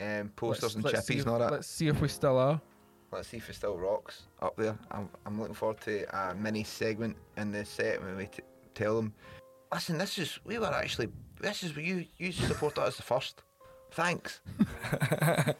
Um, 0.00 0.28
posters 0.36 0.62
Let's- 0.62 0.74
and 0.74 0.84
let's 0.84 1.00
chippies 1.10 1.14
if- 1.16 1.20
and 1.22 1.30
all 1.30 1.38
that. 1.38 1.52
Let's 1.52 1.68
see 1.68 1.88
if 1.88 2.00
we 2.00 2.08
still 2.08 2.38
are. 2.38 2.60
Let's 3.10 3.28
see 3.28 3.36
if 3.36 3.48
it 3.50 3.54
still 3.54 3.76
rocks 3.76 4.22
up 4.40 4.56
there. 4.56 4.76
I'm, 4.90 5.08
I'm 5.26 5.38
looking 5.38 5.54
forward 5.54 5.80
to 5.82 6.04
a 6.16 6.34
mini 6.34 6.64
segment 6.64 7.16
in 7.36 7.52
the 7.52 7.62
set 7.64 8.02
when 8.02 8.16
we 8.16 8.24
t- 8.26 8.42
tell 8.74 8.96
them, 8.96 9.12
listen, 9.72 9.98
this 9.98 10.16
is 10.18 10.38
we 10.44 10.58
were 10.58 10.72
actually 10.72 11.08
this 11.40 11.62
is 11.62 11.76
you 11.76 12.06
you 12.16 12.32
supported 12.32 12.80
us 12.82 12.96
the 12.96 13.02
first. 13.02 13.42
Thanks. 13.90 14.40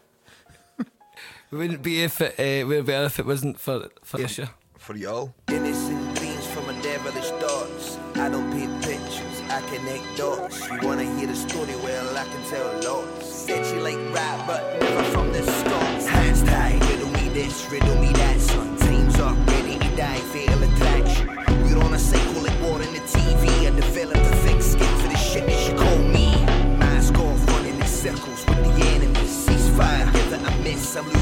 We 1.51 1.59
wouldn't 1.59 1.83
be 1.83 2.03
if 2.03 2.19
it 2.23 2.33
uh, 2.41 2.67
we'd 2.67 2.87
be 2.87 2.93
if 2.95 3.19
it 3.19 3.27
wasn't 3.27 3.61
for 3.61 3.91
for 4.03 4.19
Ayrshire. 4.19 4.49
For 4.83 4.97
y'all. 4.97 5.33
Innocent 5.47 6.17
dreams 6.17 6.45
from 6.49 6.69
a 6.69 6.83
devilish 6.83 7.31
thoughts. 7.41 7.99
I 8.17 8.29
don't 8.29 8.51
paint 8.51 8.83
pictures, 8.83 9.41
I 9.49 9.61
connect 9.71 10.03
dots. 10.17 10.69
You 10.69 10.81
wanna 10.83 11.05
hear 11.05 11.29
the 11.29 11.37
story? 11.37 11.77
Well, 11.85 12.19
I 12.19 12.25
can 12.25 12.43
tell 12.51 12.67
lots. 12.83 13.27
Said 13.29 13.65
she 13.65 13.79
like 13.79 13.97
rap, 14.13 14.45
but 14.45 14.81
never 14.81 15.05
from 15.05 15.31
the 15.31 15.45
Scots. 15.45 16.09
Hands 16.09 16.43
tied, 16.43 16.85
riddle 16.91 17.11
me 17.11 17.29
this, 17.29 17.71
riddle 17.71 17.95
me 18.01 18.13
that, 18.15 18.41
son. 18.41 18.77
Teams 18.79 19.21
up, 19.21 19.37
ready 19.51 19.79
to 19.79 19.97
die, 19.97 20.19
fatal 20.35 20.61
attraction. 20.61 21.29
We're 21.63 21.79
on 21.79 21.95
a 21.95 21.99
cycle 21.99 22.43
like 22.43 22.61
war 22.63 22.83
in 22.83 22.93
the 22.93 23.05
TV. 23.15 23.69
I 23.69 23.71
developed 23.77 24.19
a 24.19 24.35
thick 24.43 24.61
skin 24.61 24.99
for 24.99 25.07
the 25.07 25.17
shit 25.17 25.47
that 25.47 25.61
you 25.71 25.79
call 25.79 25.99
me. 25.99 26.45
Mask 26.77 27.17
off, 27.21 27.47
running 27.51 27.77
in 27.77 27.87
circles 27.87 28.45
with 28.47 28.65
the 28.65 28.85
enemy. 28.97 29.27
Ceasefire, 29.31 30.13
it 30.13 30.33
a 30.33 30.63
miss, 30.65 30.97
I'm 30.97 31.07
losing 31.07 31.22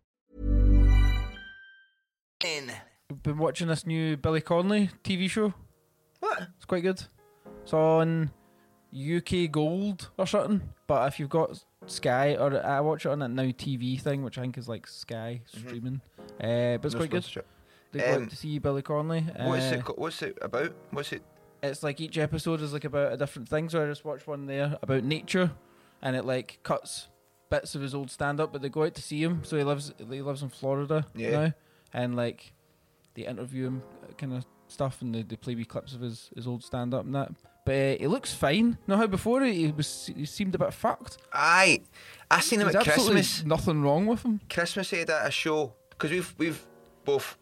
I've 2.43 3.23
been 3.23 3.37
watching 3.37 3.67
this 3.67 3.85
new 3.85 4.17
Billy 4.17 4.41
Connolly 4.41 4.89
TV 5.03 5.29
show. 5.29 5.53
What? 6.19 6.47
It's 6.55 6.65
quite 6.65 6.83
good. 6.83 7.03
It's 7.63 7.73
on 7.73 8.31
UK 8.93 9.51
Gold 9.51 10.09
or 10.17 10.25
something. 10.25 10.61
But 10.87 11.07
if 11.07 11.19
you've 11.19 11.29
got 11.29 11.63
Sky, 11.85 12.35
or 12.35 12.63
I 12.65 12.79
watch 12.81 13.05
it 13.05 13.09
on 13.09 13.19
that 13.19 13.29
Now 13.29 13.43
TV 13.43 13.99
thing, 13.99 14.23
which 14.23 14.37
I 14.37 14.41
think 14.41 14.57
is 14.57 14.67
like 14.69 14.87
Sky 14.87 15.41
streaming. 15.45 16.01
Uh, 16.39 16.77
but 16.77 16.85
it's 16.85 16.93
No 16.93 16.99
quite 16.99 17.11
good. 17.11 17.25
They'd 17.91 18.03
Um, 18.13 18.21
like 18.21 18.29
to 18.29 18.35
see 18.35 18.57
Billy 18.59 18.81
Connolly. 18.81 19.21
What's 19.37 19.71
Uh, 19.71 19.75
it? 19.75 19.85
co- 19.85 19.93
What's 19.97 20.21
it 20.21 20.37
about? 20.41 20.73
What's 20.91 21.11
it? 21.11 21.21
it's 21.63 21.83
like 21.83 22.01
each 22.01 22.17
episode 22.17 22.59
is 22.61 22.73
like 22.73 22.85
about 22.85 23.13
a 23.13 23.17
different 23.17 23.47
thing. 23.49 23.69
So 23.69 23.83
I 23.83 23.87
just 23.87 24.03
watched 24.05 24.25
one 24.27 24.47
there 24.47 24.77
about 24.81 25.03
nature, 25.03 25.51
and 26.01 26.15
it 26.15 26.25
like 26.25 26.59
cuts 26.63 27.09
bits 27.49 27.75
of 27.75 27.81
his 27.81 27.93
old 27.93 28.09
stand 28.09 28.39
up, 28.39 28.51
but 28.53 28.61
they 28.61 28.69
go 28.69 28.83
out 28.85 28.95
to 28.95 29.01
see 29.01 29.21
him. 29.21 29.43
So 29.43 29.57
he 29.57 29.63
lives 29.63 29.93
he 29.97 30.21
lives 30.21 30.41
in 30.41 30.49
Florida 30.49 31.05
Yeah. 31.13 31.31
now, 31.31 31.53
and 31.93 32.15
like 32.15 32.53
they 33.13 33.25
interview 33.25 33.67
him, 33.67 33.83
kind 34.17 34.33
of 34.33 34.45
stuff, 34.67 35.01
and 35.01 35.13
they, 35.13 35.21
they 35.23 35.35
play 35.35 35.55
wee 35.55 35.65
clips 35.65 35.93
of 35.93 36.01
his, 36.01 36.29
his 36.35 36.47
old 36.47 36.63
stand 36.63 36.93
up 36.93 37.05
and 37.05 37.13
that. 37.15 37.31
But 37.65 37.71
uh, 37.73 37.95
he 37.99 38.07
looks 38.07 38.33
fine. 38.33 38.77
Know 38.87 38.97
how 38.97 39.07
before 39.07 39.43
he 39.43 39.71
was 39.71 40.09
he 40.15 40.25
seemed 40.25 40.55
a 40.55 40.57
bit 40.57 40.73
fucked. 40.73 41.17
Aye, 41.33 41.81
I 42.29 42.39
seen 42.39 42.59
him 42.59 42.71
There's 42.71 42.87
at 42.87 42.93
Christmas. 42.93 43.43
nothing 43.45 43.81
wrong 43.83 44.07
with 44.07 44.23
him. 44.23 44.39
Christmas 44.49 44.89
he 44.89 44.97
had 44.97 45.09
at 45.09 45.27
a 45.27 45.31
show 45.31 45.73
because 45.91 46.09
we've 46.11 46.33
we've 46.37 46.65
both 47.05 47.37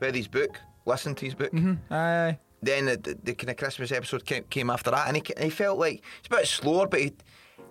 read 0.00 0.14
his 0.14 0.28
book, 0.28 0.60
listened 0.86 1.16
to 1.18 1.24
his 1.24 1.34
book. 1.34 1.52
Mm-hmm. 1.52 1.92
Aye. 1.92 2.38
Then 2.62 2.86
the, 2.86 2.96
the, 2.96 3.18
the 3.22 3.34
kind 3.34 3.50
of 3.50 3.56
Christmas 3.56 3.92
episode 3.92 4.24
came, 4.24 4.44
came 4.44 4.70
after 4.70 4.90
that, 4.90 5.06
and 5.08 5.16
he, 5.16 5.22
he 5.38 5.50
felt 5.50 5.78
like 5.78 6.02
it's 6.20 6.28
a 6.28 6.30
bit 6.30 6.46
slower, 6.46 6.86
but 6.86 7.00
he 7.00 7.12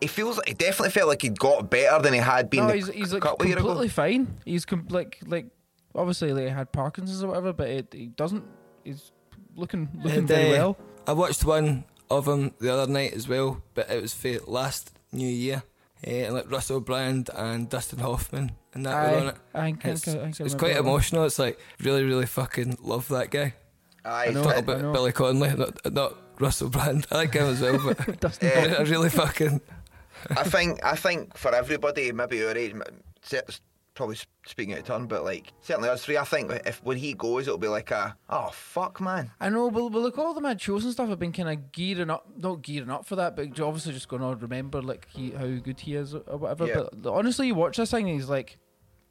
he 0.01 0.07
feels 0.07 0.37
like 0.37 0.49
he 0.49 0.53
definitely 0.53 0.91
felt 0.91 1.07
like 1.07 1.21
he'd 1.21 1.39
got 1.39 1.69
better 1.69 2.01
than 2.01 2.13
he 2.13 2.19
had 2.19 2.49
been. 2.49 2.67
No, 2.67 2.73
he's, 2.73 2.89
he's 2.89 3.13
like 3.13 3.21
couple 3.23 3.43
of 3.43 3.47
years 3.47 3.59
ago. 3.59 3.67
completely 3.69 3.87
fine. 3.89 4.39
He's 4.45 4.65
com- 4.65 4.87
like 4.89 5.19
like 5.25 5.47
obviously 5.95 6.33
like 6.33 6.45
he 6.45 6.49
had 6.49 6.71
Parkinson's 6.71 7.23
or 7.23 7.27
whatever, 7.27 7.53
but 7.53 7.67
it, 7.69 7.87
he 7.93 8.07
doesn't. 8.07 8.43
He's 8.83 9.11
looking 9.55 9.89
looking 10.03 10.19
And, 10.19 10.27
very 10.27 10.49
uh, 10.49 10.57
well. 10.57 10.77
I 11.07 11.13
watched 11.13 11.43
one 11.45 11.85
of 12.09 12.27
him 12.27 12.53
the 12.59 12.73
other 12.73 12.91
night 12.91 13.13
as 13.13 13.27
well, 13.27 13.61
but 13.73 13.89
it 13.89 14.01
was 14.01 14.13
for 14.13 14.37
last 14.47 14.91
New 15.11 15.27
Year. 15.27 15.63
Uh, 16.05 16.33
like 16.33 16.51
Russell 16.51 16.81
Brand 16.81 17.29
and 17.33 17.69
Dustin 17.69 17.99
Hoffman 17.99 18.51
and 18.73 18.85
that 18.85 18.93
were 19.13 19.17
on 19.19 19.27
it. 19.29 19.35
I 19.53 19.61
think, 19.61 19.85
I 19.85 19.89
It's, 19.91 20.03
think, 20.03 20.17
I 20.19 20.23
I 20.25 20.45
it's 20.45 20.55
quite 20.55 20.73
that 20.73 20.83
one. 20.83 20.91
emotional. 20.91 21.23
It's 21.23 21.39
like 21.39 21.57
really, 21.79 22.03
really 22.03 22.25
fucking 22.25 22.79
love 22.81 23.07
that 23.07 23.31
guy. 23.31 23.53
Aye, 24.03 24.25
I 24.27 24.29
know. 24.31 24.43
Talk 24.43 24.53
but- 24.55 24.63
about 24.65 24.77
I 24.79 24.81
know. 24.81 24.91
Billy 24.91 25.11
Connolly, 25.13 25.53
not, 25.55 25.93
not 25.93 26.15
Russell 26.41 26.67
Brand. 26.69 27.07
I 27.09 27.15
like 27.15 27.33
him 27.33 27.45
as 27.45 27.61
well, 27.61 27.79
but 27.81 28.19
Dustin 28.19 28.51
I, 28.53 28.75
I 28.79 28.81
really 28.81 29.09
fucking. 29.09 29.61
I 30.31 30.43
think 30.43 30.83
I 30.83 30.95
think 30.97 31.37
for 31.37 31.55
everybody, 31.55 32.11
maybe 32.11 32.43
our 32.43 32.51
age, 32.57 32.71
m- 32.73 32.83
cer- 33.21 33.43
probably 33.95 34.17
speaking 34.45 34.73
out 34.73 34.79
of 34.79 34.85
turn, 34.85 35.07
but 35.07 35.23
like 35.23 35.53
certainly 35.61 35.89
us 35.89 36.03
three, 36.03 36.17
I 36.17 36.23
think 36.23 36.51
if 36.65 36.83
when 36.83 36.97
he 36.97 37.13
goes, 37.13 37.47
it'll 37.47 37.57
be 37.57 37.67
like 37.67 37.91
a 37.91 38.15
oh 38.29 38.49
fuck 38.51 38.99
man. 38.99 39.31
I 39.39 39.49
know, 39.49 39.69
but, 39.69 39.89
but 39.89 39.99
look, 39.99 40.17
all 40.17 40.33
the 40.33 40.41
mad 40.41 40.61
shows 40.61 40.83
and 40.83 40.93
stuff 40.93 41.09
have 41.09 41.19
been 41.19 41.31
kind 41.31 41.49
of 41.49 41.71
gearing 41.71 42.09
up, 42.09 42.27
not 42.37 42.61
gearing 42.61 42.89
up 42.89 43.05
for 43.05 43.15
that, 43.15 43.35
but 43.35 43.59
obviously 43.59 43.93
just 43.93 44.07
going 44.07 44.21
to 44.21 44.35
remember 44.35 44.81
like 44.81 45.07
he, 45.09 45.31
how 45.31 45.47
good 45.47 45.79
he 45.81 45.95
is 45.95 46.15
or 46.15 46.37
whatever. 46.37 46.67
Yeah. 46.67 46.83
But 46.93 47.13
honestly, 47.13 47.47
you 47.47 47.55
watch 47.55 47.77
this 47.77 47.91
thing, 47.91 48.09
and 48.09 48.19
he's 48.19 48.29
like 48.29 48.57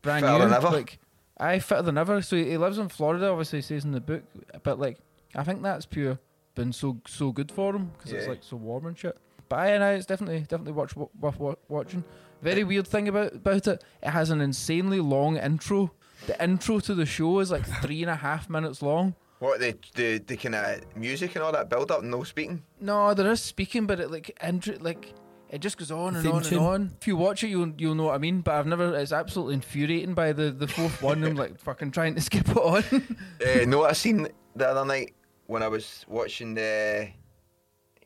brand 0.03 0.25
Fitter 0.25 0.39
new, 0.39 0.45
than 0.45 0.55
ever. 0.55 0.71
like 0.71 0.99
I 1.39 1.59
fitter 1.59 1.83
than 1.83 1.99
ever. 1.99 2.23
So 2.23 2.37
he, 2.37 2.57
lives 2.57 2.79
in 2.79 2.89
Florida, 2.89 3.29
obviously 3.29 3.59
he 3.59 3.63
says 3.63 3.85
in 3.85 3.93
the 3.93 4.01
book, 4.01 4.23
but 4.63 4.79
like 4.79 4.99
I 5.35 5.45
think 5.45 5.63
that's 5.63 5.87
pure 5.87 6.19
been 6.55 6.73
so 6.73 6.99
so 7.07 7.33
good 7.33 7.51
for 7.51 7.75
him 7.75 7.93
because 7.97 8.13
it's 8.13 8.29
like 8.29 8.43
so 8.43 8.57
warm 8.57 8.87
and 8.87 8.99
shit. 8.99 9.17
But 9.53 9.59
I 9.59 9.67
and 9.73 9.85
I, 9.85 9.93
it's 9.93 10.07
definitely 10.07 10.41
definitely 10.41 10.73
watch 10.73 10.97
worth 10.97 11.59
watching. 11.69 12.05
Very 12.41 12.65
weird 12.65 12.87
thing 12.87 13.07
about 13.07 13.35
about 13.35 13.67
it, 13.67 13.85
it 14.03 14.09
has 14.09 14.31
an 14.31 14.41
insanely 14.41 14.99
long 14.99 15.37
intro. 15.37 15.93
The 16.27 16.43
intro 16.43 16.81
to 16.81 16.95
the 16.95 17.05
show 17.05 17.39
is 17.41 17.51
like 17.51 17.67
three 17.83 18.01
and 18.01 18.11
a 18.11 18.17
half 18.17 18.49
minutes 18.49 18.81
long. 18.81 19.15
What 19.41 19.61
the 19.61 19.77
the, 19.95 20.17
the 20.27 20.39
kind 20.39 20.55
of 20.55 20.97
music 20.97 21.37
and 21.37 21.45
all 21.45 21.53
that 21.53 21.69
build 21.69 21.91
up, 21.91 22.03
no 22.03 22.25
speaking. 22.25 22.63
No, 22.81 23.13
there 23.13 23.31
is 23.31 23.43
speaking, 23.43 23.87
but 23.87 24.01
it 24.01 24.11
like 24.11 24.35
intro, 24.43 24.75
like 24.81 25.13
it 25.51 25.61
just 25.61 25.77
goes 25.77 25.91
on 25.91 26.15
and 26.15 26.25
Theme 26.25 26.33
on 26.33 26.43
tune? 26.43 26.57
and 26.57 26.67
on. 26.67 26.97
If 26.99 27.07
you 27.07 27.19
watch 27.19 27.45
it, 27.45 27.49
you'll 27.49 27.75
you'll 27.77 27.95
know 27.95 28.05
what 28.05 28.15
I 28.15 28.19
mean. 28.19 28.41
But 28.41 28.55
I've 28.55 28.67
never. 28.67 28.97
It's 28.97 29.13
absolutely 29.13 29.53
infuriating 29.57 30.15
by 30.15 30.33
the 30.33 30.51
the 30.51 30.67
fourth 30.67 31.03
one. 31.03 31.23
I'm 31.25 31.37
like 31.37 31.61
fucking 31.69 31.91
trying 31.91 32.15
to 32.15 32.23
skip 32.23 32.49
it 32.49 32.57
on. 32.57 32.85
uh, 33.47 33.67
no, 33.67 33.85
I 33.85 33.93
seen 33.93 34.29
the 34.57 34.67
other 34.67 34.87
night 34.87 35.13
when 35.45 35.63
I 35.63 35.69
was 35.69 36.07
watching 36.09 36.55
the 36.55 37.11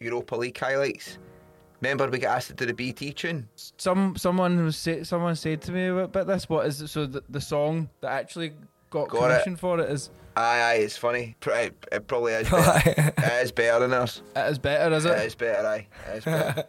Europa 0.00 0.34
League 0.34 0.58
highlights. 0.58 1.18
Remember 1.80 2.08
we 2.08 2.18
got 2.18 2.36
asked 2.36 2.48
to 2.48 2.54
do 2.54 2.66
the 2.66 2.74
BT 2.74 3.12
tune. 3.12 3.48
Some 3.54 4.16
someone 4.16 4.64
was 4.64 4.76
say, 4.76 5.02
someone 5.04 5.36
said 5.36 5.60
to 5.62 5.72
me 5.72 5.86
about 5.88 6.26
this. 6.26 6.48
What 6.48 6.66
is 6.66 6.80
it? 6.80 6.88
So 6.88 7.06
the, 7.06 7.22
the 7.28 7.40
song 7.40 7.88
that 8.00 8.12
actually 8.12 8.52
got, 8.90 9.08
Got 9.08 9.46
it. 9.46 9.58
for 9.58 9.78
it 9.80 9.90
is 9.90 10.10
Aye, 10.38 10.60
aye, 10.60 10.74
it's 10.82 10.96
funny. 10.98 11.34
It, 11.46 11.86
it 11.92 12.06
probably 12.06 12.32
is. 12.34 12.48
Better. 12.50 13.12
it 13.16 13.42
is 13.44 13.52
better 13.52 13.80
than 13.80 13.94
us. 13.94 14.20
it 14.34 14.50
is 14.50 14.58
better, 14.58 14.94
is 14.94 15.04
It 15.06 15.12
it? 15.12 15.26
is 15.26 15.34
better. 15.34 15.66
Aye, 15.66 15.86
it 16.12 16.16
is 16.18 16.24
better. 16.24 16.64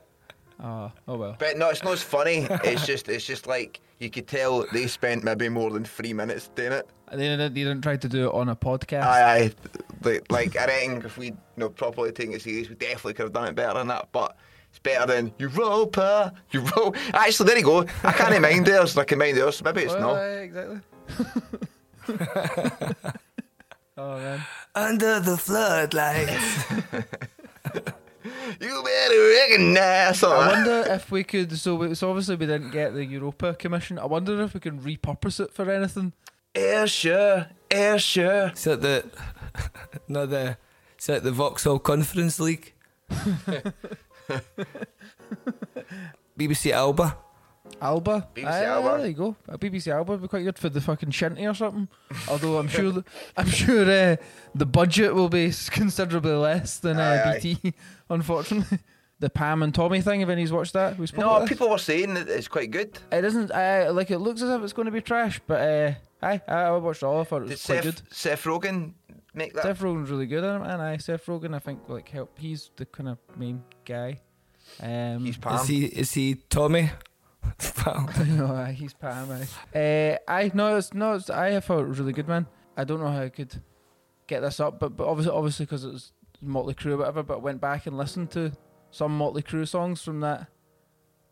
Oh, 0.63 0.91
oh 1.09 1.17
well. 1.17 1.35
But 1.37 1.57
no, 1.57 1.69
it's 1.69 1.83
not 1.83 1.93
as 1.93 2.01
funny. 2.01 2.47
It's 2.63 2.85
just, 2.85 3.09
it's 3.09 3.25
just 3.25 3.45
like 3.45 3.81
you 3.99 4.09
could 4.09 4.25
tell 4.27 4.65
they 4.71 4.87
spent 4.87 5.23
maybe 5.25 5.49
more 5.49 5.69
than 5.69 5.83
three 5.83 6.13
minutes 6.13 6.49
doing 6.55 6.71
it. 6.71 6.87
They 7.11 7.17
didn't, 7.17 7.53
they 7.53 7.63
didn't 7.63 7.81
try 7.81 7.97
to 7.97 8.07
do 8.09 8.27
it 8.29 8.33
on 8.33 8.47
a 8.49 8.55
podcast. 8.55 9.03
Aye, 9.03 9.35
aye. 9.37 9.51
Like, 10.01 10.31
like 10.31 10.57
I 10.57 10.65
reckon 10.65 11.05
if 11.05 11.17
we, 11.17 11.27
you 11.27 11.37
know, 11.57 11.69
properly 11.69 12.11
taken 12.13 12.33
it 12.35 12.41
serious, 12.41 12.69
we 12.69 12.75
definitely 12.75 13.15
could 13.15 13.23
have 13.23 13.33
done 13.33 13.49
it 13.49 13.55
better 13.55 13.73
than 13.79 13.87
that. 13.87 14.07
But 14.13 14.37
it's 14.70 14.80
better 14.80 15.05
than 15.07 15.34
Europa, 15.38 16.34
Europa. 16.51 16.97
Actually, 17.13 17.47
there 17.47 17.57
you 17.57 17.63
go. 17.63 17.86
I 18.03 18.11
can't 18.11 18.41
mind 18.47 18.65
theirs. 18.65 18.97
I 18.97 19.03
can 19.05 19.20
mind 19.20 19.38
theirs. 19.38 19.63
Maybe 19.63 19.82
it's 19.84 19.93
Well, 19.93 20.01
no. 20.01 20.15
aye, 20.15 20.41
exactly. 20.47 20.80
oh 23.97 24.18
man. 24.18 24.41
Under 24.76 25.20
the 25.20 25.38
floodlights. 25.38 26.65
You 28.59 28.84
better 28.84 29.30
recognize. 29.30 30.20
something 30.20 30.39
I 30.39 30.47
wonder 30.53 30.84
if 30.93 31.11
we 31.11 31.24
could. 31.24 31.57
So, 31.57 31.76
we, 31.76 31.95
so 31.95 32.09
obviously 32.09 32.36
we 32.36 32.45
didn't 32.45 32.72
get 32.72 32.93
the 32.93 33.05
Europa 33.05 33.53
Commission. 33.55 33.97
I 33.99 34.05
wonder 34.05 34.41
if 34.41 34.53
we 34.53 34.59
can 34.59 34.80
repurpose 34.80 35.39
it 35.39 35.53
for 35.53 35.70
anything. 35.72 36.13
Ayrshire, 36.55 37.49
air 37.72 37.99
sure. 37.99 38.47
It's 38.47 38.68
at 38.68 38.82
the. 38.82 39.05
No, 40.07 40.26
the. 40.26 40.57
It's 40.95 41.09
at 41.09 41.24
the 41.24 41.32
Vauxhall 41.32 41.80
Conference 41.80 42.39
League. 42.39 42.74
BBC 46.38 46.71
Alba. 46.71 47.17
Alba. 47.82 48.28
BBC 48.34 48.45
Aye, 48.47 48.63
Alba. 48.65 48.97
There 48.99 49.07
you 49.07 49.13
go. 49.13 49.36
A 49.47 49.57
BBC 49.57 49.91
Alba 49.93 50.13
would 50.13 50.21
be 50.21 50.28
quite 50.28 50.43
good 50.43 50.57
for 50.57 50.69
the 50.69 50.82
fucking 50.82 51.09
shinty 51.11 51.49
or 51.49 51.53
something. 51.53 51.88
Although 52.30 52.57
I'm 52.59 52.67
sure, 52.67 52.91
the, 52.91 53.03
I'm 53.36 53.47
sure 53.47 53.84
uh, 53.84 54.15
the 54.55 54.65
budget 54.65 55.13
will 55.13 55.30
be 55.30 55.47
s- 55.47 55.69
considerably 55.69 56.32
less 56.34 56.80
than 56.80 56.97
uh, 56.97 57.01
Aye, 57.25 57.30
aye. 57.32 57.39
BT. 57.41 57.73
Unfortunately, 58.09 58.80
the 59.19 59.30
Pam 59.30 59.63
and 59.63 59.75
Tommy 59.75 60.01
thing. 60.01 60.21
If 60.21 60.30
anybody's 60.30 60.51
watched 60.53 60.73
that, 60.73 60.97
we 60.97 61.07
spoke 61.07 61.19
No, 61.19 61.30
about 61.30 61.39
this. 61.41 61.49
people 61.49 61.69
were 61.69 61.78
saying 61.78 62.13
that 62.13 62.30
it's 62.30 62.47
quite 62.47 62.71
good. 62.71 62.97
It 63.11 63.25
isn't. 63.25 63.51
Uh, 63.51 63.91
like 63.93 64.11
it 64.11 64.19
looks 64.19 64.41
as 64.41 64.49
if 64.49 64.61
it's 64.63 64.73
going 64.73 64.86
to 64.86 64.91
be 64.91 65.01
trash, 65.01 65.41
but 65.45 65.61
uh, 65.61 65.93
aye, 66.25 66.41
aye, 66.47 66.61
I 66.61 66.71
watched 66.78 67.03
all 67.03 67.19
of 67.19 67.32
it. 67.32 67.36
It 67.36 67.39
Did 67.41 67.49
was 67.49 67.65
quite 67.65 67.75
Seth, 67.75 67.84
good. 67.84 68.01
Seth 68.11 68.43
Rogen 68.45 68.93
make 69.38 69.53
that? 69.53 69.63
Seth 69.63 69.79
Rogen's 69.79 70.09
really 70.09 70.25
good 70.25 70.43
at 70.43 70.61
it, 70.61 70.67
and 70.67 70.81
I 70.81 70.97
Seth 70.97 71.25
Rogen, 71.25 71.55
I 71.55 71.59
think 71.59 71.81
like 71.88 72.09
help. 72.09 72.38
He's 72.38 72.71
the 72.75 72.85
kind 72.85 73.09
of 73.09 73.17
main 73.38 73.63
guy. 73.85 74.19
Um, 74.81 75.25
He's 75.25 75.38
Pam. 75.38 75.55
Is 75.55 75.67
he? 75.67 75.85
Is 75.85 76.13
he 76.13 76.35
Tommy? 76.49 76.91
Pal. 77.75 78.09
no, 78.27 78.53
aye, 78.55 78.73
he's 78.73 78.93
Pam. 78.93 79.31
Aye. 79.31 79.77
Uh, 79.77 80.17
I 80.27 80.51
no, 80.53 80.77
it's 80.77 80.93
no, 80.93 81.13
it's, 81.13 81.29
I 81.29 81.59
thought 81.59 81.81
it 81.81 81.88
was 81.88 81.99
really 81.99 82.13
good, 82.13 82.27
man. 82.27 82.47
I 82.75 82.83
don't 82.83 82.99
know 82.99 83.07
how 83.09 83.21
I 83.21 83.29
could 83.29 83.61
get 84.27 84.41
this 84.41 84.59
up, 84.59 84.79
but 84.79 84.95
but 84.97 85.07
obviously, 85.07 85.33
obviously, 85.33 85.65
because 85.65 85.83
it 85.83 85.93
was 85.93 86.11
Mötley 86.43 86.75
Crüe 86.75 86.93
or 86.93 86.97
whatever. 86.97 87.23
But 87.23 87.35
I 87.35 87.39
went 87.39 87.61
back 87.61 87.88
and 87.88 87.97
listened 87.97 88.31
to 88.31 88.51
some 88.91 89.17
Mötley 89.17 89.43
Crüe 89.43 89.67
songs 89.67 90.01
from 90.01 90.19
that 90.21 90.47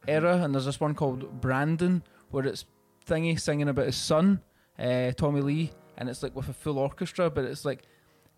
era, 0.07 0.37
and 0.37 0.53
there's 0.53 0.65
this 0.65 0.79
one 0.79 0.95
called 0.95 1.41
Brandon, 1.41 2.03
where 2.29 2.45
it's 2.45 2.65
Thingy 3.05 3.39
singing 3.39 3.69
about 3.69 3.87
his 3.87 3.95
son, 3.95 4.41
uh, 4.79 5.11
Tommy 5.11 5.41
Lee, 5.41 5.71
and 5.97 6.09
it's 6.09 6.23
like 6.23 6.35
with 6.35 6.49
a 6.49 6.53
full 6.53 6.79
orchestra, 6.79 7.29
but 7.29 7.45
it's 7.45 7.65
like. 7.65 7.83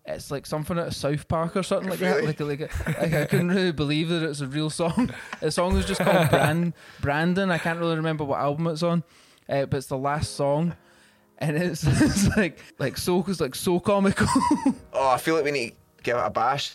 It's 0.08 0.30
like 0.30 0.46
something 0.46 0.78
out 0.78 0.88
of 0.88 0.94
South 0.94 1.28
Park 1.28 1.54
or 1.56 1.62
something 1.62 1.90
like 1.90 1.98
that. 1.98 2.24
Like, 2.24 2.40
like, 2.40 2.60
like 2.86 3.12
I 3.12 3.26
couldn't 3.26 3.48
really 3.48 3.72
believe 3.72 4.08
that 4.08 4.22
it's 4.22 4.40
a 4.40 4.46
real 4.46 4.70
song. 4.70 5.10
The 5.40 5.50
song 5.50 5.76
is 5.76 5.84
just 5.84 6.00
called 6.00 6.28
Brand 6.30 6.72
Brandon. 7.00 7.50
I 7.50 7.58
can't 7.58 7.78
really 7.78 7.96
remember 7.96 8.24
what 8.24 8.40
album 8.40 8.66
it's 8.68 8.82
on, 8.82 9.04
uh, 9.48 9.66
but 9.66 9.76
it's 9.76 9.86
the 9.86 9.98
last 9.98 10.34
song, 10.34 10.74
and 11.38 11.56
it's, 11.56 11.84
it's 11.86 12.36
like 12.36 12.58
like 12.78 12.96
so 12.96 13.24
it's 13.28 13.40
like 13.40 13.54
so 13.54 13.78
comical. 13.78 14.26
Oh, 14.92 15.08
I 15.08 15.18
feel 15.18 15.34
like 15.34 15.44
we 15.44 15.50
need 15.50 15.70
to 15.98 16.02
give 16.02 16.16
it 16.16 16.20
a 16.24 16.30
bash. 16.30 16.74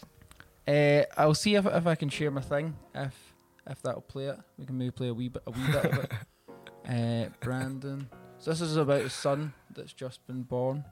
Uh, 0.68 1.04
I'll 1.18 1.34
see 1.34 1.56
if 1.56 1.66
if 1.66 1.88
I 1.88 1.96
can 1.96 2.10
share 2.10 2.32
my 2.32 2.42
thing. 2.42 2.76
If 2.94 3.34
if 3.68 3.82
that'll 3.82 4.02
play 4.02 4.26
it, 4.26 4.38
we 4.58 4.66
can 4.66 4.78
maybe 4.78 4.92
play 4.92 5.08
a 5.08 5.14
wee 5.14 5.30
bit 5.30 5.44
a 5.48 5.52
wee 5.52 5.72
bit 5.72 5.86
of 5.86 5.98
it. 6.04 6.12
Uh, 6.88 7.30
Brandon. 7.40 8.08
So 8.38 8.52
this 8.52 8.62
is 8.62 8.78
about 8.78 9.02
his 9.02 9.14
son 9.14 9.54
that's 9.74 9.94
just 9.94 10.26
been 10.28 10.44
born. 10.44 10.84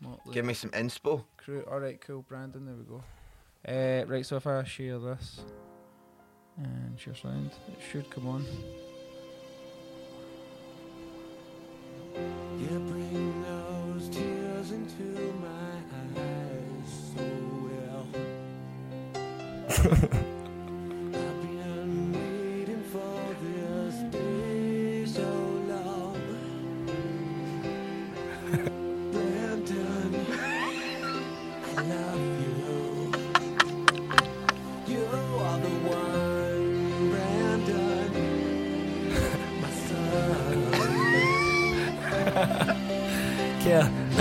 Motley 0.00 0.34
Give 0.34 0.44
me 0.44 0.54
some 0.54 0.70
inspo. 0.70 1.24
Crue. 1.38 1.70
All 1.70 1.80
right, 1.80 2.00
cool, 2.00 2.22
Brandon. 2.22 2.66
There 2.66 2.74
we 2.74 2.84
go. 2.84 3.02
Uh, 3.66 4.04
right, 4.06 4.24
so 4.24 4.36
if 4.36 4.46
I 4.46 4.62
share 4.64 4.98
this 4.98 5.40
and 6.56 6.98
share 6.98 7.14
sound, 7.14 7.50
it 7.68 7.78
should 7.90 8.08
come 8.10 8.28
on. 8.28 8.44
You 12.58 12.68
bring 12.68 13.42
those 13.42 14.08
tears 14.08 14.70
into 14.70 15.32
my 15.42 15.76
eyes 16.16 17.12
so 17.14 17.24
well. 20.08 20.26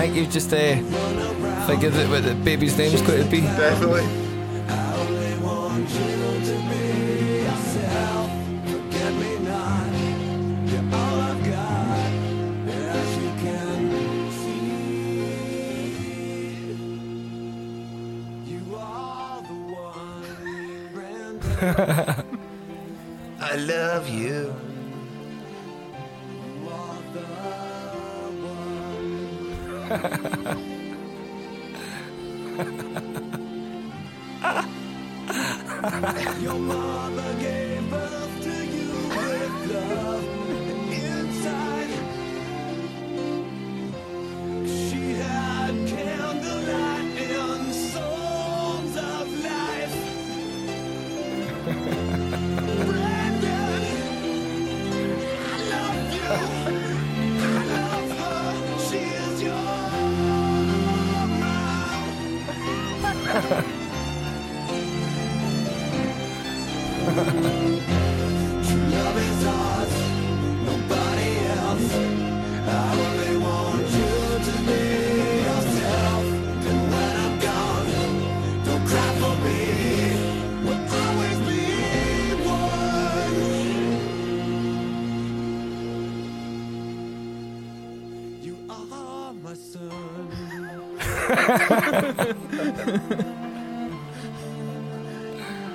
think 0.05 0.17
you've 0.17 0.31
just 0.31 0.53
uh, 0.53 0.75
figured 1.65 1.95
out 1.95 2.09
what 2.09 2.23
the 2.23 2.35
baby's 2.35 2.77
name's 2.77 3.01
going 3.01 3.23
to 3.23 3.29
be. 3.29 3.41
Definitely. 3.41 4.24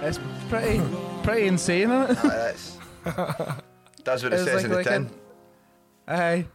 It's 0.03 0.19
pretty 0.49 0.81
pretty 1.23 1.47
insane, 1.47 1.91
isn't 1.91 2.11
it? 2.11 2.23
That's, 2.23 2.79
that's 4.05 4.23
what 4.23 4.33
it 4.33 4.33
It's 4.41 4.45
says 4.45 4.55
like- 4.55 4.65
in 4.65 4.71
the 4.71 4.77
like 4.77 4.87
a- 4.87 4.91
tin. 4.91 5.11
Aye. 6.09 6.47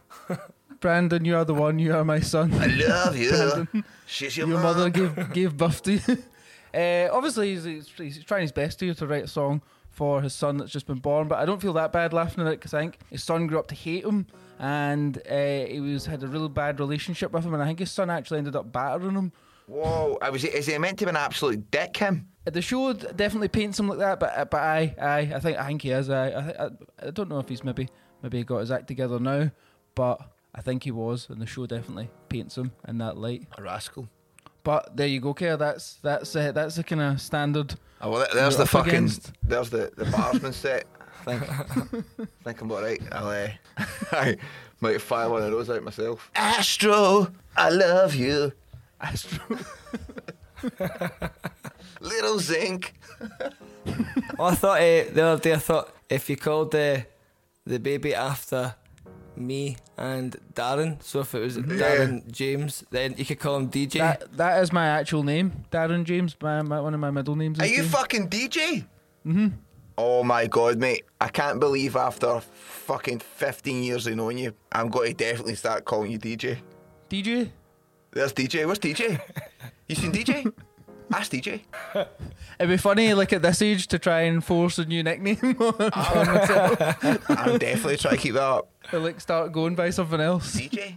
Brandon, 0.80 1.24
you 1.24 1.36
are 1.36 1.44
the 1.44 1.54
one. 1.54 1.78
You 1.78 1.94
are 1.94 2.04
my 2.04 2.20
son. 2.20 2.52
I 2.54 2.66
love 2.66 3.16
you. 3.16 3.30
Brandon, 3.30 3.84
She's 4.06 4.36
your, 4.36 4.46
your 4.48 4.58
mom. 4.58 4.62
mother 4.76 4.90
gave 4.90 5.32
gave 5.32 5.56
birth 5.56 5.82
to 5.84 5.92
you. 5.94 6.18
Uh, 6.74 7.08
obviously, 7.16 7.54
he's, 7.54 7.64
he's, 7.64 7.88
he's 7.96 8.24
trying 8.24 8.42
his 8.42 8.52
best 8.52 8.80
here 8.80 8.92
to 8.94 9.06
write 9.06 9.24
a 9.24 9.28
song 9.28 9.62
for 9.96 10.20
his 10.20 10.34
son 10.34 10.58
that's 10.58 10.70
just 10.70 10.86
been 10.86 10.98
born. 10.98 11.26
But 11.26 11.38
I 11.38 11.46
don't 11.46 11.60
feel 11.60 11.72
that 11.72 11.90
bad 11.90 12.12
laughing 12.12 12.46
at 12.46 12.52
it 12.52 12.58
because 12.60 12.74
I 12.74 12.80
think 12.80 12.98
his 13.10 13.24
son 13.24 13.46
grew 13.46 13.58
up 13.58 13.68
to 13.68 13.74
hate 13.74 14.04
him, 14.04 14.26
and 14.58 15.16
uh, 15.28 15.64
he 15.66 15.80
was 15.80 16.04
had 16.04 16.22
a 16.22 16.28
real 16.28 16.50
bad 16.50 16.78
relationship 16.78 17.32
with 17.32 17.44
him, 17.44 17.54
and 17.54 17.62
I 17.62 17.66
think 17.66 17.78
his 17.78 17.90
son 17.90 18.10
actually 18.10 18.38
ended 18.38 18.54
up 18.54 18.70
battering 18.70 19.14
him. 19.16 19.32
Whoa, 19.66 20.18
I 20.20 20.28
was, 20.30 20.44
is 20.44 20.66
he 20.66 20.76
meant 20.78 20.98
to 21.00 21.06
be 21.06 21.08
an 21.08 21.16
absolute 21.16 21.70
dick, 21.70 21.96
him? 21.96 22.28
Uh, 22.46 22.50
The 22.50 22.62
show 22.62 22.92
definitely 22.92 23.48
paints 23.48 23.80
him 23.80 23.88
like 23.88 23.98
that, 23.98 24.20
but 24.20 24.36
uh, 24.36 24.44
but 24.44 24.60
I 24.60 24.94
I 25.00 25.18
I 25.36 25.40
think 25.40 25.58
I 25.58 25.66
think 25.66 25.82
he 25.82 25.90
is. 25.90 26.10
I 26.10 26.28
I, 26.28 26.66
I 26.66 26.68
I 27.06 27.10
don't 27.10 27.30
know 27.30 27.38
if 27.40 27.48
he's 27.48 27.64
maybe 27.64 27.88
maybe 28.22 28.36
he 28.38 28.44
got 28.44 28.58
his 28.58 28.70
act 28.70 28.86
together 28.86 29.18
now, 29.18 29.50
but 29.94 30.20
I 30.54 30.60
think 30.60 30.84
he 30.84 30.90
was, 30.92 31.28
and 31.30 31.40
the 31.40 31.46
show 31.46 31.66
definitely 31.66 32.10
paints 32.28 32.56
him 32.56 32.72
in 32.86 32.98
that 32.98 33.16
light. 33.16 33.46
A 33.58 33.62
rascal. 33.62 34.08
But 34.66 34.96
there 34.96 35.06
you 35.06 35.20
go, 35.20 35.32
Kerr. 35.32 35.56
That's 35.56 35.94
that's 36.02 36.34
uh, 36.34 36.50
that's 36.50 36.74
the 36.74 36.82
kind 36.82 37.00
of 37.00 37.20
standard. 37.20 37.76
Oh, 38.00 38.10
well, 38.10 38.26
there's 38.34 38.56
the 38.56 38.64
up 38.64 38.68
fucking, 38.70 38.88
against. 38.88 39.30
there's 39.44 39.70
the, 39.70 39.92
the 39.96 40.06
barsman 40.06 40.52
set. 40.64 40.86
I 41.24 41.38
think, 41.38 42.04
think 42.42 42.60
I'm 42.60 42.72
alright. 42.72 43.00
I'll, 43.12 43.28
uh, 43.28 43.48
I 44.10 44.36
might 44.80 45.00
fire 45.00 45.30
one 45.30 45.44
of 45.44 45.52
those 45.52 45.70
out 45.70 45.84
myself. 45.84 46.32
Astro, 46.34 47.28
I 47.56 47.70
love 47.70 48.16
you. 48.16 48.50
Astro. 49.00 49.56
Little 52.00 52.40
Zinc. 52.40 52.92
Oh, 54.36 54.46
I 54.46 54.54
thought 54.56 54.80
uh, 54.80 55.04
the 55.12 55.22
other 55.24 55.40
day, 55.40 55.54
I 55.54 55.58
thought 55.58 55.94
if 56.10 56.28
you 56.28 56.36
called 56.36 56.72
the 56.72 57.06
the 57.64 57.78
baby 57.78 58.16
after 58.16 58.74
me 59.36 59.76
and 59.96 60.36
Darren, 60.54 61.02
so 61.02 61.20
if 61.20 61.34
it 61.34 61.40
was 61.40 61.58
Darren 61.58 62.30
James, 62.30 62.84
then 62.90 63.14
you 63.16 63.24
could 63.24 63.38
call 63.38 63.56
him 63.56 63.68
DJ. 63.70 63.98
That 63.98 64.36
that 64.36 64.62
is 64.62 64.72
my 64.72 64.86
actual 64.86 65.22
name, 65.22 65.64
Darren 65.70 66.04
James. 66.04 66.36
My, 66.40 66.62
my 66.62 66.80
one 66.80 66.94
of 66.94 67.00
my 67.00 67.10
middle 67.10 67.36
names. 67.36 67.60
Are 67.60 67.66
you 67.66 67.78
James. 67.78 67.90
fucking 67.90 68.28
DJ? 68.28 68.86
Mm-hmm. 69.26 69.48
Oh 69.98 70.22
my 70.22 70.46
god, 70.46 70.78
mate. 70.78 71.04
I 71.20 71.28
can't 71.28 71.58
believe 71.58 71.96
after 71.96 72.40
fucking 72.40 73.20
15 73.20 73.82
years 73.82 74.06
of 74.06 74.14
knowing 74.14 74.38
you, 74.38 74.52
I'm 74.70 74.88
going 74.88 75.08
to 75.08 75.14
definitely 75.14 75.54
start 75.54 75.84
calling 75.86 76.10
you 76.12 76.18
DJ. 76.18 76.58
DJ? 77.08 77.50
There's 78.12 78.32
DJ. 78.34 78.66
Where's 78.66 78.78
DJ? 78.78 79.20
You 79.88 79.94
seen 79.94 80.12
DJ? 80.12 80.52
Ask 81.12 81.32
DJ. 81.32 81.60
It'd 81.94 82.68
be 82.68 82.76
funny, 82.76 83.14
like 83.14 83.32
at 83.32 83.42
this 83.42 83.62
age, 83.62 83.86
to 83.88 83.98
try 83.98 84.22
and 84.22 84.44
force 84.44 84.78
a 84.78 84.84
new 84.84 85.02
nickname 85.02 85.38
on 85.60 86.26
myself. 86.26 86.80
I'll 87.30 87.58
definitely 87.58 87.96
try 87.96 88.12
to 88.12 88.16
keep 88.16 88.34
that 88.34 88.42
up. 88.42 88.68
Or, 88.92 88.98
like 88.98 89.20
start 89.20 89.52
going 89.52 89.74
by 89.74 89.90
something 89.90 90.20
else. 90.20 90.56
DJ? 90.56 90.96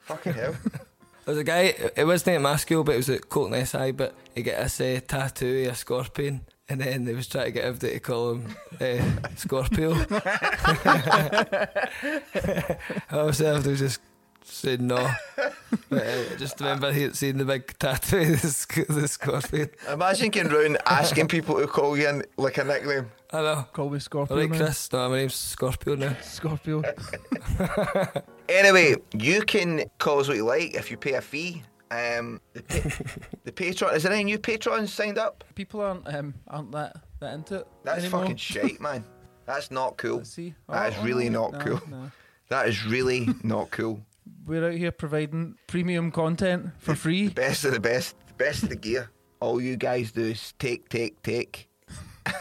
Fucking 0.00 0.34
hell. 0.34 0.56
There 0.62 1.34
was 1.34 1.38
a 1.38 1.44
guy, 1.44 1.74
it 1.96 2.06
wasn't 2.06 2.36
at 2.36 2.40
my 2.40 2.56
school, 2.56 2.84
but 2.84 2.92
it 2.92 2.98
was 2.98 3.10
at 3.10 3.28
Colton 3.28 3.64
SI, 3.66 3.92
but 3.92 4.14
he 4.34 4.42
got 4.42 4.62
this 4.62 4.80
uh, 4.80 5.00
tattoo 5.06 5.64
of 5.66 5.72
a 5.72 5.74
scorpion 5.74 6.42
and 6.68 6.80
then 6.80 7.04
they 7.04 7.14
was 7.14 7.28
trying 7.28 7.46
to 7.46 7.50
get 7.52 7.64
everybody 7.64 7.94
to 7.94 8.00
call 8.00 8.32
him 8.32 8.56
uh, 8.80 9.28
Scorpio. 9.36 9.92
Obviously, 13.10 13.46
I 13.46 13.52
was 13.52 13.78
just 13.78 14.00
saying 14.00 14.00
no. 14.00 14.00
But, 14.00 14.15
uh, 14.64 15.14
I 15.90 16.26
just 16.38 16.60
remember 16.60 16.92
he 16.92 17.10
seeing 17.12 17.38
the 17.38 17.44
big 17.44 17.76
tattoo, 17.78 18.18
of 18.18 18.42
the, 18.42 18.48
sc- 18.48 18.86
the 18.88 19.08
Scorpion. 19.08 19.70
Imagine 19.90 20.30
going 20.30 20.48
round 20.48 20.78
asking 20.86 21.28
people 21.28 21.58
to 21.58 21.66
call 21.66 21.96
you 21.96 22.08
in, 22.08 22.24
like 22.36 22.58
a 22.58 22.64
nickname. 22.64 23.10
I 23.32 23.42
know. 23.42 23.66
Call 23.72 23.90
me 23.90 23.98
Scorpio. 23.98 24.36
All 24.36 24.40
right, 24.40 24.50
man. 24.50 24.58
Chris. 24.58 24.92
No, 24.92 25.08
my 25.08 25.16
name's 25.18 25.34
Scorpio 25.34 25.94
now. 25.96 26.16
Scorpio. 26.22 26.82
Anyway, 28.48 28.94
you 29.12 29.42
can 29.42 29.82
call 29.98 30.20
us 30.20 30.28
what 30.28 30.36
you 30.36 30.44
like 30.44 30.74
if 30.74 30.88
you 30.88 30.96
pay 30.96 31.14
a 31.14 31.20
fee. 31.20 31.64
Um, 31.90 32.40
the, 32.52 32.62
pa- 32.62 33.04
the 33.44 33.52
Patreon 33.52 33.94
is 33.96 34.02
there 34.04 34.12
any 34.12 34.24
new 34.24 34.38
patrons 34.38 34.92
signed 34.92 35.18
up? 35.18 35.42
People 35.56 35.80
aren't 35.80 36.06
um, 36.14 36.32
aren't 36.48 36.70
that 36.72 36.96
that 37.20 37.34
into 37.34 37.56
it 37.56 37.66
That's 37.84 38.00
anymore. 38.04 38.20
fucking 38.22 38.36
shite, 38.36 38.80
man. 38.80 39.04
That's 39.46 39.70
not 39.70 39.96
cool. 39.96 40.18
Let's 40.18 40.30
see. 40.30 40.54
That 40.68 40.92
is 40.92 40.98
really 41.04 41.28
not 41.28 41.52
no, 41.52 41.58
cool. 41.58 41.80
no. 41.88 42.10
That 42.48 42.68
is 42.68 42.84
really 42.86 43.28
not 43.42 43.70
cool. 43.70 44.00
We're 44.46 44.66
out 44.68 44.74
here 44.74 44.92
providing 44.92 45.56
premium 45.66 46.10
content 46.10 46.70
for 46.78 46.94
free. 46.94 47.28
The 47.28 47.34
best 47.48 47.64
of 47.64 47.72
the 47.72 47.80
best, 47.80 48.16
the 48.28 48.34
best 48.34 48.62
of 48.62 48.68
the 48.68 48.76
gear. 48.76 49.10
All 49.40 49.60
you 49.60 49.76
guys 49.76 50.12
do 50.12 50.22
is 50.22 50.54
take, 50.58 50.88
take, 50.88 51.20
take. 51.22 51.68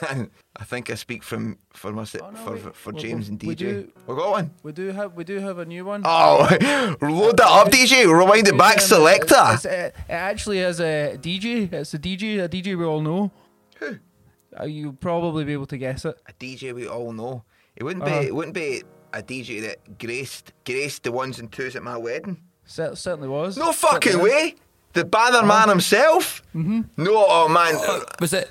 and 0.09 0.29
I 0.55 0.63
think 0.63 0.89
I 0.89 0.95
speak 0.95 1.21
from 1.23 1.57
for 1.73 1.91
myself, 1.91 2.23
Oh, 2.27 2.31
no, 2.31 2.37
for, 2.45 2.53
we- 2.53 2.59
for, 2.59 2.73
for 2.73 2.93
we- 2.93 3.01
James 3.01 3.27
we- 3.27 3.31
and 3.33 3.43
we 3.43 3.55
DJ. 3.55 3.57
do- 3.59 3.91
We 4.07 4.15
got 4.15 4.31
one. 4.31 4.51
We 4.63 4.71
do 4.71 4.87
have 4.91 5.13
we 5.13 5.23
do 5.23 5.39
have 5.39 5.59
a 5.59 5.65
new 5.65 5.85
one. 5.85 6.01
Oh, 6.05 6.47
load 7.01 7.37
that 7.37 7.47
up, 7.47 7.69
DJ. 7.69 8.05
Rewind 8.07 8.47
it 8.47 8.57
back, 8.57 8.77
Um, 8.77 8.79
selector. 8.81 9.35
It's, 9.53 9.65
uh, 9.65 9.91
it 9.93 9.93
actually 10.09 10.59
is 10.59 10.79
a 10.79 11.17
DJ. 11.21 11.71
It's 11.71 11.93
a 11.93 11.99
DJ, 11.99 12.43
a 12.43 12.49
DJ 12.49 12.77
we 12.77 12.83
all 12.85 13.01
know. 13.01 13.31
Who? 13.79 13.97
Uh, 14.59 14.63
you'll 14.65 14.93
probably 14.93 15.43
be 15.43 15.53
able 15.53 15.65
to 15.67 15.77
guess 15.77 16.05
it. 16.05 16.15
A 16.27 16.33
DJ 16.33 16.73
we 16.73 16.87
all 16.87 17.11
know. 17.13 17.43
It 17.75 17.83
wouldn't 17.83 18.05
Uh-huh. 18.05 18.21
be. 18.21 18.27
It 18.27 18.33
wouldn't 18.35 18.53
be 18.55 18.83
a 19.15 19.23
DJ 19.23 19.61
that 19.61 19.97
graced 19.99 20.51
graced 20.65 21.03
the 21.03 21.11
ones 21.11 21.39
and 21.39 21.51
twos 21.51 21.75
at 21.75 21.83
my 21.83 21.97
wedding. 21.97 22.37
Cer- 22.65 22.95
certainly 22.95 23.27
was. 23.29 23.57
No 23.57 23.71
fucking 23.71 24.11
Certainly 24.13 24.31
is. 24.31 24.35
way. 24.35 24.55
The 24.93 25.05
banner 25.05 25.37
Uh-huh. 25.37 25.45
man 25.47 25.69
himself. 25.69 26.41
Mm-hmm. 26.55 26.81
No, 27.03 27.25
oh 27.27 27.47
man. 27.49 27.75
Was 28.19 28.33
it? 28.33 28.49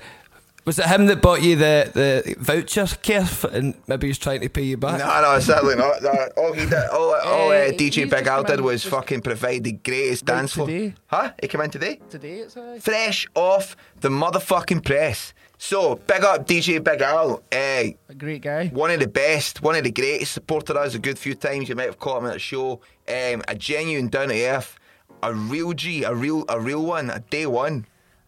Was 0.65 0.79
it 0.79 0.85
him 0.87 1.05
that 1.05 1.21
bought 1.21 1.43
you 1.43 1.55
the, 1.55 1.91
the 1.93 2.35
voucher, 2.39 2.85
Kev, 3.03 3.43
and 3.53 3.75
maybe 3.87 4.07
he's 4.07 4.17
trying 4.17 4.41
to 4.41 4.49
pay 4.49 4.63
you 4.63 4.77
back? 4.77 4.97
No, 4.97 5.21
no, 5.21 5.39
certainly 5.39 5.75
not. 5.75 6.01
No, 6.01 6.09
all 6.37 6.53
he 6.53 6.65
did, 6.65 6.73
all, 6.91 7.13
all 7.23 7.49
uh, 7.49 7.53
Eh, 7.53 7.71
DJ 7.73 7.77
he's 7.93 7.95
Big 8.09 8.09
just 8.09 8.27
Al 8.27 8.43
did 8.43 8.61
was 8.61 8.83
fucking 8.83 9.21
provide 9.21 9.63
the 9.63 9.73
greatest 9.73 10.27
Right 10.27 10.37
dance 10.37 10.53
floor. 10.53 10.65
today. 10.65 10.95
Huh? 11.05 11.33
He 11.39 11.47
came 11.49 11.61
in 11.61 11.69
today? 11.69 11.99
Today 12.09 12.37
it's 12.39 12.57
uh, 12.57 12.79
Fresh 12.81 13.27
off 13.35 13.77
the 14.01 14.09
motherfucking 14.09 14.83
press. 14.83 15.35
So, 15.67 15.95
big 15.95 16.23
up 16.23 16.45
DJ 16.45 16.83
Big 16.83 17.01
Al. 17.01 17.41
Eh, 17.51 17.93
a 18.07 18.13
great 18.13 18.43
guy. 18.43 18.67
one 18.67 18.91
of 18.91 18.99
the 18.99 19.07
best, 19.07 19.63
one 19.63 19.75
of 19.75 19.83
the 19.83 19.89
greatest, 19.89 20.31
supported 20.31 20.77
us 20.77 20.93
a 20.93 20.99
good 20.99 21.17
few 21.17 21.33
times. 21.33 21.67
You 21.67 21.75
might 21.75 21.87
have 21.87 21.97
caught 21.97 22.21
him 22.21 22.29
at 22.29 22.35
a 22.35 22.39
show. 22.39 22.81
Um, 23.09 23.41
a 23.47 23.55
genuine 23.55 24.09
down 24.09 24.27
to 24.27 24.45
earth, 24.45 24.77
a 25.23 25.33
real 25.33 25.73
G, 25.73 26.03
a 26.03 26.13
real, 26.13 26.45
a 26.49 26.59
real 26.59 26.85
one, 26.85 27.09
a 27.09 27.19
day 27.19 27.47
one, 27.47 27.87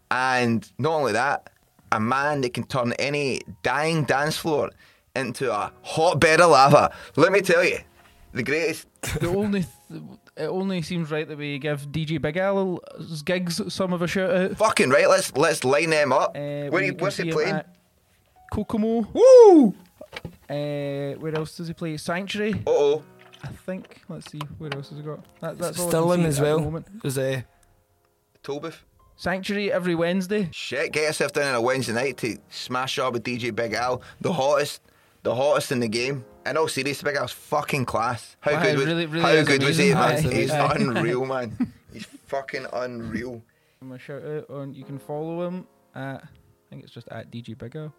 and 0.10 0.68
not 0.80 0.94
only 0.94 1.12
that, 1.12 1.52
a 1.92 2.00
man 2.00 2.42
that 2.42 2.56
can 2.56 2.64
turn 2.64 2.94
any 2.94 3.42
dying 3.62 4.04
dance 4.06 4.36
floor 4.36 4.72
into 5.16 5.54
a 5.54 5.72
hotbed 5.84 6.42
of 6.42 6.50
lava. 6.50 6.92
Let 7.18 7.32
me 7.32 7.42
tell 7.42 7.64
you, 7.64 7.78
the 8.34 8.42
greatest. 8.42 8.88
the 9.22 9.28
only 9.28 9.64
th- 9.90 10.02
it 10.38 10.48
only 10.48 10.82
seems 10.82 11.10
right 11.12 11.28
that 11.28 11.38
we 11.38 11.60
give 11.60 11.88
DJ 11.88 12.22
Big 12.22 12.38
Al's 12.38 13.22
gigs 13.24 13.62
some 13.74 13.94
of 13.94 14.02
a 14.02 14.08
shout 14.08 14.32
out. 14.32 14.58
Fucking 14.58 14.90
right. 14.90 15.10
Let's 15.10 15.36
let's 15.36 15.64
line 15.64 15.90
them 15.90 16.14
up. 16.14 16.36
Uh, 16.36 16.70
Where 16.70 16.82
he, 16.82 16.90
can 16.90 16.98
what's 16.98 17.18
he 17.18 17.32
playing? 17.32 17.62
Kokomo. 18.52 19.08
Woo! 19.14 19.76
Uh, 20.50 21.18
where 21.20 21.36
else 21.36 21.58
does 21.58 21.68
he 21.68 21.74
play? 21.74 21.98
Sanctuary. 21.98 22.54
Uh 22.54 22.72
oh. 22.72 23.04
I 23.44 23.48
think. 23.48 24.02
Let's 24.10 24.32
see. 24.32 24.42
Where 24.58 24.74
else 24.74 24.90
has 24.90 24.98
he 24.98 25.04
got? 25.04 25.20
That, 25.42 25.58
that's 25.58 25.80
all 25.80 25.88
I 25.88 25.92
can 25.92 26.00
Stirling 26.00 26.26
as 26.26 26.42
well. 26.42 26.60
moment. 26.60 26.88
a 27.04 27.38
uh, 27.38 27.42
Tolbooth. 28.44 28.78
Sanctuary 29.16 29.72
every 29.72 29.96
Wednesday. 29.96 30.48
Shit, 30.52 30.92
get 30.92 31.04
yourself 31.04 31.34
down 31.34 31.48
on 31.48 31.56
a 31.56 31.62
Wednesday 31.62 31.94
night 31.94 32.18
to 32.18 32.38
smash 32.50 33.00
up 33.00 33.14
with 33.14 33.24
DJ 33.24 33.54
Big 33.54 33.74
Al, 33.74 34.04
the 34.22 34.32
hottest, 34.32 34.82
the 35.24 35.34
hottest 35.34 35.72
in 35.72 35.80
the 35.80 35.88
game. 35.88 36.24
In 36.50 36.58
all 36.58 36.68
seriousness, 36.68 37.04
Big 37.04 37.16
Al's 37.16 37.32
fucking 37.32 37.86
class. 37.86 38.36
How 38.40 38.52
Aye, 38.56 38.64
good 38.64 38.78
was, 38.78 38.86
really- 38.86 39.06
really 39.06 39.22
how 39.38 39.44
good 39.44 39.64
was 39.64 39.78
he, 39.78 39.94
man? 39.94 40.24
He's 40.24 40.52
unreal, 40.52 41.26
man. 41.26 41.74
He's 41.94 42.06
fucking 42.28 42.66
unreal. 42.74 43.42
I'm 43.82 43.92
a 43.92 44.00
shout 44.00 44.24
out 44.24 44.50
on. 44.50 44.74
You 44.74 44.84
can 44.84 44.98
follow 45.00 45.46
him 45.48 45.68
at. 45.96 46.24
I 46.24 46.70
think 46.70 46.84
it's 46.84 46.92
just 46.92 47.08
at 47.10 47.32
DJ 47.32 47.58
Big 47.58 47.76
Al. 47.76 47.94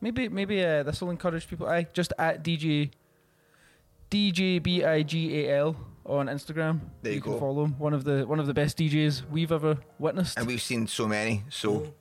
Maybe 0.00 0.28
maybe 0.28 0.64
uh, 0.64 0.82
this 0.82 1.00
will 1.00 1.10
encourage 1.10 1.48
people. 1.48 1.66
I 1.66 1.84
just 1.92 2.12
at 2.18 2.42
DJ. 2.44 2.90
DJ 4.10 4.62
B 4.62 4.84
I 4.84 5.02
G 5.02 5.46
A 5.46 5.58
L 5.58 5.76
on 6.06 6.26
Instagram. 6.26 6.80
There 7.02 7.12
you 7.12 7.20
can 7.20 7.32
go. 7.32 7.38
follow 7.40 7.64
him. 7.64 7.78
One 7.78 7.92
of 7.94 8.04
the 8.04 8.24
one 8.26 8.38
of 8.38 8.46
the 8.46 8.54
best 8.54 8.78
DJs 8.78 9.28
we've 9.30 9.50
ever 9.50 9.78
witnessed. 9.98 10.38
And 10.38 10.46
we've 10.46 10.62
seen 10.62 10.86
so 10.86 11.08
many, 11.08 11.42
so 11.48 11.92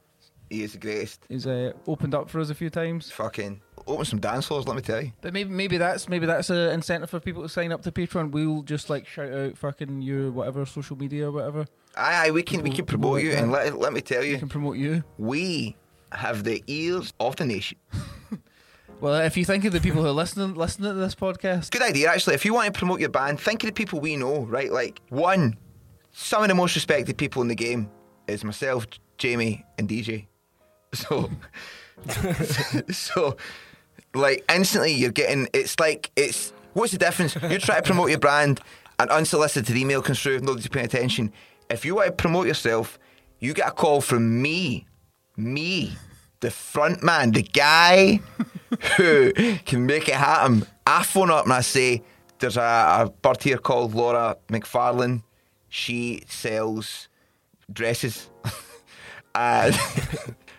he 0.53 0.63
is 0.63 0.73
the 0.73 0.77
greatest. 0.77 1.25
He's 1.29 1.47
uh, 1.47 1.73
opened 1.87 2.13
up 2.13 2.29
for 2.29 2.39
us 2.39 2.49
a 2.49 2.55
few 2.55 2.69
times. 2.69 3.09
Fucking 3.11 3.59
open 3.87 4.05
some 4.05 4.19
dance 4.19 4.45
floors, 4.45 4.67
let 4.67 4.75
me 4.75 4.81
tell 4.81 5.01
you. 5.01 5.11
But 5.21 5.33
maybe 5.33 5.49
maybe 5.49 5.77
that's 5.77 6.07
maybe 6.07 6.25
that's 6.25 6.49
an 6.49 6.69
incentive 6.71 7.09
for 7.09 7.19
people 7.19 7.41
to 7.41 7.49
sign 7.49 7.71
up 7.71 7.81
to 7.83 7.91
Patreon. 7.91 8.31
We'll 8.31 8.61
just 8.61 8.89
like 8.89 9.07
shout 9.07 9.33
out 9.33 9.57
fucking 9.57 10.01
your 10.03 10.31
whatever 10.31 10.65
social 10.65 10.95
media 10.95 11.27
or 11.29 11.31
whatever. 11.31 11.65
Aye, 11.95 12.27
aye, 12.27 12.31
we 12.31 12.43
can 12.43 12.61
we 12.61 12.69
can 12.69 12.85
promote 12.85 13.21
you, 13.23 13.31
and 13.31 13.51
let, 13.51 13.77
let 13.79 13.93
me 13.93 14.01
tell 14.01 14.23
you, 14.23 14.33
We 14.33 14.39
can 14.39 14.49
promote 14.49 14.77
you. 14.77 15.03
we 15.17 15.75
have 16.11 16.43
the 16.43 16.63
ears 16.67 17.13
of 17.19 17.35
the 17.35 17.45
nation. 17.45 17.77
Well, 19.01 19.15
if 19.15 19.35
you 19.35 19.43
think 19.43 19.65
of 19.65 19.73
the 19.73 19.81
people 19.81 20.01
who 20.01 20.07
are 20.07 20.11
listening 20.13 20.53
listening 20.53 20.89
to 20.91 20.93
this 20.97 21.13
podcast, 21.13 21.71
Good 21.71 21.81
idea, 21.81 22.09
actually. 22.09 22.35
If 22.35 22.45
you 22.45 22.53
want 22.53 22.73
to 22.73 22.77
promote 22.77 23.01
your 23.01 23.09
band, 23.09 23.37
think 23.37 23.61
of 23.63 23.67
the 23.67 23.73
people 23.73 23.99
we 23.99 24.15
know, 24.15 24.45
right? 24.45 24.71
Like, 24.71 25.01
one, 25.09 25.57
some 26.11 26.41
of 26.41 26.47
the 26.47 26.55
most 26.55 26.73
respected 26.75 27.17
people 27.17 27.41
in 27.41 27.49
the 27.49 27.55
game 27.55 27.89
is 28.27 28.45
myself, 28.45 28.87
Jamie, 29.17 29.65
and 29.77 29.89
DJ. 29.89 30.27
So, 30.93 31.29
so, 32.91 33.37
like, 34.13 34.43
instantly 34.53 34.93
you're 34.93 35.11
getting, 35.11 35.47
it's 35.53 35.79
like, 35.79 36.11
it's, 36.15 36.53
what's 36.73 36.91
the 36.91 36.97
difference? 36.97 37.35
You're 37.35 37.59
trying 37.59 37.81
to 37.81 37.87
promote 37.87 38.09
your 38.09 38.19
brand, 38.19 38.59
an 38.99 39.09
unsolicited 39.09 39.75
email 39.75 40.01
comes 40.01 40.21
through, 40.21 40.39
nobody's 40.39 40.67
paying 40.67 40.85
attention. 40.85 41.31
If 41.69 41.85
you 41.85 41.95
want 41.95 42.07
to 42.07 42.13
promote 42.13 42.47
yourself, 42.47 42.99
you 43.39 43.53
get 43.53 43.67
a 43.67 43.71
call 43.71 44.01
from 44.01 44.41
me, 44.41 44.85
me, 45.35 45.97
the 46.39 46.51
front 46.51 47.03
man, 47.03 47.31
the 47.31 47.41
guy 47.41 48.19
who 48.97 49.33
can 49.65 49.85
make 49.85 50.07
it 50.07 50.15
happen. 50.15 50.65
I 50.85 51.03
phone 51.03 51.31
up 51.31 51.45
and 51.45 51.53
I 51.53 51.61
say, 51.61 52.03
there's 52.39 52.57
a, 52.57 52.61
a 52.61 53.13
bird 53.21 53.41
here 53.41 53.57
called 53.57 53.95
Laura 53.95 54.37
McFarlane. 54.49 55.23
She 55.69 56.23
sells 56.27 57.07
dresses. 57.71 58.29
and, 59.35 59.75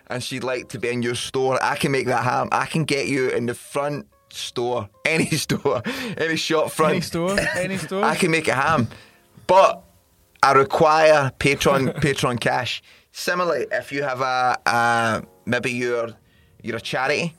and 0.07 0.23
she'd 0.23 0.43
like 0.43 0.69
to 0.69 0.79
be 0.79 0.89
in 0.89 1.01
your 1.01 1.15
store. 1.15 1.59
I 1.61 1.75
can 1.75 1.91
make 1.91 2.07
that 2.07 2.23
happen. 2.23 2.49
I 2.51 2.65
can 2.65 2.85
get 2.85 3.07
you 3.07 3.29
in 3.29 3.45
the 3.45 3.53
front 3.53 4.07
store, 4.29 4.89
any 5.05 5.27
store, 5.27 5.81
any 6.17 6.35
shop 6.35 6.71
front. 6.71 6.91
Any 6.93 7.01
store, 7.01 7.39
any 7.55 7.77
store. 7.77 8.03
I 8.03 8.15
can 8.15 8.31
make 8.31 8.47
it 8.47 8.55
happen. 8.55 8.87
But 9.47 9.83
I 10.43 10.53
require 10.53 11.31
patron 11.39 11.93
patron 12.01 12.37
cash. 12.37 12.81
Similarly, 13.11 13.67
if 13.71 13.91
you 13.91 14.03
have 14.03 14.21
a, 14.21 14.57
a 14.65 15.23
maybe 15.45 15.71
you're 15.71 16.09
you're 16.61 16.77
a 16.77 16.81
charity 16.81 17.33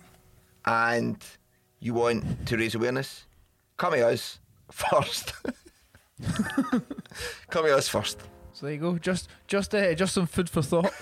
and 0.65 1.17
you 1.81 1.95
want 1.95 2.47
to 2.47 2.57
raise 2.57 2.75
awareness, 2.75 3.27
come 3.77 3.93
to 3.93 4.09
us 4.09 4.39
first. 4.71 5.35
come 7.51 7.65
to 7.67 7.77
us 7.77 7.89
first. 7.89 8.21
so 8.53 8.67
there 8.67 8.75
you 8.75 8.81
go. 8.81 8.99
Just 8.99 9.29
just 9.47 9.75
uh, 9.75 9.95
just 9.95 10.15
some 10.15 10.27
food 10.27 10.49
for 10.49 10.63
thought. 10.63 10.93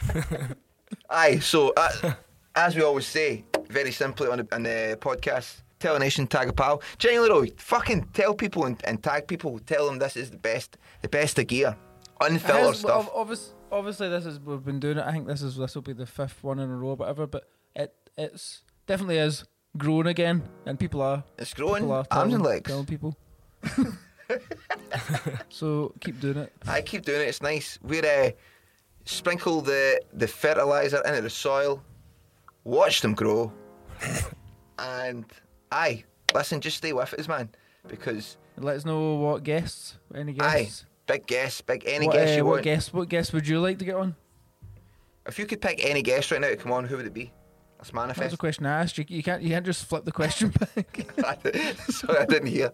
Aye, 1.10 1.38
so 1.38 1.72
uh, 1.76 2.12
as 2.54 2.74
we 2.76 2.82
always 2.82 3.06
say, 3.06 3.44
very 3.68 3.92
simply 3.92 4.28
on 4.28 4.38
the, 4.38 4.48
on 4.54 4.62
the 4.64 4.98
podcast, 5.00 5.62
tell 5.78 5.96
a 5.96 5.98
nation, 5.98 6.26
tag 6.26 6.48
a 6.48 6.52
pal. 6.52 6.82
Genuinely 6.98 7.48
though, 7.48 7.54
fucking 7.58 8.08
tell 8.12 8.34
people 8.34 8.64
and, 8.66 8.80
and 8.84 9.02
tag 9.02 9.26
people. 9.28 9.58
Tell 9.60 9.86
them 9.86 9.98
this 9.98 10.16
is 10.16 10.30
the 10.30 10.36
best, 10.38 10.76
the 11.02 11.08
best 11.08 11.38
of 11.38 11.46
gear, 11.46 11.76
unfiltered 12.20 12.76
stuff. 12.76 13.06
ob- 13.08 13.12
obvious- 13.14 13.54
obviously, 13.70 14.08
this 14.08 14.26
is 14.26 14.40
we've 14.40 14.64
been 14.64 14.80
doing 14.80 14.98
it. 14.98 15.04
I 15.06 15.12
think 15.12 15.26
this 15.26 15.42
is 15.42 15.56
this 15.56 15.74
will 15.74 15.82
be 15.82 15.92
the 15.92 16.06
fifth 16.06 16.42
one 16.42 16.58
in 16.58 16.68
a 16.70 16.76
row, 16.76 16.90
or 16.90 16.96
whatever. 16.96 17.26
But 17.26 17.48
it 17.76 17.94
it's 18.18 18.62
definitely 18.86 19.18
is 19.18 19.44
growing 19.76 20.06
again, 20.08 20.42
and 20.66 20.78
people 20.78 21.00
are 21.02 21.22
It's 21.38 21.54
growing, 21.54 21.82
people 21.84 21.92
are 21.92 21.98
arms 21.98 22.08
telling, 22.10 22.34
and 22.34 22.42
legs. 22.42 22.68
telling 22.68 22.86
people. 22.86 23.16
so 25.48 25.92
keep 26.00 26.20
doing 26.20 26.38
it. 26.38 26.52
I 26.66 26.82
keep 26.82 27.04
doing 27.04 27.20
it. 27.20 27.28
It's 27.28 27.42
nice. 27.42 27.78
We're 27.82 28.04
uh, 28.04 28.30
sprinkle 29.10 29.60
the 29.60 30.00
the 30.12 30.26
fertilizer 30.26 31.02
into 31.06 31.20
the 31.22 31.30
soil, 31.30 31.82
watch 32.64 33.00
them 33.00 33.14
grow, 33.14 33.52
and 34.78 35.24
aye, 35.72 36.04
listen, 36.34 36.60
just 36.60 36.76
stay 36.78 36.92
with 36.92 37.12
us, 37.14 37.28
man, 37.28 37.48
because 37.88 38.36
Let 38.56 38.76
us 38.76 38.84
know 38.84 39.14
what 39.16 39.42
guests, 39.42 39.96
any 40.14 40.32
guests. 40.32 40.54
aye, 40.54 40.62
guests. 40.62 40.84
big 41.06 41.26
guess, 41.26 41.60
big 41.60 41.84
any 41.86 42.06
what, 42.06 42.14
guess 42.16 42.30
uh, 42.30 42.36
you 42.36 42.44
what 42.44 42.50
want. 42.52 42.64
guests? 42.64 42.92
What 42.92 43.08
guests 43.08 43.32
would 43.32 43.46
you 43.48 43.60
like 43.60 43.78
to 43.78 43.84
get 43.84 43.96
on? 43.96 44.16
If 45.26 45.38
you 45.38 45.46
could 45.46 45.60
pick 45.60 45.84
any 45.84 46.02
guest 46.02 46.30
right 46.30 46.40
now 46.40 46.48
to 46.48 46.56
come 46.56 46.72
on, 46.72 46.84
who 46.84 46.96
would 46.96 47.06
it 47.06 47.14
be? 47.14 47.32
Let's 47.78 47.90
That 47.92 48.18
was 48.18 48.34
a 48.34 48.36
question 48.36 48.66
I 48.66 48.82
asked. 48.82 48.98
You, 48.98 49.06
you 49.08 49.22
can't 49.22 49.42
you 49.42 49.48
can't 49.48 49.64
just 49.64 49.86
flip 49.86 50.04
the 50.04 50.12
question 50.12 50.52
back. 50.76 51.06
Sorry, 51.88 52.18
I 52.18 52.26
didn't 52.26 52.48
hear. 52.48 52.72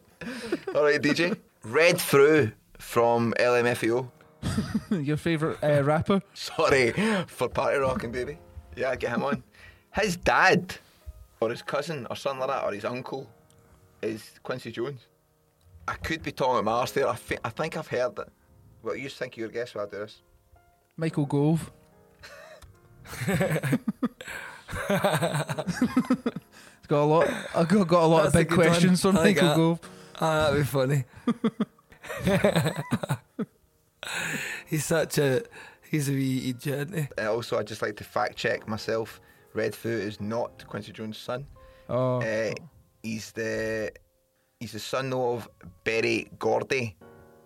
All 0.75 0.83
right, 0.83 1.01
DJ. 1.01 1.37
Redfoo 1.65 2.53
from 2.79 3.33
LMFAO. 3.39 4.11
Your 4.91 5.17
favourite 5.17 5.63
uh, 5.63 5.83
rapper? 5.83 6.21
Sorry 6.35 6.93
for 7.27 7.49
party 7.49 7.79
rocking, 7.79 8.13
baby. 8.13 8.39
Yeah, 8.77 8.95
get 8.97 9.11
him 9.13 9.23
on. 9.25 9.43
His 9.95 10.17
dad, 10.17 10.77
or 11.41 11.51
his 11.51 11.63
cousin, 11.63 12.07
or 12.11 12.17
something 12.17 12.41
like 12.41 12.49
that, 12.51 12.65
or 12.65 12.73
his 12.73 12.85
uncle, 12.85 13.29
is 14.03 14.33
Quincy 14.43 14.71
Jones. 14.71 15.07
I 15.89 15.95
could 15.95 16.23
be 16.23 16.33
talking 16.33 16.55
about 16.59 16.65
Mars 16.65 16.93
there. 16.93 17.09
I, 17.09 17.15
thi- 17.15 17.39
I 17.45 17.49
think 17.51 17.77
I've 17.77 17.87
heard 17.89 18.19
it. 18.19 18.29
What 18.83 18.95
do 18.95 19.01
you 19.01 19.09
think 19.09 19.33
of 19.35 19.39
your 19.39 19.49
guess 19.49 19.75
while 19.75 19.87
I 19.87 19.91
do 19.91 19.99
this? 19.99 20.21
Michael 20.97 21.27
Gove. 21.27 21.71
it's 23.29 23.79
got 26.89 27.03
a 27.03 27.05
lot. 27.05 27.29
I've 27.55 27.69
got, 27.69 27.87
got 27.89 28.03
a 28.03 28.07
lot 28.07 28.23
That's 28.25 28.35
of 28.35 28.41
big 28.41 28.49
good 28.49 28.59
one. 28.59 28.67
questions 28.69 29.03
from 29.03 29.17
I 29.17 29.25
Michael. 29.25 29.55
Gove. 29.57 29.81
Ah, 30.21 30.51
that'd 30.51 30.61
be 30.61 30.67
funny. 30.67 31.05
he's 34.67 34.85
such 34.85 35.19
a 35.19 35.43
he's 35.91 36.09
a 36.09 36.13
wee 36.13 36.51
idiot. 36.51 36.89
isn't 36.89 36.95
he? 36.99 37.09
And 37.19 37.29
also, 37.29 37.59
I'd 37.59 37.67
just 37.67 37.83
like 37.83 37.97
to 37.97 38.05
fact 38.05 38.37
check 38.37 38.67
myself. 38.69 39.21
Redfoo 39.55 39.87
is 39.87 40.21
not 40.21 40.67
Quincy 40.67 40.93
Jones' 40.93 41.19
son. 41.19 41.47
Oh, 41.89 42.21
Uh, 42.21 42.53
he's 43.03 43.33
the 43.33 43.91
he's 44.61 44.73
the 44.73 44.79
son 44.81 45.11
though 45.11 45.35
of 45.35 45.49
Berry 45.85 46.29
Gordy, 46.39 46.97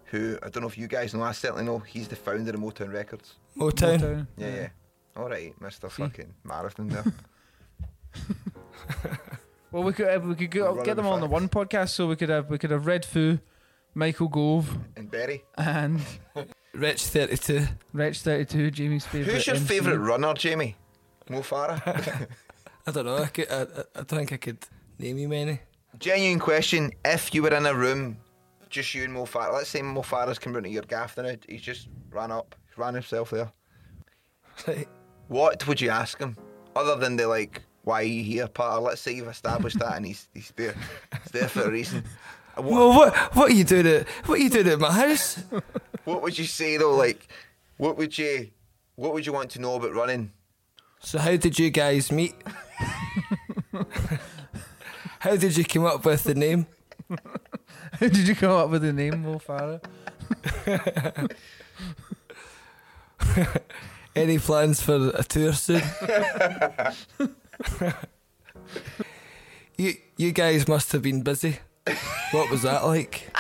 who 0.07 0.39
I 0.43 0.49
don't 0.49 0.63
know 0.63 0.69
if 0.69 0.79
you 0.79 0.89
guys 0.89 1.15
know. 1.15 1.23
I 1.23 1.33
certainly 1.33 1.65
know. 1.65 1.79
He's 1.79 2.09
the 2.09 2.17
founder 2.17 2.51
of 2.53 2.61
Motown 2.61 2.93
Records. 2.93 3.35
Motown. 3.57 3.99
Motown. 4.01 4.27
Yeah, 4.37 4.55
yeah. 4.55 4.69
All 5.17 5.29
right, 5.29 5.55
Mister 5.61 5.89
Fucking 5.89 6.33
Marathon 6.45 6.89
there. 6.89 7.05
Well, 9.73 9.85
we 9.85 9.93
could 9.93 10.09
uh, 10.09 10.19
we 10.21 10.35
could 10.35 10.51
go, 10.51 10.83
get 10.83 10.97
them 10.97 11.07
all 11.07 11.13
on 11.13 11.21
the 11.21 11.29
one 11.29 11.49
podcast, 11.49 11.91
so 11.91 12.09
we 12.09 12.17
could 12.17 12.29
have 12.29 12.51
we 12.51 12.59
could 12.59 12.73
have 12.73 12.83
Redfoo, 12.87 13.41
Michael 13.95 14.29
Gove, 14.29 14.79
and 14.97 15.11
Berry. 15.11 15.45
and 15.59 16.01
Rich 16.75 17.07
thirty 17.07 17.37
two. 17.37 17.67
Rich 17.93 18.21
Thirty 18.21 18.45
Two, 18.45 18.71
Jamie's 18.71 19.05
favourite. 19.05 19.35
Who's 19.35 19.47
your 19.47 19.57
MC. 19.57 19.67
favourite 19.67 19.97
runner, 19.97 20.33
Jamie? 20.35 20.77
Mo 21.29 21.41
Farah. 21.41 21.81
I 22.87 22.91
don't 22.93 23.05
know. 23.05 23.19
I, 23.19 23.27
could, 23.27 23.51
I, 23.51 23.63
I, 23.63 23.67
I 23.97 24.03
think 24.05 24.33
I 24.33 24.37
could 24.37 24.59
name 24.99 25.19
you 25.19 25.29
many. 25.29 25.61
Genuine 25.99 26.39
question: 26.39 26.93
If 27.05 27.35
you 27.35 27.43
were 27.43 27.55
in 27.55 27.67
a 27.67 27.75
room, 27.75 28.17
just 28.69 28.95
you 28.95 29.05
and 29.05 29.13
Mo 29.13 29.25
Farah, 29.25 29.53
let's 29.53 29.69
say 29.69 29.83
Mo 29.83 30.03
Farah's 30.03 30.39
come 30.39 30.53
round 30.53 30.65
to 30.65 30.71
your 30.71 30.83
gaff 30.83 31.17
now, 31.17 31.35
he's 31.49 31.61
just 31.61 31.89
ran 32.11 32.31
up, 32.31 32.55
he's 32.69 32.79
ran 32.79 32.95
himself 32.95 33.31
there. 33.31 33.51
Right. 34.67 34.89
What 35.29 35.67
would 35.67 35.81
you 35.81 35.91
ask 35.91 36.19
him, 36.19 36.37
other 36.77 36.97
than 36.97 37.17
the 37.17 37.27
like, 37.27 37.63
why 37.83 38.01
are 38.03 38.05
you 38.05 38.23
here 38.23 38.47
part? 38.47 38.79
Or 38.79 38.83
let's 38.83 39.01
say 39.01 39.13
you've 39.15 39.29
established 39.29 39.79
that 39.81 39.97
and 39.97 40.07
he's 40.07 40.29
he's 40.35 40.53
there, 40.57 40.75
he's 41.23 41.33
there 41.33 41.49
for 41.49 41.63
a 41.63 41.71
reason. 41.71 42.05
What, 42.61 42.73
Well, 42.73 42.89
what 42.97 43.15
what 43.35 43.51
are 43.51 43.55
you 43.55 43.65
doing 43.65 43.87
at 43.87 44.09
what 44.27 44.39
are 44.39 44.43
you 44.43 44.51
doing 44.51 44.69
at 44.69 44.79
my 44.79 44.93
house? 44.93 45.43
what 46.05 46.23
would 46.23 46.39
you 46.39 46.45
say 46.45 46.77
though? 46.77 46.95
Like, 46.97 47.29
what 47.77 47.97
would 47.97 48.17
you, 48.19 48.51
what 48.97 49.13
would 49.15 49.25
you 49.27 49.33
want 49.33 49.51
to 49.53 49.61
know 49.61 49.75
about 49.77 49.95
running? 49.95 50.33
So 51.01 51.19
how 51.19 51.37
did 51.37 51.59
you 51.59 51.71
guys 51.71 52.13
meet? 52.13 52.35
how 55.21 55.37
did 55.37 55.57
you 55.57 55.65
come 55.65 55.87
up 55.87 56.05
with 56.05 56.25
the 56.25 56.35
name? 56.35 56.67
How 57.93 58.07
did 58.07 58.29
you 58.29 58.37
come 58.37 58.53
up 58.53 58.71
with 58.71 58.83
the 58.83 58.93
name 58.93 59.23
Mo 59.23 59.41
Farah? 59.41 59.81
Any 64.15 64.39
plans 64.39 64.81
for 64.81 65.11
a 65.15 65.25
tour 65.25 65.53
soon? 65.53 65.83
you 69.77 69.95
you 70.17 70.33
guys 70.33 70.69
must 70.69 70.93
have 70.93 71.03
been 71.03 71.23
busy. 71.23 71.59
What 72.33 72.51
was 72.51 72.63
that 72.63 72.85
like? 72.85 73.31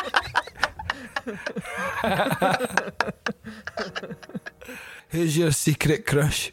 Who's 5.10 5.36
your 5.36 5.50
secret 5.50 6.06
crush? 6.06 6.50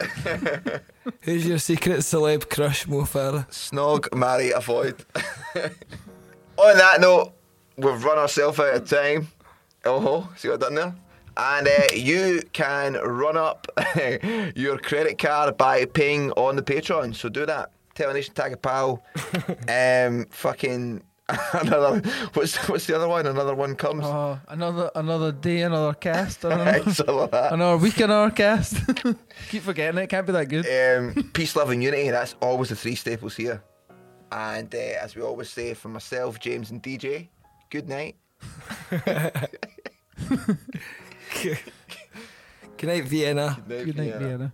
Who's 1.22 1.48
your 1.48 1.60
secret 1.60 2.00
celeb 2.00 2.50
crush, 2.50 2.88
Mo 2.88 3.02
Farah? 3.02 3.48
Snog, 3.50 4.14
marry, 4.16 4.52
avoid. 4.52 5.06
On 6.58 6.78
that 6.78 7.00
note, 7.00 7.34
we've 7.78 8.04
run 8.04 8.18
ourselves 8.18 8.60
out 8.60 8.74
of 8.74 8.90
time. 8.90 9.28
Oh, 9.86 10.00
ho, 10.00 10.30
see 10.36 10.48
what 10.48 10.56
I've 10.56 10.60
done 10.62 10.76
there? 10.76 10.96
And 11.38 11.68
uh, 11.68 11.94
you 11.94 12.42
can 12.52 12.94
run 12.96 13.38
up 13.38 13.68
your 14.56 14.80
credit 14.80 15.20
card 15.20 15.56
by 15.56 15.86
paying 15.86 16.32
on 16.32 16.56
the 16.56 16.64
Patreon. 16.64 17.14
So 17.16 17.30
do 17.30 17.46
that. 17.46 17.72
Tell 17.94 18.10
a 18.10 18.14
nation, 18.14 18.34
tag 18.34 18.54
a 18.54 18.58
pal. 18.58 19.04
um, 19.70 20.26
fucking 20.32 21.04
another. 21.54 22.00
What's 22.34 22.56
what's 22.70 22.86
the 22.88 22.96
other 22.96 23.08
one? 23.08 23.26
Another 23.28 23.54
one 23.54 23.76
comes. 23.76 24.04
Oh, 24.06 24.40
another 24.48 24.90
another 24.96 25.32
day, 25.34 25.62
another 25.62 25.94
cast, 25.94 26.46
another, 26.46 26.90
Something 26.92 27.16
like 27.16 27.32
that. 27.32 27.54
another 27.54 27.78
week, 27.78 28.00
another 28.00 28.32
cast. 28.32 28.78
Keep 29.50 29.64
forgetting 29.64 30.00
it. 30.00 30.08
Can't 30.08 30.26
be 30.26 30.32
that 30.34 30.46
good. 30.48 30.66
Um, 30.66 31.30
peace, 31.34 31.56
love, 31.56 31.70
and 31.70 31.84
unity. 31.84 32.10
That's 32.12 32.36
always 32.42 32.70
the 32.70 32.76
three 32.76 32.96
staples 32.96 33.36
here. 33.36 33.62
And 34.32 34.74
uh, 34.74 34.78
as 34.78 35.16
we 35.16 35.22
always 35.22 35.50
say, 35.50 35.74
for 35.74 35.90
myself, 35.90 36.40
James, 36.40 36.72
and 36.72 36.82
DJ, 36.82 37.28
good 37.70 37.90
night. 37.90 38.16
Good 42.78 42.88
night, 42.90 43.04
Vienna. 43.06 43.58
Good 43.68 43.98
night, 43.98 44.16
Vienna. 44.16 44.54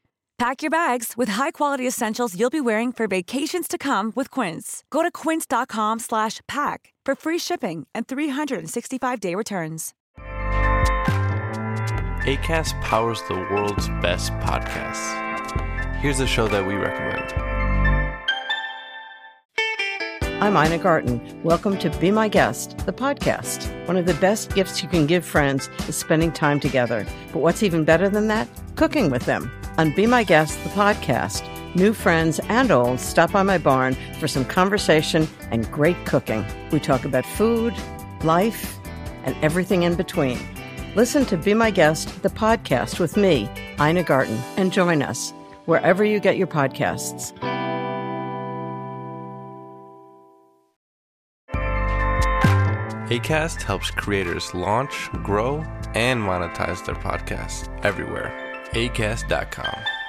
Pack 0.41 0.63
your 0.63 0.71
bags 0.71 1.13
with 1.15 1.29
high-quality 1.29 1.87
essentials 1.87 2.35
you'll 2.35 2.49
be 2.49 2.59
wearing 2.59 2.91
for 2.91 3.07
vacations 3.07 3.67
to 3.67 3.77
come 3.77 4.11
with 4.15 4.31
Quince. 4.31 4.83
Go 4.89 5.03
to 5.03 5.11
quince.com 5.11 5.99
slash 5.99 6.39
pack 6.47 6.95
for 7.05 7.13
free 7.13 7.37
shipping 7.37 7.85
and 7.93 8.07
365-day 8.07 9.35
returns. 9.35 9.93
ACAST 12.25 12.81
powers 12.81 13.21
the 13.27 13.35
world's 13.35 13.87
best 14.01 14.33
podcasts. 14.39 15.15
Here's 15.97 16.19
a 16.19 16.25
show 16.25 16.47
that 16.47 16.65
we 16.65 16.73
recommend. 16.73 17.31
I'm 20.41 20.57
Ina 20.57 20.79
Garten. 20.79 21.43
Welcome 21.43 21.77
to 21.77 21.91
Be 21.99 22.09
My 22.09 22.27
Guest, 22.27 22.79
the 22.87 22.93
podcast. 22.93 23.69
One 23.87 23.95
of 23.95 24.07
the 24.07 24.15
best 24.15 24.55
gifts 24.55 24.81
you 24.81 24.89
can 24.89 25.05
give 25.05 25.23
friends 25.23 25.69
is 25.87 25.95
spending 25.95 26.31
time 26.31 26.59
together. 26.59 27.05
But 27.31 27.43
what's 27.43 27.61
even 27.61 27.85
better 27.85 28.09
than 28.09 28.27
that? 28.29 28.47
Cooking 28.75 29.11
with 29.11 29.25
them. 29.27 29.51
On 29.77 29.91
Be 29.91 30.05
My 30.05 30.23
Guest, 30.23 30.61
the 30.63 30.69
podcast, 30.71 31.47
new 31.75 31.93
friends 31.93 32.39
and 32.49 32.71
old 32.71 32.99
stop 32.99 33.31
by 33.31 33.43
my 33.43 33.57
barn 33.57 33.95
for 34.19 34.27
some 34.27 34.43
conversation 34.43 35.27
and 35.49 35.69
great 35.71 36.05
cooking. 36.05 36.45
We 36.71 36.79
talk 36.79 37.05
about 37.05 37.25
food, 37.25 37.73
life, 38.23 38.79
and 39.23 39.35
everything 39.41 39.83
in 39.83 39.95
between. 39.95 40.37
Listen 40.95 41.25
to 41.27 41.37
Be 41.37 41.53
My 41.53 41.71
Guest, 41.71 42.21
the 42.21 42.29
podcast 42.29 42.99
with 42.99 43.15
me, 43.15 43.49
Ina 43.79 44.03
Garten, 44.03 44.37
and 44.57 44.73
join 44.73 45.01
us 45.01 45.31
wherever 45.65 46.03
you 46.03 46.19
get 46.19 46.37
your 46.37 46.47
podcasts. 46.47 47.31
ACAST 53.09 53.61
helps 53.61 53.91
creators 53.91 54.53
launch, 54.53 55.09
grow, 55.23 55.63
and 55.95 56.21
monetize 56.21 56.85
their 56.85 56.95
podcasts 56.95 57.67
everywhere. 57.85 58.50
ACAST.com. 58.73 60.00